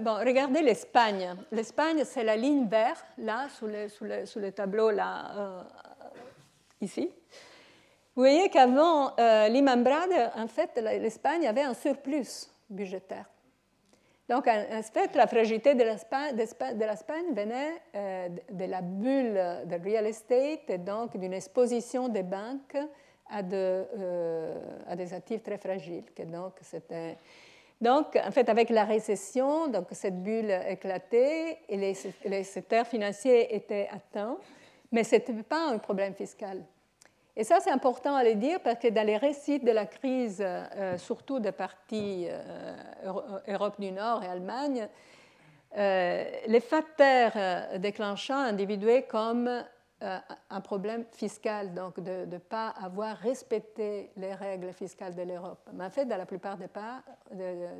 bon, 0.00 0.14
regarder 0.24 0.62
l'Espagne. 0.62 1.34
L'Espagne, 1.52 2.02
c'est 2.04 2.22
la 2.24 2.36
ligne 2.36 2.66
verte, 2.66 3.04
là, 3.18 3.48
sous 3.58 3.66
le, 3.66 3.88
sous 3.88 4.04
le, 4.04 4.24
sous 4.24 4.38
le 4.38 4.52
tableau 4.52 4.90
là, 4.90 5.64
ici. 6.80 7.10
Vous 8.16 8.22
voyez 8.22 8.48
qu'avant 8.48 9.12
euh, 9.20 9.76
Brothers, 9.76 10.32
en 10.36 10.48
fait, 10.48 10.70
l'Espagne 10.76 11.46
avait 11.46 11.62
un 11.62 11.74
surplus 11.74 12.48
budgétaire. 12.70 13.26
Donc, 14.28 14.48
en 14.48 14.82
fait, 14.82 15.14
la 15.14 15.28
fragilité 15.28 15.74
de 15.74 15.84
l'Espagne 15.84 17.32
venait 17.32 17.80
euh, 17.94 18.28
de 18.50 18.64
la 18.64 18.80
bulle 18.82 19.66
de 19.66 19.84
real 19.84 20.06
estate 20.06 20.68
et 20.68 20.78
donc 20.78 21.16
d'une 21.16 21.32
exposition 21.32 22.08
des 22.08 22.24
banques 22.24 22.76
à, 23.30 23.40
euh, 23.42 24.54
des 24.96 25.14
actifs 25.14 25.42
très 25.44 25.58
fragiles. 25.58 26.04
donc, 27.80 28.16
en 28.16 28.30
fait, 28.32 28.48
avec 28.48 28.70
la 28.70 28.84
récession, 28.84 29.68
donc 29.68 29.86
cette 29.92 30.20
bulle 30.20 30.50
éclatait 30.68 31.58
et 31.68 31.76
les, 31.76 31.92
les 32.24 32.42
secteurs 32.42 32.86
financiers 32.86 33.54
étaient 33.54 33.88
atteints, 33.92 34.38
mais 34.90 35.04
ce 35.04 35.16
n'était 35.16 35.34
pas 35.44 35.68
un 35.68 35.78
problème 35.78 36.14
fiscal. 36.14 36.64
Et 37.36 37.44
ça, 37.44 37.58
c'est 37.60 37.70
important 37.70 38.14
à 38.14 38.24
le 38.24 38.34
dire 38.34 38.60
parce 38.60 38.78
que 38.78 38.88
dans 38.88 39.06
les 39.06 39.18
récits 39.18 39.60
de 39.60 39.70
la 39.70 39.84
crise, 39.84 40.38
euh, 40.40 40.96
surtout 40.96 41.38
des 41.38 41.52
parties 41.52 42.28
euh, 42.30 43.42
Europe 43.48 43.78
du 43.78 43.92
Nord 43.92 44.24
et 44.24 44.26
Allemagne, 44.26 44.88
euh, 45.76 46.24
les 46.46 46.60
facteurs 46.60 47.78
déclenchants 47.78 48.38
individués 48.38 49.02
comme 49.02 49.50
un 50.00 50.60
problème 50.60 51.04
fiscal, 51.10 51.74
donc 51.74 52.00
de 52.00 52.26
ne 52.26 52.38
pas 52.38 52.68
avoir 52.68 53.16
respecté 53.16 54.10
les 54.16 54.34
règles 54.34 54.72
fiscales 54.72 55.14
de 55.14 55.22
l'Europe. 55.22 55.68
Mais 55.72 55.86
en 55.86 55.90
fait, 55.90 56.04
dans 56.04 56.18
la 56.18 56.26
plupart 56.26 56.56
des, 56.56 56.68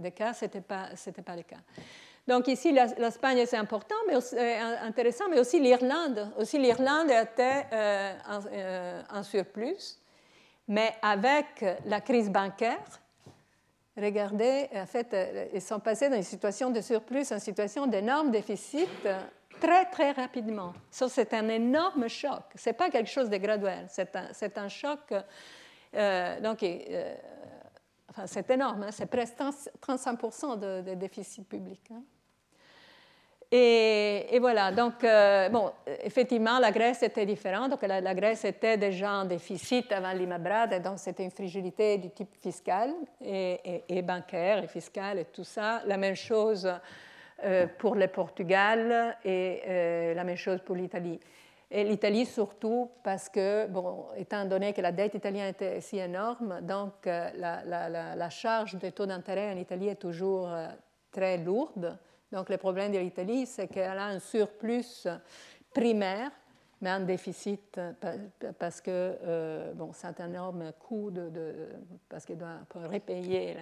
des 0.00 0.12
cas, 0.12 0.32
ce 0.32 0.46
n'était 0.46 0.62
pas, 0.62 0.88
pas 1.24 1.36
le 1.36 1.42
cas. 1.42 1.60
Donc 2.26 2.48
ici, 2.48 2.72
l'Espagne, 2.72 3.44
c'est 3.46 3.56
important, 3.56 3.94
mais 4.08 4.14
euh, 4.16 4.76
intéressant, 4.82 5.28
mais 5.30 5.38
aussi 5.38 5.60
l'Irlande. 5.60 6.32
Aussi 6.36 6.58
l'Irlande 6.58 7.08
était 7.08 7.66
euh, 7.72 8.14
euh, 8.52 9.02
en, 9.10 9.22
surplus, 9.22 10.00
mais 10.66 10.92
avec 11.02 11.64
la 11.84 12.00
crise 12.00 12.28
bancaire, 12.28 12.82
regardez, 13.96 14.68
en 14.74 14.86
fait, 14.86 15.16
ils 15.54 15.62
sont 15.62 15.78
passés 15.78 16.10
d'une 16.10 16.24
situation 16.24 16.70
de 16.70 16.80
surplus 16.80 17.30
à 17.30 17.34
une 17.34 17.40
situation 17.40 17.86
d'énorme 17.86 18.32
déficit 18.32 18.88
très, 19.60 19.84
très 19.86 20.10
rapidement. 20.10 20.74
Ça, 20.90 21.08
c'est 21.08 21.32
un 21.32 21.48
énorme 21.48 22.08
choc. 22.08 22.42
Ce 22.56 22.68
n'est 22.68 22.74
pas 22.74 22.90
quelque 22.90 23.08
chose 23.08 23.30
de 23.30 23.36
graduel, 23.36 23.86
c'est 23.88 24.16
un, 24.16 24.64
un, 24.64 24.68
choc. 24.68 24.98
donc, 26.42 26.66
enfin, 28.10 28.26
c'est 28.26 28.50
énorme, 28.50 28.82
hein. 28.82 28.90
c'est 28.90 29.06
presque 29.06 29.36
35% 29.38 30.58
de, 30.58 30.94
déficit 30.94 31.48
public. 31.48 31.80
Hein. 31.92 32.02
Et, 33.52 34.38
voilà, 34.40 34.72
donc, 34.72 35.04
euh, 35.04 35.48
bon, 35.50 35.70
effectivement, 36.02 36.58
la 36.58 36.72
Grèce 36.72 37.02
était 37.04 37.26
différente. 37.26 37.70
Donc, 37.70 37.82
la, 37.82 38.14
Grèce 38.14 38.44
était 38.44 38.76
déjà 38.76 39.12
en 39.12 39.24
déficit 39.24 39.92
avant 39.92 40.12
l'Imabrad, 40.12 40.72
et 40.72 40.80
donc 40.80 40.98
c'était 40.98 41.22
une 41.22 41.30
fragilité 41.30 41.96
du 41.98 42.10
type 42.10 42.34
fiscal 42.42 42.92
et, 43.24 44.02
bancaire 44.02 44.64
et 44.64 44.66
fiscal 44.66 45.20
et 45.20 45.26
tout 45.26 45.44
ça. 45.44 45.82
La 45.86 45.96
même 45.96 46.16
chose 46.16 46.68
euh, 47.44 47.66
pour 47.78 47.94
le 47.94 48.08
Portugal 48.08 49.16
et 49.24 49.62
euh, 49.66 50.14
la 50.14 50.24
même 50.24 50.36
chose 50.36 50.60
pour 50.64 50.74
l'Italie. 50.74 51.20
Et 51.70 51.84
l'Italie 51.84 52.26
surtout 52.26 52.90
parce 53.04 53.28
que, 53.28 53.66
bon, 53.68 54.06
étant 54.16 54.44
donné 54.44 54.72
que 54.72 54.80
la 54.80 54.92
dette 54.92 55.14
italienne 55.14 55.48
était 55.48 55.80
si 55.80 55.98
énorme, 55.98 56.60
donc 56.62 57.06
la 57.06 58.30
charge 58.30 58.76
des 58.76 58.92
taux 58.92 59.06
d'intérêt 59.06 59.52
en 59.52 59.56
Italie 59.56 59.88
est 59.88 59.96
toujours 59.96 60.48
très 61.10 61.38
lourde. 61.38 61.96
Donc 62.32 62.48
le 62.50 62.56
problème 62.56 62.92
de 62.92 62.98
l'Italie, 62.98 63.46
c'est 63.46 63.68
qu'elle 63.68 63.98
a 63.98 64.06
un 64.06 64.18
surplus 64.18 65.06
primaire, 65.72 66.30
mais 66.80 66.90
un 66.90 67.00
déficit 67.00 67.80
parce 68.58 68.80
que 68.80 68.90
euh, 68.90 69.72
bon, 69.74 69.90
c'est 69.92 70.20
un 70.20 70.28
énorme 70.28 70.72
coût 70.78 71.10
de, 71.10 71.30
parce 72.08 72.24
qu'elle 72.26 72.38
doit 72.38 72.58
repayer 72.74 73.56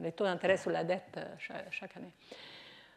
les, 0.00 0.12
taux 0.12 0.24
d'intérêt 0.24 0.56
sur 0.56 0.70
la 0.70 0.84
dette 0.84 1.16
euh, 1.16 1.24
chaque, 1.70 1.96
année. 1.96 2.12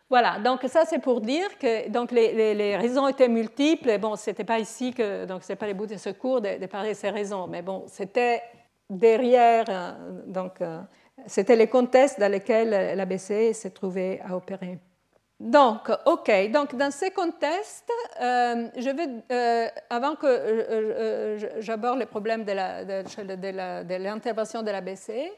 Voilà, 0.10 0.38
donc 0.40 0.64
ça 0.68 0.84
c'est 0.86 1.00
pour 1.00 1.22
dire 1.22 1.58
que 1.58 1.90
donc 1.90 2.12
les, 2.12 2.54
les, 2.54 2.76
raisons 2.76 3.08
étaient 3.08 3.30
multiples. 3.30 3.98
Bon, 4.00 4.16
c'était 4.16 4.44
pas 4.44 4.60
ici 4.60 4.94
que 4.94 5.26
donc 5.26 5.44
c'est 5.44 5.56
pas 5.56 5.68
le 5.68 5.74
bout 5.74 5.88
de 5.88 5.96
ce 5.96 6.10
cours 6.10 6.42
de, 6.42 6.66
parler 6.66 6.90
de 6.90 6.98
ces 6.98 7.10
raisons, 7.10 7.48
mais 7.48 7.62
bon, 7.62 7.86
c'était 7.88 8.42
derrière 8.90 9.66
euh, 9.70 9.94
donc 10.28 10.60
c'était 11.26 11.56
les 11.56 11.68
contextes 11.68 12.20
dans 12.20 12.32
lesquels 12.32 12.98
la 12.98 13.06
BCE 13.06 13.54
s'est 13.54 13.72
trouvée 13.74 14.20
à 14.22 14.36
opérer. 14.36 14.78
Donc, 15.44 15.90
OK. 16.06 16.32
Donc, 16.52 16.74
dans 16.76 16.90
ces 16.90 17.12
contextes, 17.12 17.92
euh, 18.22 18.70
je 18.78 18.90
euh, 19.30 19.68
avant 19.90 20.16
que 20.16 20.26
euh, 20.26 21.60
j'aborde 21.60 22.00
les 22.00 22.06
problèmes 22.06 22.46
de 22.46 22.54
l'intervention 22.54 24.62
de, 24.62 24.66
de, 24.66 24.72
la 24.72 24.80
BCE, 24.80 25.34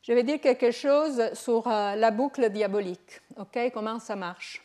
je 0.00 0.12
vais 0.12 0.22
dire 0.22 0.40
quelque 0.40 0.70
chose 0.70 1.20
sur 1.32 1.68
la 1.68 2.10
boucle 2.12 2.50
diabolique. 2.50 3.20
OK? 3.36 3.58
Comment 3.74 3.98
ça 3.98 4.14
marche? 4.14 4.62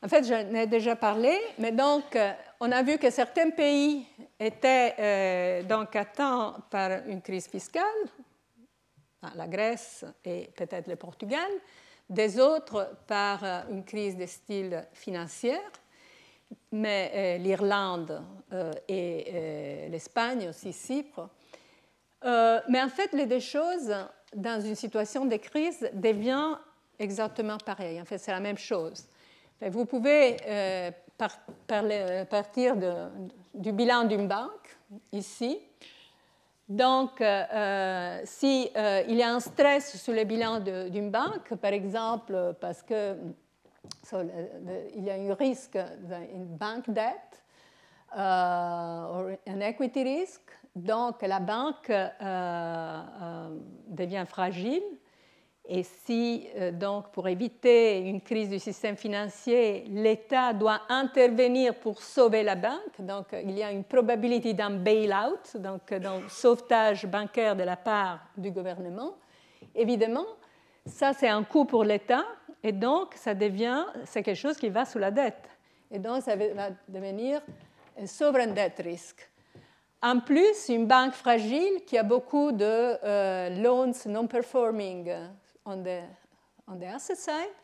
En 0.00 0.06
fait, 0.06 0.24
j'en 0.24 0.54
ai 0.54 0.68
déjà 0.68 0.94
parlé, 0.94 1.36
mais 1.58 1.72
donc, 1.72 2.16
on 2.60 2.70
a 2.70 2.82
vu 2.84 2.98
que 2.98 3.10
certains 3.10 3.50
pays 3.50 4.06
étaient 4.38 5.64
donc 5.64 5.96
atteints 5.96 6.56
par 6.70 7.06
une 7.08 7.22
crise 7.22 7.48
fiscale, 7.48 7.82
la 9.34 9.48
Grèce 9.48 10.04
et 10.24 10.48
peut-être 10.56 10.86
le 10.86 10.96
Portugal 10.96 11.48
des 12.12 12.38
autres 12.38 12.94
par 13.06 13.42
euh, 13.42 13.60
une 13.70 13.84
crise 13.84 14.16
de 14.16 14.26
style 14.26 14.84
financier, 14.92 15.58
mais 16.70 17.10
euh, 17.14 17.38
l'Irlande 17.38 18.22
euh, 18.52 18.72
et 18.88 19.88
l'Espagne 19.90 20.48
aussi, 20.48 20.72
Chypre. 20.72 21.28
mais 22.22 22.82
en 22.82 22.88
fait, 22.88 23.12
les 23.12 23.26
deux 23.26 23.40
choses, 23.40 23.94
dans 24.34 24.60
une 24.60 24.74
situation 24.74 25.24
de 25.24 25.36
crise, 25.36 25.88
deviennent 25.94 26.58
exactement 26.98 27.58
pareilles. 27.58 28.00
En 28.00 28.04
fait, 28.04 28.18
c'est 28.18 28.30
la 28.30 28.40
même 28.40 28.58
chose. 28.58 29.06
Vous 29.60 29.86
pouvez 29.86 30.36
partir 32.28 32.76
du 33.54 33.72
bilan 33.72 34.04
d'une 34.04 34.28
banque, 34.28 34.76
ici, 35.12 35.58
donc, 36.72 37.20
euh, 37.20 37.44
euh, 37.52 38.20
s'il 38.24 38.70
euh, 38.74 39.02
y 39.06 39.22
a 39.22 39.34
un 39.34 39.40
stress 39.40 40.00
sur 40.02 40.14
le 40.14 40.24
bilan 40.24 40.60
d'une 40.60 41.10
banque, 41.10 41.54
par 41.60 41.72
exemple, 41.74 42.56
parce 42.60 42.82
qu'il 42.82 42.96
y 44.96 45.10
a 45.10 45.14
un 45.14 45.34
risque 45.34 45.78
d'une 46.32 46.56
banque 46.56 46.88
dette, 46.88 47.42
un 48.16 49.60
equity 49.60 50.02
risk, 50.02 50.40
donc 50.74 51.20
la 51.20 51.40
banque 51.40 51.92
devient 53.88 54.24
fragile 54.26 54.82
et 55.64 55.84
si, 55.84 56.48
euh, 56.56 56.72
donc, 56.72 57.12
pour 57.12 57.28
éviter 57.28 57.98
une 57.98 58.20
crise 58.20 58.48
du 58.48 58.58
système 58.58 58.96
financier, 58.96 59.84
l'État 59.88 60.52
doit 60.52 60.80
intervenir 60.88 61.76
pour 61.76 62.02
sauver 62.02 62.42
la 62.42 62.56
banque, 62.56 63.00
donc 63.00 63.26
il 63.32 63.56
y 63.56 63.62
a 63.62 63.70
une 63.70 63.84
probabilité 63.84 64.54
d'un 64.54 64.70
bail-out, 64.70 65.56
donc 65.56 65.94
d'un 65.94 66.28
sauvetage 66.28 67.06
bancaire 67.06 67.54
de 67.54 67.62
la 67.62 67.76
part 67.76 68.20
du 68.36 68.50
gouvernement, 68.50 69.14
évidemment, 69.74 70.26
ça 70.84 71.12
c'est 71.12 71.28
un 71.28 71.44
coût 71.44 71.64
pour 71.64 71.84
l'État, 71.84 72.24
et 72.64 72.72
donc 72.72 73.14
ça 73.14 73.34
devient, 73.34 73.84
c'est 74.04 74.24
quelque 74.24 74.36
chose 74.36 74.56
qui 74.56 74.68
va 74.68 74.84
sous 74.84 74.98
la 74.98 75.12
dette. 75.12 75.48
Et 75.92 76.00
donc 76.00 76.22
ça 76.22 76.34
va 76.34 76.70
devenir 76.88 77.40
un 78.00 78.06
sovereign 78.06 78.52
debt 78.52 78.74
risk. 78.78 79.28
En 80.02 80.18
plus, 80.18 80.68
une 80.68 80.86
banque 80.86 81.12
fragile 81.12 81.84
qui 81.86 81.96
a 81.96 82.02
beaucoup 82.02 82.50
de 82.50 82.64
euh, 83.04 83.50
loans 83.62 83.92
non 84.06 84.26
performing 84.26 85.12
on 85.64 85.82
the, 85.82 86.02
on 86.66 86.78
the 86.78 86.84
asset 86.84 87.16
side. 87.16 87.54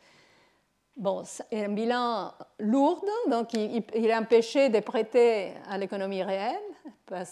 Bon, 0.97 1.23
c'est 1.25 1.65
un 1.65 1.69
bilan 1.69 2.33
lourd, 2.59 3.05
donc 3.31 3.55
il, 3.55 3.85
est 3.95 4.17
empêché 4.17 4.69
de 4.69 4.81
prêter 4.81 5.53
à 5.69 5.79
l'économie 5.79 6.25
réelle. 6.25 6.57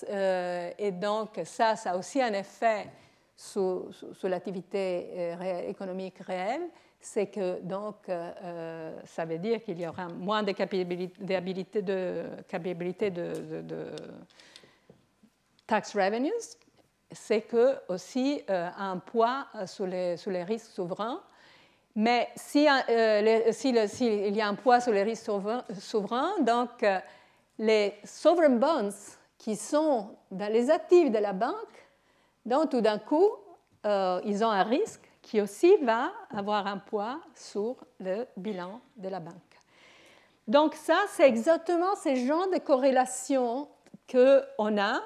Euh, 0.08 0.70
et 0.78 0.92
donc, 0.92 1.40
ça, 1.44 1.74
ça 1.74 1.90
a 1.90 1.96
aussi 1.96 2.22
un 2.22 2.32
effet 2.32 2.86
sur, 3.34 3.90
l'activité 4.22 5.08
euh, 5.16 5.68
économique 5.68 6.18
réelle. 6.20 6.68
C'est 7.00 7.26
que, 7.26 7.60
donc, 7.60 8.08
euh, 8.08 9.00
ça 9.04 9.24
veut 9.24 9.38
dire 9.38 9.62
qu'il 9.64 9.80
y 9.80 9.86
aura 9.86 10.06
moins 10.08 10.44
de 10.44 10.52
de, 13.10 13.62
de 13.62 13.90
tax 15.66 15.92
revenues 15.92 16.30
c'est 17.12 17.42
que 17.42 17.76
aussi 17.88 18.42
euh, 18.50 18.68
un 18.76 18.98
poids 18.98 19.46
euh, 19.54 19.66
sur 19.66 19.86
les, 19.86 20.16
les, 20.26 20.44
risques 20.44 20.70
souverains. 20.72 21.20
Mais 21.94 22.28
si, 22.36 22.66
euh, 22.68 23.52
il 24.00 24.36
y 24.36 24.40
a 24.40 24.48
un 24.48 24.54
poids 24.54 24.80
sur 24.80 24.92
les 24.92 25.02
risques 25.02 25.30
souverains, 25.78 26.34
donc 26.40 26.84
les 27.58 27.94
sovereign 28.04 28.58
bonds 28.58 28.90
qui 29.38 29.56
sont 29.56 30.10
dans 30.30 30.52
les 30.52 30.70
actifs 30.70 31.10
de 31.10 31.18
la 31.18 31.32
banque, 31.32 31.86
donc 32.44 32.70
tout 32.70 32.82
d'un 32.82 32.98
coup, 32.98 33.30
ils 33.84 34.44
ont 34.44 34.50
un 34.50 34.64
risque 34.64 35.08
qui 35.22 35.40
aussi 35.40 35.74
va 35.78 36.12
avoir 36.30 36.66
un 36.66 36.76
poids 36.76 37.18
sur 37.34 37.76
le 37.98 38.26
bilan 38.36 38.80
de 38.98 39.08
la 39.08 39.20
banque. 39.20 39.34
Donc 40.46 40.74
ça, 40.74 40.98
c'est 41.08 41.26
exactement 41.26 41.96
ce 41.96 42.14
genre 42.14 42.48
de 42.50 42.58
corrélation 42.58 43.68
qu'on 44.10 44.78
a 44.78 45.00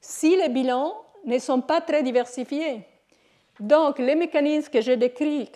si 0.00 0.36
les 0.36 0.48
bilans 0.48 1.03
ne 1.24 1.38
sont 1.38 1.60
pas 1.60 1.80
très 1.80 2.02
diversifiés. 2.02 2.82
Donc, 3.60 3.98
les 3.98 4.14
mécanismes 4.14 4.70
que 4.70 4.80
j'ai 4.80 4.96
décrits 4.96 5.50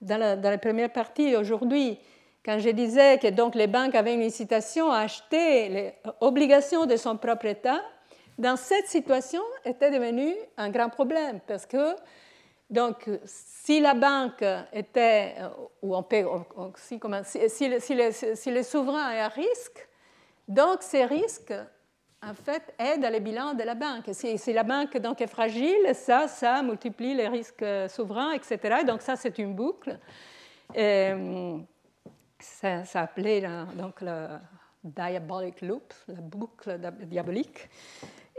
dans, 0.00 0.16
la, 0.18 0.58
première 0.58 0.92
partie 0.92 1.34
aujourd'hui, 1.36 1.98
quand 2.44 2.58
je 2.58 2.70
disais 2.70 3.18
que 3.18 3.28
donc, 3.28 3.54
les 3.54 3.66
banques 3.66 3.94
avaient 3.94 4.14
une 4.14 4.22
incitation 4.22 4.90
à 4.90 5.00
acheter 5.00 5.68
les 5.68 5.92
obligations 6.20 6.86
de 6.86 6.96
son 6.96 7.16
propre 7.16 7.46
État, 7.46 7.80
dans 8.36 8.56
cette 8.56 8.86
situation 8.86 9.42
était 9.64 9.90
devenu 9.90 10.34
un 10.56 10.70
grand 10.70 10.90
problème 10.90 11.40
parce 11.46 11.66
que 11.66 11.96
donc, 12.70 13.08
si 13.24 13.80
la 13.80 13.94
banque 13.94 14.44
était, 14.74 15.36
ou 15.80 15.96
on 15.96 16.02
peut, 16.02 16.24
si, 16.76 17.00
si, 17.48 17.80
si, 17.80 18.36
si, 18.36 18.50
le, 18.50 18.62
souverain 18.62 19.10
est 19.12 19.20
à 19.20 19.28
risque, 19.28 19.88
donc 20.46 20.82
ces 20.82 21.06
risques 21.06 21.54
en 22.22 22.34
fait, 22.34 22.74
aide 22.78 23.04
à 23.04 23.10
les 23.10 23.20
bilans 23.20 23.54
de 23.54 23.62
la 23.62 23.74
banque. 23.74 24.10
Si, 24.12 24.52
la 24.52 24.64
banque 24.64 24.96
donc, 24.98 25.20
est 25.20 25.28
fragile, 25.28 25.94
ça, 25.94 26.26
ça 26.26 26.62
multiplie 26.62 27.14
les 27.14 27.28
risques 27.28 27.64
souverains, 27.88 28.32
etc. 28.32 28.84
Donc 28.86 29.02
ça, 29.02 29.16
c'est 29.16 29.38
une 29.38 29.54
boucle. 29.54 29.98
Euh, 30.76 31.58
ça 32.40 32.84
s'appelait 32.84 33.42
donc 33.76 34.00
le 34.00 34.26
diabolic 34.82 35.62
loop, 35.62 35.94
la 36.08 36.20
boucle 36.20 36.78
diabolique. 37.06 37.68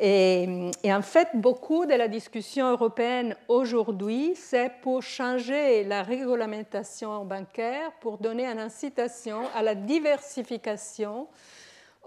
Et, 0.01 0.71
et, 0.83 0.93
en 0.93 1.01
fait, 1.01 1.27
beaucoup 1.33 1.85
de 1.85 1.93
la 1.93 2.07
discussion 2.07 2.69
européenne 2.71 3.35
aujourd'hui, 3.49 4.33
c'est 4.35 4.71
pour 4.81 5.03
changer 5.03 5.83
la 5.83 6.03
réglementation 6.03 7.25
bancaire, 7.25 7.91
pour 7.99 8.17
donner 8.17 8.45
une 8.45 8.59
incitation 8.59 9.41
à 9.53 9.61
la 9.61 9.75
diversification 9.75 11.27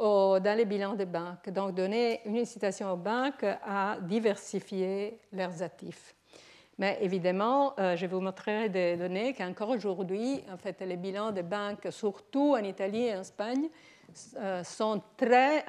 dans 0.03 0.57
les 0.57 0.64
bilans 0.64 0.94
des 0.94 1.07
banques, 1.07 1.48
donc 1.50 1.74
donner 1.74 2.20
une 2.24 2.38
incitation 2.38 2.92
aux 2.92 2.96
banques 2.96 3.44
à 3.44 3.98
diversifier 4.00 5.18
leurs 5.32 5.62
actifs. 5.62 6.14
Mais 6.78 6.98
évidemment, 7.00 7.74
je 7.78 8.00
vais 8.00 8.07
vous 8.09 8.20
montrer 8.20 8.68
des 8.68 8.96
données 8.96 9.34
qu'encore 9.34 9.68
aujourd'hui, 9.68 10.42
en 10.53 10.57
fait, 10.57 10.80
les 10.80 10.96
bilans 10.96 11.30
des 11.30 11.44
banques, 11.44 11.86
surtout 11.90 12.55
en 12.59 12.64
Italie 12.64 13.05
et 13.05 13.14
en 13.14 13.20
Espagne, 13.20 13.68
très, 15.16 15.64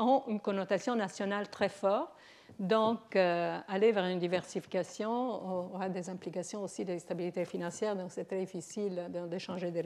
ont 0.00 0.24
une 0.26 0.40
connotation 0.40 0.96
nationale 0.96 1.48
très 1.48 1.68
forte. 1.68 2.10
Donc, 2.58 3.14
aller 3.14 3.92
vers 3.92 4.06
une 4.06 4.18
diversification 4.18 5.74
aura 5.74 5.88
des 5.88 6.10
implications 6.10 6.62
aussi 6.62 6.84
de 6.84 6.98
stabilité 6.98 7.44
financière, 7.44 7.94
donc 7.94 8.10
c'est 8.10 8.24
très 8.24 8.40
difficile 8.40 9.08
de, 9.10 9.38
changer 9.38 9.70
de 9.70 9.80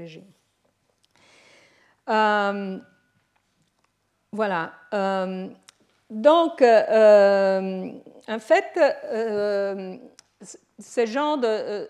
voilà. 4.33 4.72
Donc, 6.11 6.61
euh, 6.61 7.93
en 8.28 8.39
fait, 8.41 8.66
euh, 8.76 9.97
ce 10.78 11.07
genre 11.07 11.39
de... 11.39 11.47
Euh, 11.47 11.87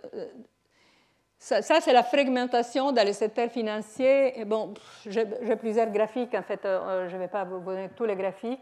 ça, 1.39 1.81
c'est 1.81 1.95
la 1.95 2.03
fragmentation 2.03 2.93
dans 2.93 3.07
le 3.07 3.15
secteur 3.15 3.51
financier. 3.51 4.45
Bon, 4.45 4.75
j'ai 5.07 5.57
plusieurs 5.57 5.91
graphiques, 5.91 6.35
en 6.35 6.43
fait, 6.43 6.61
je 6.65 7.15
ne 7.15 7.19
vais 7.19 7.29
pas 7.29 7.45
vous 7.45 7.61
donner 7.61 7.89
tous 7.97 8.05
les 8.05 8.15
graphiques. 8.15 8.61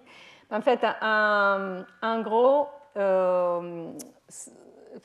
En 0.48 0.60
fait, 0.60 0.78
en, 1.02 2.20
gros, 2.22 2.68
euh, 2.96 3.90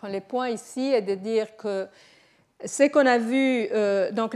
le 0.04 0.20
point 0.20 0.50
ici 0.50 0.94
est 0.94 1.02
de 1.02 1.16
dire 1.16 1.58
que 1.58 1.88
ce 2.64 2.84
qu'on 2.92 3.08
a 3.08 3.18
vu, 3.18 3.68
donc 4.14 4.36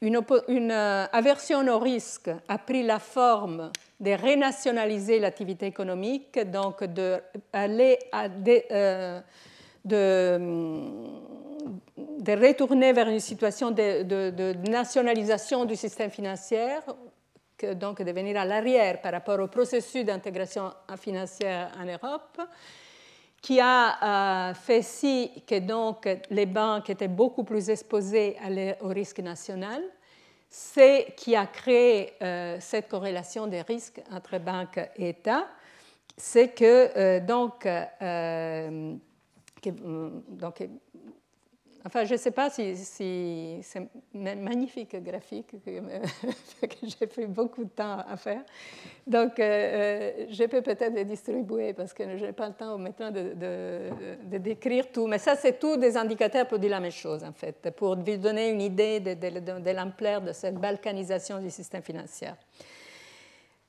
une, 0.00 0.70
aversion 0.70 1.66
au 1.66 1.78
risque 1.78 2.30
a 2.48 2.58
pris 2.58 2.82
la 2.82 2.98
forme 2.98 3.70
de 4.00 4.10
renationaliser 4.10 5.18
l'activité 5.18 5.66
économique, 5.66 6.38
donc 6.50 6.82
euh, 6.82 6.86
de, 6.86 7.20
de, 12.20 12.46
retourner 12.46 12.92
vers 12.92 13.08
une 13.08 13.20
situation 13.20 13.70
de, 13.70 14.68
nationalisation 14.68 15.64
du 15.64 15.76
système 15.76 16.10
financier, 16.10 16.78
donc 17.76 18.02
de 18.02 18.12
venir 18.12 18.38
à 18.38 18.44
l'arrière 18.44 19.00
par 19.00 19.12
rapport 19.12 19.40
au 19.40 19.46
processus 19.46 20.04
d'intégration 20.04 20.72
financière 20.98 21.70
en 21.80 21.84
Europe, 21.84 22.40
qui 23.44 23.60
a 23.60 24.48
euh, 24.50 24.54
fait 24.54 24.80
si 24.80 25.30
que 25.46 25.58
donc 25.58 26.08
les 26.30 26.46
banques 26.46 26.88
étaient 26.88 27.08
beaucoup 27.08 27.44
plus 27.44 27.68
exposées 27.68 28.38
au 28.80 28.88
risque 28.88 29.20
national 29.20 29.82
c'est 30.56 31.14
qui 31.16 31.34
a 31.34 31.46
créé 31.46 32.12
euh, 32.22 32.58
cette 32.60 32.88
corrélation 32.88 33.48
des 33.48 33.62
risques 33.62 34.00
entre 34.12 34.38
banques 34.38 34.78
et 34.94 35.08
États, 35.08 35.48
c'est 36.16 36.50
que 36.54 36.96
euh, 36.96 37.18
donc, 37.18 37.66
euh, 37.66 38.94
donc 40.28 40.62
Enfin, 41.86 42.04
je 42.04 42.14
ne 42.14 42.18
sais 42.18 42.30
pas 42.30 42.48
si, 42.48 42.74
c'est 43.62 43.78
un 43.78 44.34
magnifique 44.36 44.96
graphique 45.02 45.54
que, 45.62 45.70
j'ai 46.82 47.06
pris 47.06 47.26
beaucoup 47.26 47.64
de 47.64 47.68
temps 47.68 47.98
à 48.08 48.16
faire. 48.16 48.40
Donc, 49.06 49.38
euh, 49.38 49.42
euh, 49.42 50.26
je 50.30 50.44
peux 50.44 50.62
peut-être 50.62 50.94
les 50.94 51.04
distribuer 51.04 51.74
parce 51.74 51.92
que 51.92 52.16
je 52.16 52.24
n'ai 52.24 52.32
pas 52.32 52.48
le 52.48 52.54
temps 52.54 52.78
maintenant 52.78 53.10
de, 53.10 53.34
de, 53.34 54.38
décrire 54.38 54.90
tout. 54.90 55.06
Mais 55.06 55.18
ça, 55.18 55.36
c'est 55.36 55.58
tout 55.58 55.76
des 55.76 55.94
indicateurs 55.94 56.48
pour 56.48 56.58
dire 56.58 56.70
la 56.70 56.80
même 56.80 56.90
chose, 56.90 57.22
en 57.22 57.32
fait, 57.32 57.70
pour 57.76 57.96
vous 57.96 58.16
donner 58.16 58.48
une 58.48 58.62
idée 58.62 59.00
de 59.00 59.70
l'ampleur 59.70 60.22
de 60.22 60.32
cette 60.32 60.54
balkanisation 60.54 61.38
du 61.38 61.50
système 61.50 61.82
financier. 61.82 62.28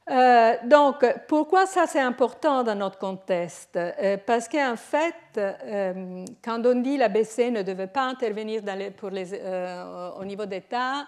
Euh, 0.07 0.53
donc, 0.65 1.03
pourquoi 1.27 1.65
ça 1.65 1.87
c'est 1.87 1.99
important 1.99 2.63
dans 2.63 2.75
notre 2.75 2.99
contexte? 2.99 3.75
Euh, 3.75 4.17
Parce 4.23 4.47
qu'en 4.47 4.75
fait, 4.75 5.15
euh, 5.37 6.23
quand 6.43 6.63
on 6.63 6.75
dit 6.75 6.97
la 6.97 7.09
BCE 7.09 7.49
ne 7.51 7.63
devait 7.63 7.87
pas 7.87 8.03
intervenir 8.03 8.61
pour 8.95 9.09
les, 9.09 9.33
au 10.19 10.25
niveau 10.25 10.45
d'État, 10.45 11.07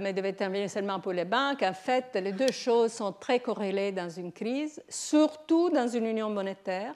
mais 0.00 0.12
devait 0.12 0.30
intervenir 0.30 0.68
seulement 0.68 0.98
pour 0.98 1.12
les 1.12 1.24
banques, 1.24 1.62
en 1.62 1.72
fait, 1.72 2.06
les 2.14 2.32
deux 2.32 2.50
choses 2.50 2.92
sont 2.92 3.12
très 3.12 3.38
corrélées 3.38 3.92
dans 3.92 4.10
une 4.10 4.32
crise, 4.32 4.82
surtout 4.88 5.70
dans 5.70 5.86
une 5.86 6.06
union 6.06 6.28
monétaire, 6.28 6.92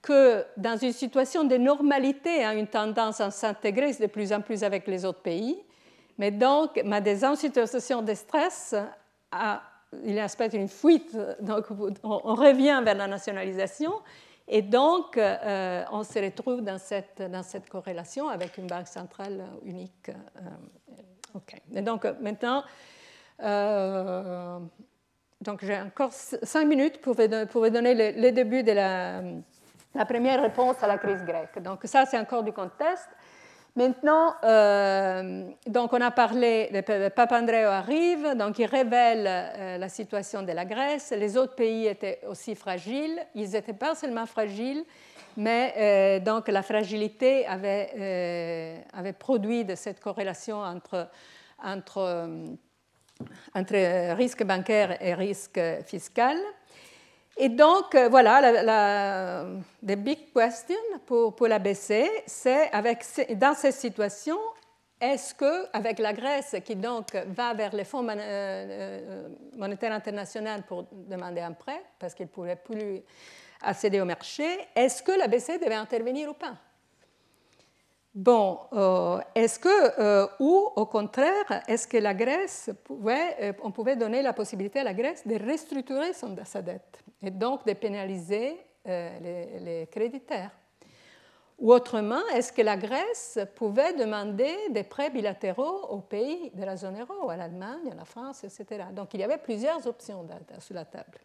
que 0.00 0.44
dans 0.56 0.76
une 0.76 0.92
situation 0.92 1.42
de 1.42 1.56
normalité 1.56 2.44
a 2.44 2.54
une 2.54 2.68
tendance 2.68 3.20
à 3.20 3.32
s'intégrer 3.32 3.92
de 3.94 4.06
plus 4.06 4.32
en 4.32 4.40
plus 4.40 4.62
avec 4.62 4.86
les 4.86 5.04
autres 5.04 5.22
pays, 5.22 5.58
mais 6.16 6.30
donc, 6.30 6.80
mais 6.84 7.00
des 7.00 7.22
situations 7.34 8.02
de 8.02 8.14
stress, 8.14 8.76
à 9.32 9.62
il 10.04 10.18
aspect 10.18 10.48
une 10.48 10.68
fuite, 10.68 11.16
donc 11.40 11.66
on, 12.02 12.34
revient 12.34 12.80
vers 12.84 12.94
la 12.94 13.06
nationalisation 13.06 13.92
et 14.48 14.62
donc 14.62 15.16
euh, 15.16 15.84
on 15.92 16.02
se 16.02 16.18
retrouve 16.18 16.62
dans 16.62 16.78
cette, 16.78 17.22
dans 17.22 17.42
cette 17.42 17.68
corrélation 17.68 18.28
avec 18.28 18.58
une 18.58 18.66
banque 18.66 18.88
centrale 18.88 19.44
unique. 19.64 20.08
Euh, 20.08 21.38
Et 21.74 21.82
donc 21.82 22.04
maintenant, 22.20 22.62
euh, 23.42 24.58
j'ai 25.60 25.80
encore 25.80 26.12
cinq 26.12 26.66
minutes 26.66 27.00
pour 27.00 27.14
vous, 27.14 27.70
donner 27.70 28.12
le, 28.12 28.30
début 28.30 28.62
de 28.62 28.72
la, 28.72 29.22
la, 29.94 30.04
première 30.04 30.42
réponse 30.42 30.82
à 30.82 30.86
la 30.86 30.98
crise 30.98 31.22
grecque. 31.24 31.60
Donc 31.62 31.80
ça, 31.84 32.04
c'est 32.06 32.18
encore 32.18 32.42
du 32.42 32.52
contexte. 32.52 33.08
Maintenant, 33.74 34.34
euh, 34.44 35.48
donc 35.66 35.94
on 35.94 36.00
a 36.02 36.10
parlé, 36.10 36.68
de 36.70 37.08
Papandréou 37.08 37.68
arrive, 37.68 38.36
donc 38.36 38.58
il 38.58 38.66
révèle 38.66 39.24
euh, 39.26 39.78
la 39.78 39.88
situation 39.88 40.42
de 40.42 40.52
la 40.52 40.66
Grèce. 40.66 41.10
Les 41.16 41.38
autres 41.38 41.54
pays 41.54 41.86
étaient 41.86 42.20
aussi 42.28 42.54
fragiles. 42.54 43.18
Ils 43.34 43.52
n'étaient 43.52 43.72
pas 43.72 43.94
seulement 43.94 44.26
fragiles, 44.26 44.84
mais 45.38 45.72
euh, 45.78 46.20
donc 46.20 46.48
la 46.48 46.62
fragilité 46.62 47.46
avait, 47.46 48.84
produit 49.18 49.64
cette 49.74 50.00
corrélation 50.00 50.62
entre 50.62 51.08
risque 54.18 54.44
bancaire 54.44 55.02
et 55.02 55.14
risque 55.14 55.60
fiscal. 55.86 56.36
Et 57.36 57.48
donc, 57.48 57.94
euh, 57.94 58.08
voilà, 58.08 58.40
la, 58.40 58.62
la 58.62 59.44
the 59.82 59.96
big 59.96 60.32
question 60.32 60.76
pour, 61.06 61.34
pour 61.34 61.48
la 61.48 61.58
BCE, 61.58 62.08
c'est 62.26 62.70
dans 63.36 63.54
cette 63.54 63.74
situation, 63.74 64.38
est-ce 65.00 65.34
que, 65.34 65.66
avec 65.72 65.98
la 65.98 66.12
Grèce 66.12 66.56
qui 66.64 66.76
donc 66.76 67.14
va 67.14 67.54
vers 67.54 67.74
les 67.74 67.84
fonds 67.84 68.06
euh, 68.06 68.14
euh, 68.18 69.28
monétaires 69.56 69.92
internationaux 69.92 70.62
pour 70.68 70.84
demander 70.92 71.40
un 71.40 71.52
prêt, 71.52 71.82
parce 71.98 72.14
qu'il 72.14 72.26
ne 72.26 72.30
pourrait 72.30 72.56
plus 72.56 73.02
accéder 73.62 74.00
au 74.00 74.04
marché, 74.04 74.44
est-ce 74.74 75.02
que 75.02 75.12
la 75.12 75.26
BCE 75.26 75.58
devait 75.60 75.74
intervenir 75.74 76.30
ou 76.30 76.34
pas? 76.34 76.54
Bon, 78.14 78.60
euh, 78.74 79.20
est-ce 79.34 79.58
que, 79.58 79.68
euh, 79.98 80.26
ou 80.38 80.68
au 80.76 80.84
contraire, 80.84 81.62
est-ce 81.66 81.88
que 81.88 81.96
la 81.96 82.12
Grèce 82.12 82.68
pouvait, 82.84 83.36
euh, 83.40 83.52
on 83.62 83.70
pouvait 83.70 83.96
donner 83.96 84.20
la 84.20 84.34
possibilité 84.34 84.80
à 84.80 84.84
la 84.84 84.92
Grèce 84.92 85.26
de 85.26 85.34
restructurer 85.36 86.12
son, 86.12 86.36
sa 86.44 86.60
dette 86.60 87.02
et 87.22 87.30
donc 87.30 87.66
de 87.66 87.72
pénaliser 87.72 88.58
les, 88.84 89.60
les, 89.60 89.86
créditeurs? 89.90 90.50
Ou 91.58 91.72
autrement, 91.72 92.20
est-ce 92.34 92.52
que 92.52 92.60
la 92.60 92.76
Grèce 92.76 93.38
pouvait 93.54 93.94
demander 93.94 94.54
des 94.70 94.82
prêts 94.82 95.08
bilatéraux 95.08 95.86
aux 95.88 96.00
pays 96.00 96.50
de 96.50 96.64
la 96.64 96.76
zone 96.76 97.00
euro, 97.00 97.30
à 97.30 97.36
l'Allemagne, 97.36 97.92
à 97.92 97.94
la 97.94 98.04
France, 98.04 98.44
etc. 98.44 98.84
Donc 98.92 99.14
il 99.14 99.20
y 99.20 99.24
avait 99.24 99.38
plusieurs 99.38 99.86
options 99.86 100.26
sur 100.58 100.74
la 100.74 100.84
table. 100.84 101.18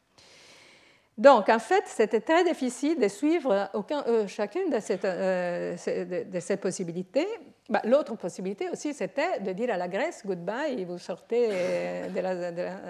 Donc, 1.17 1.49
en 1.49 1.57
fait, 1.57 1.83
c'était 1.87 2.21
très 2.21 2.43
difficile 2.43 2.99
de 2.99 3.07
suivre 3.07 3.71
euh, 3.73 4.27
chacune 4.27 4.69
de, 4.69 4.77
euh, 5.05 5.75
ces 5.75 6.57
possibilités. 6.57 7.27
Bah, 7.67 7.81
l'autre 7.85 8.15
possibilité 8.15 8.69
aussi, 8.69 8.93
c'était 8.93 9.39
de 9.39 9.51
dire 9.51 9.73
à 9.73 9.77
la 9.77 9.87
Grèce 9.87 10.23
goodbye 10.23 10.85
vous 10.85 10.99
sortez 10.99 11.47
euh, 11.49 12.09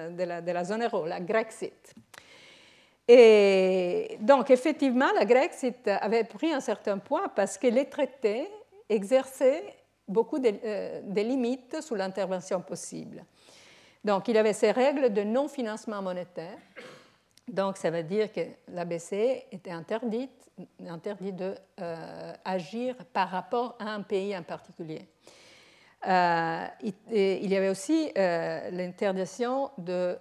de 0.10 0.52
la, 0.52 0.64
zone 0.66 0.84
euro, 0.84 1.06
la 1.06 1.22
Grexit. 1.22 1.96
Et 3.08 4.18
donc, 4.20 4.52
effectivement, 4.52 5.10
la 5.18 5.24
Grexit 5.24 5.88
avait 5.88 6.26
pris 6.26 6.52
un 6.52 6.60
certain 6.60 6.98
poids 6.98 7.30
parce 7.34 7.58
que 7.58 7.68
les 7.68 7.86
traités 7.86 8.50
exerçaient 8.90 9.64
beaucoup 10.06 10.40
de, 10.40 10.52
de 11.02 11.22
limites 11.22 11.82
sur 11.82 11.96
l'intervention 11.96 12.60
possible. 12.60 13.24
Donc, 14.04 14.28
il 14.28 14.36
y 14.36 14.38
avait 14.38 14.52
ces 14.52 14.72
règles 14.72 15.14
de 15.14 15.24
non-financement 15.24 16.02
monétaire 16.02 16.58
donc, 17.48 17.78
ça 17.78 17.90
veut 17.90 18.04
dire 18.04 18.32
que 18.34 18.42
la 18.68 18.84
BCE 18.84 19.46
était 19.52 19.72
interdite, 19.72 20.52
interdit 20.86 21.32
d'agir 21.32 22.96
euh, 23.00 23.04
par 23.14 23.30
rapport 23.30 23.78
à 23.80 23.92
un 23.92 24.02
pays 24.02 24.36
en 24.36 24.44
particulier. 24.44 25.08
Euh, 26.08 26.66
il 27.10 27.50
y 27.50 27.56
avait 27.56 27.70
aussi 27.70 28.12
euh, 28.18 28.70
l'interdiction 28.70 29.72
de 29.78 30.18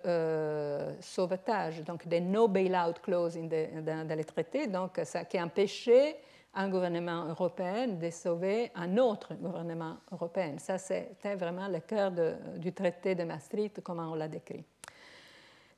sauvetage, 1.01 1.83
donc 1.83 2.07
des 2.07 2.20
no 2.20 2.49
bailout 2.49 3.01
clauses 3.03 3.37
dans, 3.37 4.16
les 4.16 4.24
traités, 4.24 4.68
donc 4.68 5.01
ça 5.05 5.24
qui 5.24 5.41
empêchait 5.41 6.16
un 6.55 6.70
gouvernement 6.70 7.27
européen 7.27 7.89
de 7.89 8.09
sauver 8.09 8.70
un 8.74 8.97
autre 8.97 9.35
gouvernement 9.35 9.97
européen. 10.12 10.55
Ça, 10.59 10.79
c'était 10.79 11.35
vraiment 11.35 11.68
le 11.68 11.81
cœur 11.81 12.11
du 12.57 12.72
traité 12.72 13.14
de 13.14 13.24
Maastricht, 13.24 13.83
comme 13.83 13.99
on 13.99 14.14
l'a 14.14 14.29
décrit. 14.29 14.64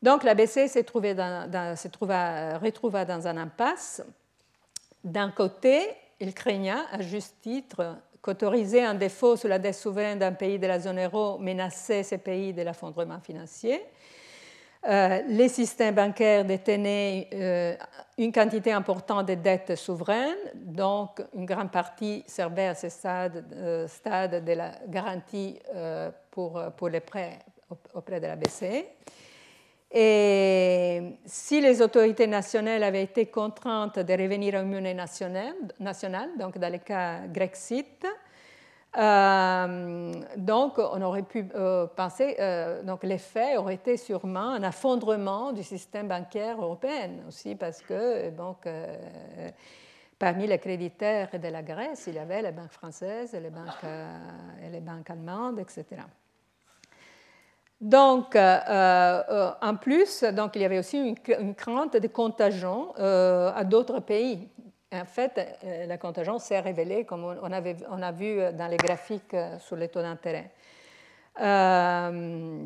Donc 0.03 0.22
la 0.22 0.34
BCE 0.34 0.68
s'est, 0.68 0.84
dans, 0.84 1.51
dans, 1.51 1.74
retrouva 2.61 3.05
dans 3.05 3.26
un 3.26 3.36
impasse 3.36 4.03
d'un 5.05 5.30
côté, 5.30 5.80
il 6.20 6.34
craignait, 6.34 6.72
à 6.90 7.01
juste 7.01 7.36
titre, 7.40 7.96
qu'autoriser 8.20 8.82
un 8.82 8.94
défaut 8.94 9.36
sur 9.36 9.49
la 9.49 9.59
dette 9.59 9.74
souveraine 9.74 10.18
d'un 10.18 10.32
pays 10.32 10.59
de 10.59 10.66
la 10.66 10.80
zone 10.80 11.01
euro 11.01 11.38
menaçait 11.38 12.03
ces 12.03 12.18
pays 12.18 12.53
de 12.53 12.62
l'affondrement 12.62 13.20
financier. 13.20 13.80
Euh, 14.86 15.22
les 15.28 15.49
systèmes 15.49 15.94
bancaires 15.94 16.44
détenaient 16.44 17.28
euh, 17.32 17.74
une 18.16 18.32
quantité 18.32 18.72
importante 18.72 19.26
de 19.26 19.34
dettes 19.34 19.74
souveraines, 19.74 20.36
donc 20.55 21.20
une 21.34 21.46
grande 21.46 21.72
partie 21.72 22.22
servait 22.26 22.68
à 22.68 22.74
ce 22.74 22.88
stade, 22.88 23.44
euh, 23.55 23.86
de 24.28 24.53
la 24.53 24.72
garantie 24.86 25.59
pour 26.30 26.88
les 26.88 27.01
prêts 27.01 27.38
auprès 27.92 28.20
de 28.20 28.26
la 28.26 28.36
BCE. 28.36 28.84
Et 29.91 31.16
si 31.24 31.61
les 31.61 31.80
autorités 31.80 32.26
nationales 32.26 32.82
avaient 32.82 33.05
été 33.05 33.26
contraintes 33.26 33.99
de 33.99 34.12
revenir 34.12 34.55
une 34.57 34.70
monnaie 34.70 34.95
nationale, 34.95 36.28
donc 36.39 36.59
dans 36.59 36.70
le 36.72 36.78
cas 36.78 37.26
Grexit, 37.26 38.07
euh, 38.97 40.12
donc, 40.36 40.78
on 40.78 41.01
aurait 41.03 41.22
pu 41.22 41.47
euh, 41.55 41.86
penser, 41.86 42.36
euh, 42.41 42.82
donc 42.82 43.05
l'effet 43.05 43.57
aurait 43.57 43.74
été 43.74 43.97
sûrement 43.97 44.51
un 44.51 44.62
affondrement 44.62 45.53
du 45.53 45.62
système 45.62 46.09
bancaire 46.09 46.61
européen 46.61 47.11
aussi, 47.28 47.55
parce 47.55 47.82
que 47.82 48.30
parmi 50.18 50.47
les 50.47 50.59
créditeurs 50.59 51.28
de 51.32 51.49
la 51.49 51.62
Grèce, 51.62 52.05
il 52.07 52.14
y 52.14 52.18
avait 52.18 52.43
les 52.43 52.53
banques 52.53 52.72
françaises 52.72 53.34
et 53.34 53.41
les 53.41 53.51
banques 54.80 55.11
allemandes, 55.11 55.61
etc. 55.61 56.03
Donc, 57.80 58.34
en 58.36 59.76
plus, 59.80 60.24
donc, 60.24 60.56
il 60.56 60.62
y 60.62 60.64
avait 60.64 60.78
aussi 60.78 60.98
une, 60.98 61.54
crainte 61.54 61.96
de 61.96 62.08
contagion 62.08 62.92
à 62.96 63.64
d'autres 63.64 64.00
pays 64.00 64.48
en 64.92 65.04
fait, 65.04 65.58
euh, 65.64 65.86
la 65.86 65.98
contingence 65.98 66.44
s'est 66.44 66.60
révélée, 66.60 67.04
comme 67.04 67.24
on, 67.24 67.52
a 67.52 68.12
vu 68.12 68.36
dans 68.54 68.68
les 68.68 68.76
graphiques 68.76 69.34
euh, 69.34 69.58
sur 69.58 69.76
les 69.76 69.88
taux 69.88 70.02
d'intérêt. 70.02 70.50
Euh, 71.40 72.64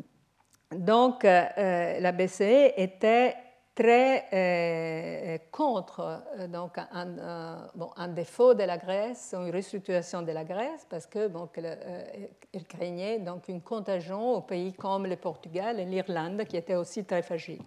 donc, 0.71 1.23
la 1.23 2.11
BCE 2.11 2.73
était 2.77 3.35
très 3.75 5.41
contre 5.51 6.23
donc, 6.47 6.77
un, 6.77 7.67
bon, 7.75 7.89
un, 7.95 8.07
défaut 8.07 8.53
de 8.53 8.63
la 8.63 8.77
Grèce, 8.77 9.33
une 9.37 9.51
restructuration 9.51 10.21
de 10.21 10.31
la 10.31 10.43
Grèce, 10.43 10.85
parce 10.89 11.07
que 11.07 11.27
bon, 11.27 11.49
elle, 11.55 12.65
craignait 12.67 13.19
donc, 13.19 13.47
une 13.47 13.61
contagion 13.61 14.35
aux 14.35 14.41
pays 14.41 14.73
comme 14.73 15.07
le 15.07 15.15
Portugal 15.15 15.79
et 15.79 15.85
l'Irlande, 15.85 16.45
qui 16.45 16.57
étaient 16.57 16.75
aussi 16.75 17.03
très 17.03 17.23
fragiles. 17.23 17.63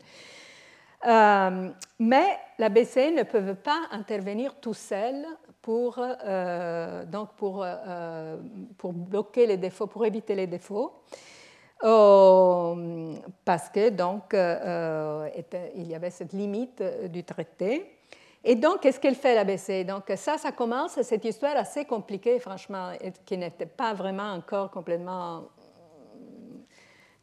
Euh, 1.07 1.71
mais 1.99 2.39
la 2.59 2.69
BCE 2.69 3.13
ne 3.17 3.23
peut 3.23 3.55
pas 3.55 3.83
intervenir 3.93 4.55
tout 4.61 4.75
seul 4.75 5.25
pour, 5.63 5.99
euh, 5.99 7.05
donc 7.05 7.35
pour, 7.37 7.63
euh, 7.63 8.37
pour, 8.79 8.93
bloquer 8.93 9.47
les 9.47 9.57
défauts, 9.57 9.87
pour 9.87 10.07
éviter 10.07 10.35
les 10.35 10.47
défauts, 10.47 11.03
parce 11.81 13.69
que 13.71 13.91
donc 13.91 14.35
il 15.75 15.87
y 15.87 15.95
avait 15.95 16.11
cette 16.11 16.33
limite 16.33 16.83
du 17.11 17.25
traité. 17.25 17.93
Et 18.49 18.55
donc, 18.55 18.81
qu'est-ce 18.81 19.01
qu'elle 19.01 19.17
fait 19.17 19.35
la 19.35 19.43
BCE 19.43 19.85
Donc 19.85 20.05
ça, 20.15 20.39
ça 20.39 20.53
commence 20.53 21.03
cette 21.03 21.25
histoire 21.25 21.57
assez 21.57 21.85
compliquée, 21.85 22.39
franchement, 22.39 22.93
qui 23.25 23.37
n'était 23.37 23.67
pas 23.67 23.93
vraiment 23.93 24.33
encore 24.35 24.71
complètement 24.71 25.49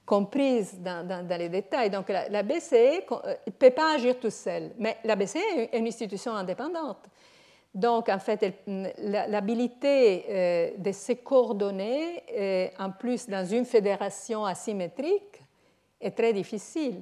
comprise 0.06 0.78
dans, 0.82 1.26
les 1.38 1.50
détails. 1.50 1.90
Donc 1.90 2.10
la, 2.10 2.44
BCE 2.44 3.06
ne 3.48 3.52
peut 3.52 3.72
pas 3.72 3.96
agir 3.96 4.20
tout 4.20 4.30
seul, 4.30 4.72
mais 4.78 4.98
la 5.04 5.16
BCE 5.16 5.38
est 5.56 5.78
une 5.78 5.88
institution 5.88 6.34
indépendante. 6.36 7.06
Donc 7.74 8.10
en 8.10 8.20
fait, 8.20 8.64
l'habilité 8.68 10.26
euh, 10.30 10.72
de 10.78 10.92
se 10.92 11.14
coordonner, 11.14 12.24
euh, 12.38 12.68
en 12.80 12.92
plus 12.92 13.28
dans 13.28 13.46
une 13.46 13.66
fédération 13.66 14.46
asymétrique, 14.46 15.42
est 16.00 16.12
très 16.12 16.34
difficile. 16.34 17.02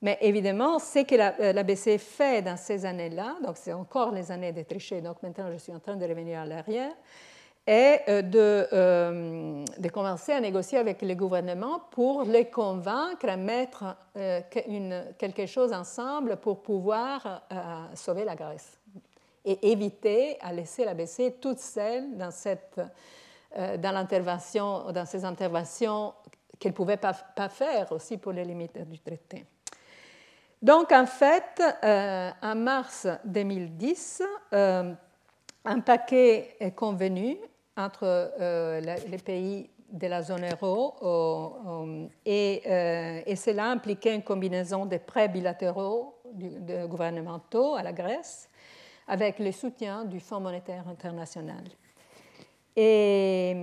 Mais 0.00 0.18
évidemment, 0.20 0.78
ce 0.78 1.04
que 1.04 1.14
la, 1.14 1.34
euh, 1.40 1.52
la 1.52 1.62
BCE 1.62 1.98
fait 1.98 2.42
dans 2.42 2.56
ces 2.56 2.84
années-là, 2.84 3.36
donc 3.44 3.56
c'est 3.56 3.72
encore 3.72 4.12
les 4.12 4.30
années 4.30 4.52
de 4.52 4.62
tricher, 4.62 5.00
donc 5.00 5.22
maintenant 5.22 5.50
je 5.52 5.58
suis 5.58 5.72
en 5.72 5.80
train 5.80 5.96
de 5.96 6.06
revenir 6.06 6.40
à 6.40 6.46
l'arrière, 6.46 6.92
est 7.68 8.02
euh, 8.08 8.22
de, 8.22 8.66
euh, 8.72 9.64
commencer 9.92 10.32
à 10.32 10.40
négocier 10.40 10.78
avec 10.78 11.02
les 11.02 11.14
gouvernements 11.14 11.80
pour 11.90 12.24
les 12.24 12.46
convaincre 12.46 13.28
à 13.28 13.36
mettre 13.36 13.84
euh, 14.16 14.40
quelque 15.18 15.46
chose 15.46 15.72
ensemble 15.72 16.38
pour 16.38 16.62
pouvoir 16.62 17.42
sauver 17.94 18.24
la 18.24 18.34
Grèce 18.34 18.77
et 19.50 19.70
éviter 19.70 20.36
à 20.40 20.52
laisser 20.52 20.84
la 20.84 20.94
BCE 20.94 21.40
toute 21.40 21.58
seule 21.58 22.16
dans, 22.16 22.30
cette, 22.30 22.80
dans, 23.56 23.92
l'intervention, 23.92 24.90
dans 24.92 25.06
ces 25.06 25.24
interventions 25.24 26.12
qu'elle 26.58 26.72
ne 26.72 26.76
pouvait 26.76 26.96
pas, 26.96 27.14
faire 27.48 27.92
aussi 27.92 28.18
pour 28.18 28.32
les 28.32 28.44
limites 28.44 28.78
du 28.88 28.98
traité. 28.98 29.46
Donc 30.60 30.92
en 30.92 31.06
fait, 31.06 31.62
en 32.42 32.54
mars 32.56 33.06
2010, 33.24 34.22
un 35.68 35.80
paquet 35.80 36.56
est 36.60 36.72
convenu 36.72 37.38
entre 37.76 38.32
euh, 38.40 38.80
les 38.80 39.18
pays 39.18 39.70
de 39.90 40.06
la 40.06 40.22
zone 40.22 40.44
euro 40.50 40.96
euh, 41.02 42.06
et, 42.26 42.62
euh, 42.66 43.36
cela 43.36 43.66
impliquait 43.70 44.14
une 44.14 44.22
combinaison 44.22 44.84
de 44.84 44.98
prêts 44.98 45.28
bilatéraux 45.28 46.14
gouvernementaux 46.86 47.74
à 47.74 47.82
la 47.82 47.92
Grèce 47.92 48.50
avec 49.08 49.38
le 49.38 49.50
soutien 49.50 50.04
du 50.04 50.20
Fonds 50.20 50.40
monétaire 50.40 50.86
international. 50.88 51.64
Et 52.76 53.56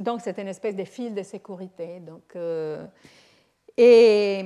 donc, 0.00 0.20
c'est 0.20 0.36
une 0.38 0.48
espèce 0.48 0.74
de 0.74 0.84
fil 0.84 1.14
de 1.14 1.22
sécurité. 1.22 2.00
Donc, 2.00 2.34
et 3.76 4.42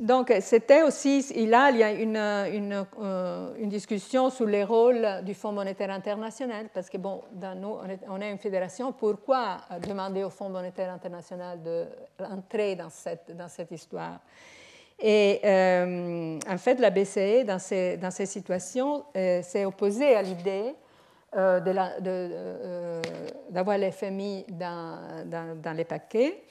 donc, 0.00 0.32
c'était 0.40 0.82
aussi, 0.82 1.22
là, 1.46 1.70
il 1.70 1.78
y 1.78 1.82
a 1.82 1.90
une, 1.90 2.16
une, 2.16 2.86
euh, 3.00 3.54
une, 3.58 3.68
discussion 3.68 4.30
sur 4.30 4.46
les 4.46 4.62
rôles 4.62 5.24
du 5.24 5.34
Fonds 5.34 5.50
monétaire 5.50 5.90
international, 5.90 6.68
parce 6.72 6.88
que, 6.88 6.98
bon, 6.98 7.22
dans 7.32 7.58
nous, 7.58 7.76
on 8.08 8.20
est, 8.20 8.30
une 8.30 8.38
fédération, 8.38 8.92
pourquoi 8.92 9.56
demander 9.88 10.22
au 10.22 10.30
Fonds 10.30 10.50
monétaire 10.50 10.92
international 10.92 11.58
d'entrer 12.16 12.76
dans 12.76 12.90
cette, 12.90 13.36
dans 13.36 13.48
cette 13.48 13.72
histoire? 13.72 14.20
Et 15.00 15.40
euh, 15.44 16.38
en 16.48 16.58
fait, 16.58 16.80
la 16.80 16.90
BCE, 16.90 17.44
dans 17.44 17.58
ces, 17.58 17.96
dans 17.96 18.10
ces 18.10 18.26
situations, 18.26 19.04
euh, 19.16 19.42
s'est 19.42 19.64
opposée 19.64 20.14
à 20.14 20.22
l'idée 20.22 20.74
d'avoir 21.32 22.00
de, 22.00 23.86
l'FMI 23.86 24.46
dans, 24.48 25.24
dans, 25.62 25.76
les 25.76 25.84
paquets. 25.84 26.42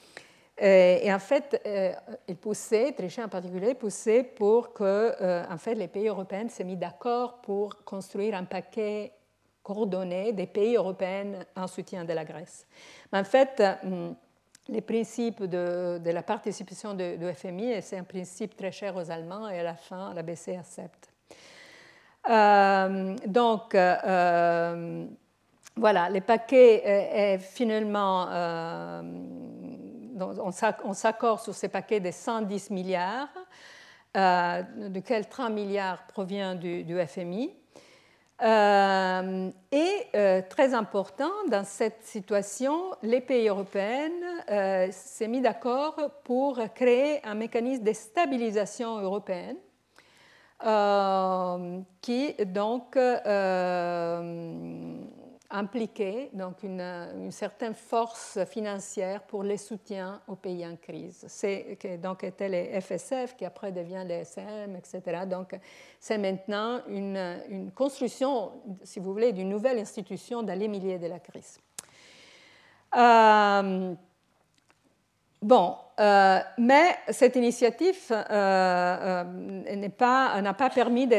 Euh, 0.60 0.98
et 1.02 1.12
en 1.12 1.18
fait, 1.18 1.60
euh, 1.66 1.92
il 2.26 2.36
poussait, 2.36 2.92
Trichet 2.92 3.22
en 3.22 3.28
particulier, 3.28 3.74
poussait 3.74 4.24
pour 4.24 4.72
que 4.72 4.82
euh, 5.20 5.44
en 5.48 5.58
fait, 5.58 5.74
les 5.74 5.86
pays 5.86 6.08
européens 6.08 6.48
se 6.48 6.62
mis 6.64 6.76
d'accord 6.76 7.40
pour 7.42 7.84
construire 7.84 8.34
un 8.34 8.44
paquet 8.44 9.12
coordonné 9.62 10.32
des 10.32 10.46
pays 10.46 10.74
européens 10.76 11.32
en 11.54 11.66
soutien 11.66 12.04
de 12.04 12.12
la 12.12 12.24
Grèce. 12.24 12.66
Mais 13.12 13.20
en 13.20 13.24
fait, 13.24 13.62
les 14.68 14.80
principes 14.80 15.44
de, 15.44 16.00
la 16.04 16.22
participation 16.22 16.94
de, 16.94 17.16
de 17.16 17.32
FMI, 17.32 17.82
c'est 17.82 17.98
un 17.98 18.04
principe 18.04 18.56
très 18.56 18.72
cher 18.72 18.96
aux 18.96 19.10
Allemands 19.10 19.48
et 19.48 19.60
à 19.60 19.62
la 19.62 19.74
fin, 19.74 20.12
la 20.14 20.22
BCE 20.22 20.58
accepte. 20.58 21.10
donc, 23.26 23.74
voilà, 25.76 26.10
le 26.10 26.20
paquet 26.20 26.82
est 26.84 27.38
finalement 27.38 28.28
on 30.20 30.94
s'accorde 30.94 31.40
sur 31.40 31.54
ces 31.54 31.68
paquets 31.68 32.00
de 32.00 32.10
110 32.10 32.70
milliards, 32.70 33.28
euh, 34.16 34.62
duquel 34.88 35.28
30 35.28 35.52
milliards 35.52 36.06
provient 36.06 36.54
du, 36.54 36.98
FMI. 37.06 37.54
Euh, 38.40 39.50
et 39.72 40.06
euh, 40.14 40.42
très 40.48 40.72
important, 40.72 41.30
dans 41.50 41.64
cette 41.64 42.04
situation, 42.04 42.92
les 43.02 43.20
pays 43.20 43.48
européens 43.48 44.10
euh, 44.48 44.86
s'est 44.92 45.26
mis 45.26 45.40
d'accord 45.40 45.96
pour 46.22 46.60
créer 46.74 47.24
un 47.26 47.34
mécanisme 47.34 47.82
de 47.82 47.92
stabilisation 47.92 48.98
européenne 49.00 49.56
qui 52.00 52.34
donc 52.46 52.96
impliquer 55.50 56.30
donc 56.34 56.62
une, 56.62 57.30
certaine 57.30 57.74
force 57.74 58.38
financière 58.44 59.22
pour 59.22 59.42
les 59.42 59.56
soutiens 59.56 60.20
aux 60.28 60.36
pays 60.36 60.66
en 60.66 60.76
crise. 60.76 61.24
C'est 61.28 61.78
donc 62.02 62.24
était 62.24 62.48
les 62.48 62.80
FSF 62.80 63.34
qui 63.36 63.44
après 63.44 63.72
devient 63.72 64.04
les 64.06 64.22
SM, 64.22 64.76
etc. 64.76 65.22
Donc 65.26 65.58
c'est 65.98 66.18
maintenant 66.18 66.80
une, 66.88 67.70
construction, 67.74 68.52
si 68.82 69.00
vous 69.00 69.12
voulez, 69.12 69.32
d'une 69.32 69.48
nouvelle 69.48 69.78
institution 69.78 70.42
dans 70.42 70.58
les 70.58 70.68
milieux 70.68 70.98
de 70.98 71.06
la 71.06 71.18
crise. 71.18 71.58
Euh, 72.96 73.94
Bon, 75.40 75.76
euh, 76.00 76.40
mais 76.58 76.96
cette 77.10 77.36
initiative 77.36 78.10
euh, 78.10 79.24
n'a 79.24 80.54
pas, 80.54 80.70
permis 80.70 81.06
de 81.06 81.14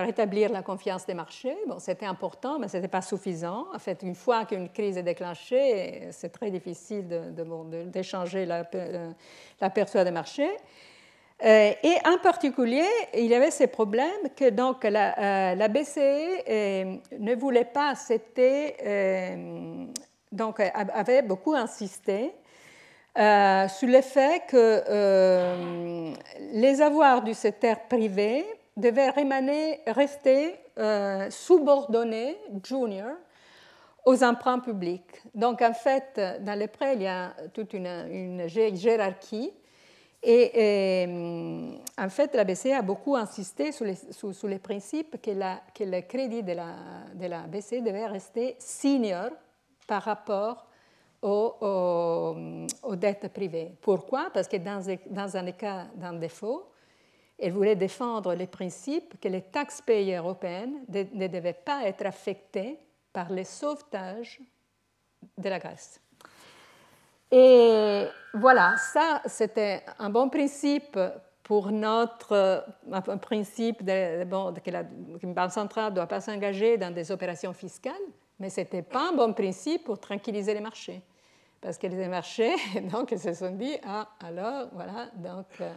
rétablir 0.00 0.50
la 0.50 0.62
confiance 0.62 1.06
des 1.06 1.14
marchés. 1.14 1.56
Bon, 1.68 1.78
c'était 1.78 2.06
important, 2.06 2.58
mais 2.58 2.66
ce 2.66 2.76
n'était 2.76 2.88
pas 2.88 3.02
suffisant. 3.02 3.66
En 3.72 3.78
fait, 3.78 4.02
une 4.02 4.16
fois 4.16 4.44
qu'une 4.44 4.68
crise 4.70 4.96
est 4.96 5.04
déclenchée, 5.04 6.08
c'est 6.10 6.30
très 6.30 6.50
difficile 6.50 7.06
d'échanger 7.86 8.44
l'aperçu 9.60 10.02
des 10.02 10.10
marchés. 10.10 10.50
et 11.40 11.96
en 12.06 12.18
particulier, 12.20 12.88
il 13.14 13.26
y 13.26 13.34
avait 13.36 13.52
ces 13.52 13.68
problèmes 13.68 14.30
que 14.36 14.50
donc 14.50 14.82
la, 14.82 15.68
BCE 15.68 17.00
ne 17.18 17.34
voulait 17.36 17.64
pas 17.64 17.94
donc 20.32 20.60
avait 20.60 21.22
beaucoup 21.22 21.54
insisté 21.54 22.32
euh, 23.18 23.66
sur 23.66 23.88
le 23.88 24.02
fait 24.02 24.44
que 24.46 24.84
euh, 24.88 26.12
les 26.52 26.80
avoirs 26.80 27.22
du 27.22 27.34
secteur 27.34 27.80
privé 27.88 28.46
devaient 28.76 29.10
rester 29.88 30.54
euh, 30.78 31.28
subordonnés, 31.28 32.36
junior, 32.64 33.16
aux 34.06 34.22
emprunts 34.22 34.60
publics. 34.60 35.22
Donc 35.34 35.60
en 35.60 35.74
fait, 35.74 36.20
dans 36.40 36.56
les 36.56 36.68
prêts, 36.68 36.94
il 36.94 37.02
y 37.02 37.08
a 37.08 37.34
toute 37.52 37.72
une, 37.74 38.46
hiérarchie. 38.48 39.52
Et, 40.22 41.08
en 41.98 42.08
fait, 42.10 42.34
la 42.34 42.44
BCE 42.44 42.72
a 42.78 42.82
beaucoup 42.82 43.16
insisté 43.16 43.72
sur 43.72 43.86
les, 43.86 43.96
sur, 44.12 44.60
principes 44.62 45.20
que, 45.20 45.30
le 45.30 46.00
crédit 46.02 46.42
de 46.42 46.52
la, 46.52 46.74
de 47.14 47.26
la 47.26 47.40
BCE 47.40 47.82
devait 47.82 48.06
rester 48.06 48.54
senior 48.58 49.30
par 49.86 50.02
rapport 50.02 50.69
aux, 51.22 52.96
dettes 52.96 53.32
privées. 53.32 53.72
Pourquoi? 53.80 54.30
Parce 54.32 54.48
que 54.48 54.56
dans, 54.56 55.36
un 55.36 55.52
cas 55.52 55.86
d'un 55.94 56.14
défaut, 56.14 56.70
elle 57.38 57.52
voulait 57.52 57.76
défendre 57.76 58.34
le 58.34 58.46
principe 58.46 59.20
que 59.20 59.28
les 59.28 59.42
taxes 59.42 59.80
payées 59.80 60.16
européennes 60.16 60.84
ne 60.88 61.26
devaient 61.26 61.52
pas 61.52 61.84
être 61.84 62.06
affectées 62.06 62.78
par 63.12 63.30
les 63.30 63.44
sauvetages 63.44 64.40
de 65.36 65.48
la 65.48 65.58
Grèce. 65.58 66.00
Et 67.30 68.06
voilà, 68.34 68.76
ça, 68.76 69.22
c'était 69.26 69.82
un 69.98 70.10
bon 70.10 70.28
principe 70.28 70.98
pour 71.44 71.70
notre 71.72 72.64
un 72.92 73.00
principe 73.00 73.84
que 73.84 74.70
la 74.70 74.84
Banque 74.84 75.50
centrale 75.50 75.90
ne 75.90 75.96
doit 75.96 76.06
pas 76.06 76.20
s'engager 76.20 76.76
dans 76.76 76.92
des 76.92 77.10
opérations 77.10 77.52
fiscales, 77.52 77.94
mais 78.40 78.50
ce 78.50 78.62
n'était 78.62 78.82
pas 78.82 79.10
un 79.10 79.12
bon 79.12 79.32
principe 79.32 79.84
pour 79.84 80.00
tranquilliser 80.00 80.54
les 80.54 80.60
marchés 80.60 81.00
parce 81.60 81.76
qu'elles 81.76 81.94
avaient 81.94 82.08
marché, 82.08 82.54
donc 82.92 83.12
elles 83.12 83.20
se 83.20 83.34
sont 83.34 83.50
dit, 83.50 83.76
ah, 83.86 84.08
alors, 84.24 84.68
voilà, 84.72 85.10
donc, 85.14 85.46
euh, 85.60 85.72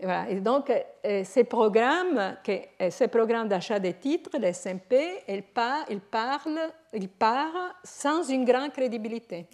voilà. 0.00 0.28
Et 0.30 0.40
donc, 0.40 0.70
euh, 0.70 1.22
ces 1.24 1.44
programmes, 1.44 2.36
euh, 2.48 2.90
ces 2.90 3.08
programmes 3.08 3.48
d'achat 3.48 3.78
des 3.78 3.94
titres, 3.94 4.30
les 4.38 4.52
SMP, 4.52 5.22
ils, 5.28 5.42
parlent, 5.42 5.84
ils, 5.90 6.00
parlent, 6.00 6.72
ils 6.92 7.08
partent 7.08 7.76
sans 7.84 8.28
une 8.28 8.44
grande 8.44 8.72
crédibilité. 8.72 9.46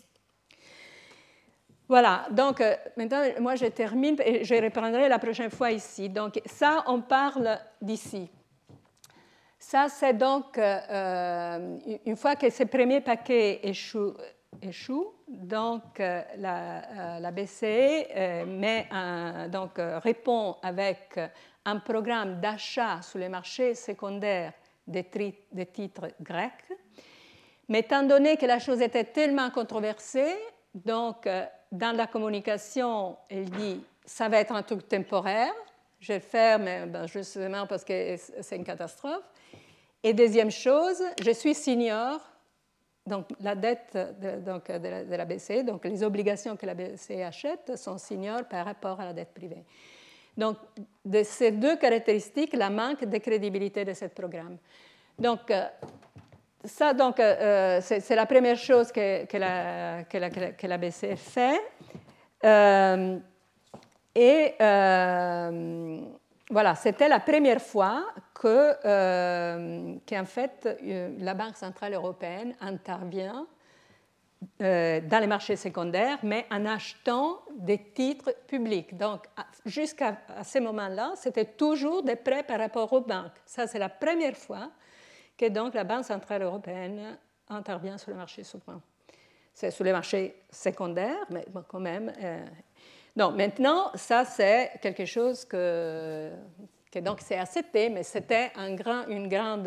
Voilà, 1.89 2.27
donc 2.33 2.61
maintenant, 2.97 3.23
moi 3.39 3.55
je 3.55 3.67
termine 3.67 4.17
et 4.25 4.43
je 4.43 4.55
reprendrai 4.57 5.09
la 5.09 5.21
prochaine 5.21 5.51
fois 5.51 5.71
ici. 5.71 6.09
Donc, 6.09 6.41
ça, 6.45 6.83
on 6.89 7.01
parle 7.01 7.61
d'ici. 7.81 8.29
Ça, 9.59 9.89
c'est 9.89 10.15
donc, 10.15 10.59
une 10.59 12.17
fois 12.17 12.37
que 12.37 12.51
ce 12.51 12.65
premier 12.65 13.01
paquet 13.01 13.61
échoue, 13.63 14.15
échoue. 14.63 15.13
Donc, 15.29 15.99
euh, 16.01 16.23
la, 16.37 17.19
euh, 17.19 17.31
BCE 17.31 17.65
euh, 17.65 18.47
met 18.47 18.89
donc, 19.51 19.73
répond 19.77 20.57
avec 20.63 21.19
un 21.65 21.79
programme 21.79 22.41
d'achat 22.41 23.01
sur 23.03 23.19
les 23.19 23.29
marchés 23.29 23.75
secondaires 23.75 24.53
des, 24.87 25.05
des, 25.53 25.67
titres 25.67 26.09
grecs. 26.21 26.73
Mais 27.69 27.81
étant 27.81 28.05
donné 28.05 28.37
que 28.37 28.47
la 28.47 28.61
chose 28.61 28.81
était 28.81 29.05
tellement 29.05 29.51
controversée, 29.51 30.37
donc 30.73 31.29
dans 31.73 31.97
la 31.97 32.07
communication, 32.07 33.17
elle 33.29 33.51
dit 33.51 33.83
ça 34.05 34.29
va 34.29 34.39
être 34.39 34.53
un 34.55 34.63
truc 34.63 34.87
temporaire, 34.87 35.53
je 36.01 36.09
vais 36.09 36.19
le 36.19 36.25
faire, 36.25 36.59
ben, 36.59 37.07
justement 37.07 37.67
parce 37.67 37.85
que 37.85 38.17
c'est 38.17 38.57
une 38.57 38.65
catastrophe. 38.65 39.25
Et 40.03 40.13
deuxième 40.13 40.51
chose, 40.51 41.03
je 41.23 41.31
suis 41.31 41.55
senior, 41.55 42.21
donc 43.07 43.27
la 43.41 43.55
dette 43.55 43.97
de, 44.21 44.41
donc, 44.41 44.71
de, 44.71 45.17
la, 45.17 45.25
BCE, 45.25 45.65
donc 45.65 45.85
les 45.85 46.03
obligations 46.03 46.57
que 46.57 46.67
la 46.67 46.75
BCE 46.75 47.23
achète 47.25 47.77
sont 47.77 47.99
seniors 47.99 48.45
par 48.45 48.65
rapport 48.65 49.01
à 49.01 49.07
la 49.07 49.13
dette 49.13 49.33
privée. 49.33 49.65
Donc 50.37 50.59
de 51.05 51.23
ces 51.23 51.51
deux 51.51 51.77
caractéristiques, 51.77 52.55
la 52.55 52.69
manque 52.69 53.05
de 53.05 53.19
crédibilité 53.19 53.85
de 53.85 53.95
ce 53.95 54.05
programme. 54.07 54.59
Donc 55.19 55.51
euh, 55.51 55.67
ça, 56.67 56.93
donc, 56.95 57.21
euh, 57.21 57.81
c'est 57.81 58.15
la 58.15 58.27
première 58.27 58.57
chose 58.57 58.91
que 58.93 59.37
la, 59.37 60.79
BCE 60.79 61.17
fait. 61.17 61.61
Euh, 62.45 63.19
et 64.19 64.55
voilà, 66.51 66.77
c'était 66.77 67.09
la 67.09 67.19
première 67.19 67.61
fois 67.61 68.07
que, 68.33 68.77
euh, 68.85 69.97
qu'en 70.09 70.25
fait, 70.25 70.79
euh, 70.83 71.17
la 71.19 71.35
Banque 71.35 71.57
centrale 71.57 71.95
européenne 71.95 72.55
intervient 72.61 73.47
euh, 74.63 75.01
dans 75.01 75.19
les 75.19 75.27
marchés 75.27 75.57
secondaires, 75.57 76.19
mais 76.23 76.47
en 76.53 76.65
achetant 76.67 77.41
des 77.57 77.79
titres 77.93 78.33
publics. 78.47 78.97
Donc, 78.97 79.25
jusqu'à 79.65 80.19
ce 80.45 80.61
moment-là, 80.61 81.15
c'était 81.17 81.47
toujours 81.47 82.05
des 82.05 82.17
prêts 82.17 82.45
par 82.45 82.61
rapport 82.61 82.93
aux 82.93 83.01
banques. 83.01 83.33
Ça, 83.45 83.67
c'est 83.67 83.81
la 83.81 83.89
première 83.89 84.37
fois 84.37 84.71
que 85.37 85.49
donc 85.49 85.75
la 85.75 85.83
Banque 85.83 86.05
centrale 86.05 86.43
européenne 86.43 87.19
intervient 87.49 87.99
sur 87.99 88.13
le 88.13 88.19
marché 88.19 88.45
souverain. 88.45 88.81
C'est 89.53 89.73
sur 89.73 89.85
les 89.85 89.93
marchés 89.93 90.43
secondaires, 90.51 91.25
mais 91.31 91.45
quand 91.67 91.81
même, 91.81 92.13
non, 93.17 93.33
maintenant, 93.33 93.91
ça, 93.95 94.25
c'est 94.27 94.73
quelque 94.83 95.07
chose 95.07 95.45
que, 95.47 96.31
que 96.93 96.99
donc 96.99 97.21
c'est 97.21 97.39
accepté, 97.39 97.89
mais 97.89 98.03
c'était 98.03 98.53
un 98.57 98.75
grand, 98.75 99.07
une 99.09 99.27
grande 99.29 99.67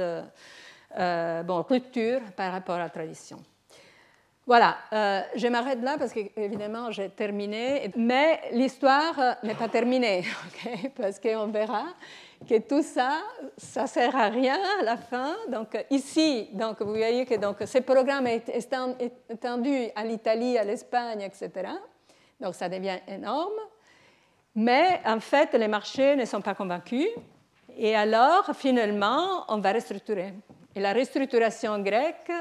euh, 0.98 1.44
rupture 1.48 2.22
par 2.36 2.52
rapport 2.52 2.76
à 2.76 2.80
la 2.80 2.90
tradition. 2.90 3.40
Voilà, 4.46 4.78
euh, 4.94 5.22
je 5.36 5.48
m'arrête 5.48 5.82
là 5.82 5.96
parce 6.00 6.12
qu'évidemment 6.12 6.90
j'ai 6.90 7.10
terminé, 7.10 7.92
mais 7.96 8.42
l'histoire 8.52 9.38
n'est 9.44 9.54
pas 9.54 9.68
terminée, 9.68 10.24
parce 10.96 11.20
qu'on 11.20 11.48
verra 11.48 11.86
que 12.48 12.58
tout 12.60 12.82
ça, 12.82 13.20
ça 13.58 13.86
sert 13.86 14.16
à 14.16 14.30
rien 14.30 14.58
à 14.80 14.84
la 14.84 14.98
fin. 14.98 15.36
Donc 15.50 15.78
ici, 15.92 16.50
donc, 16.54 16.82
vous 16.82 16.96
voyez 16.96 17.26
que 17.26 17.36
donc, 17.36 17.58
ce 17.66 17.78
programme 17.80 18.26
est 18.28 18.50
étendu 19.30 19.90
à 19.96 20.04
l'Italie, 20.04 20.58
à 20.58 20.64
l'Espagne, 20.64 21.22
etc. 21.22 21.70
Donc 22.40 22.56
ça 22.56 22.70
devient 22.70 22.99
énorme. 23.07 23.60
Mais 24.56 25.02
en 25.06 25.20
fait, 25.20 25.53
les 25.53 25.68
marchés 25.68 26.16
ne 26.16 26.26
sont 26.26 26.41
pas 26.41 26.56
convaincus. 26.56 27.07
Et 27.78 27.95
alors, 27.95 28.49
finalement, 28.56 29.45
on 29.48 29.60
va 29.60 29.72
restructurer. 29.74 30.34
Et 30.76 30.80
la 30.80 30.94
restructuration 30.94 31.80
grecque 31.80 32.32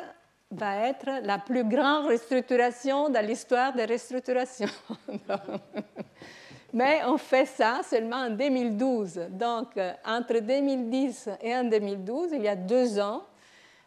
va 0.51 0.89
être 0.89 1.23
la 1.23 1.39
plus 1.39 1.65
grande 1.65 2.07
restructuration 2.07 3.09
dans 3.11 3.25
l'histoire 3.25 3.73
des 3.73 3.85
restructurations. 3.85 4.69
Mais 6.73 7.01
on 7.07 7.17
fait 7.19 7.47
ça 7.47 7.81
seulement 7.83 8.17
en 8.17 8.31
2012. 8.31 9.29
Donc, 9.31 9.79
entre 10.05 10.41
2010 10.41 11.31
et 11.43 11.55
en 11.57 11.65
2012, 11.65 12.31
il 12.33 12.43
y 12.43 12.49
a 12.49 12.57
deux 12.57 12.99
ans, 12.99 13.23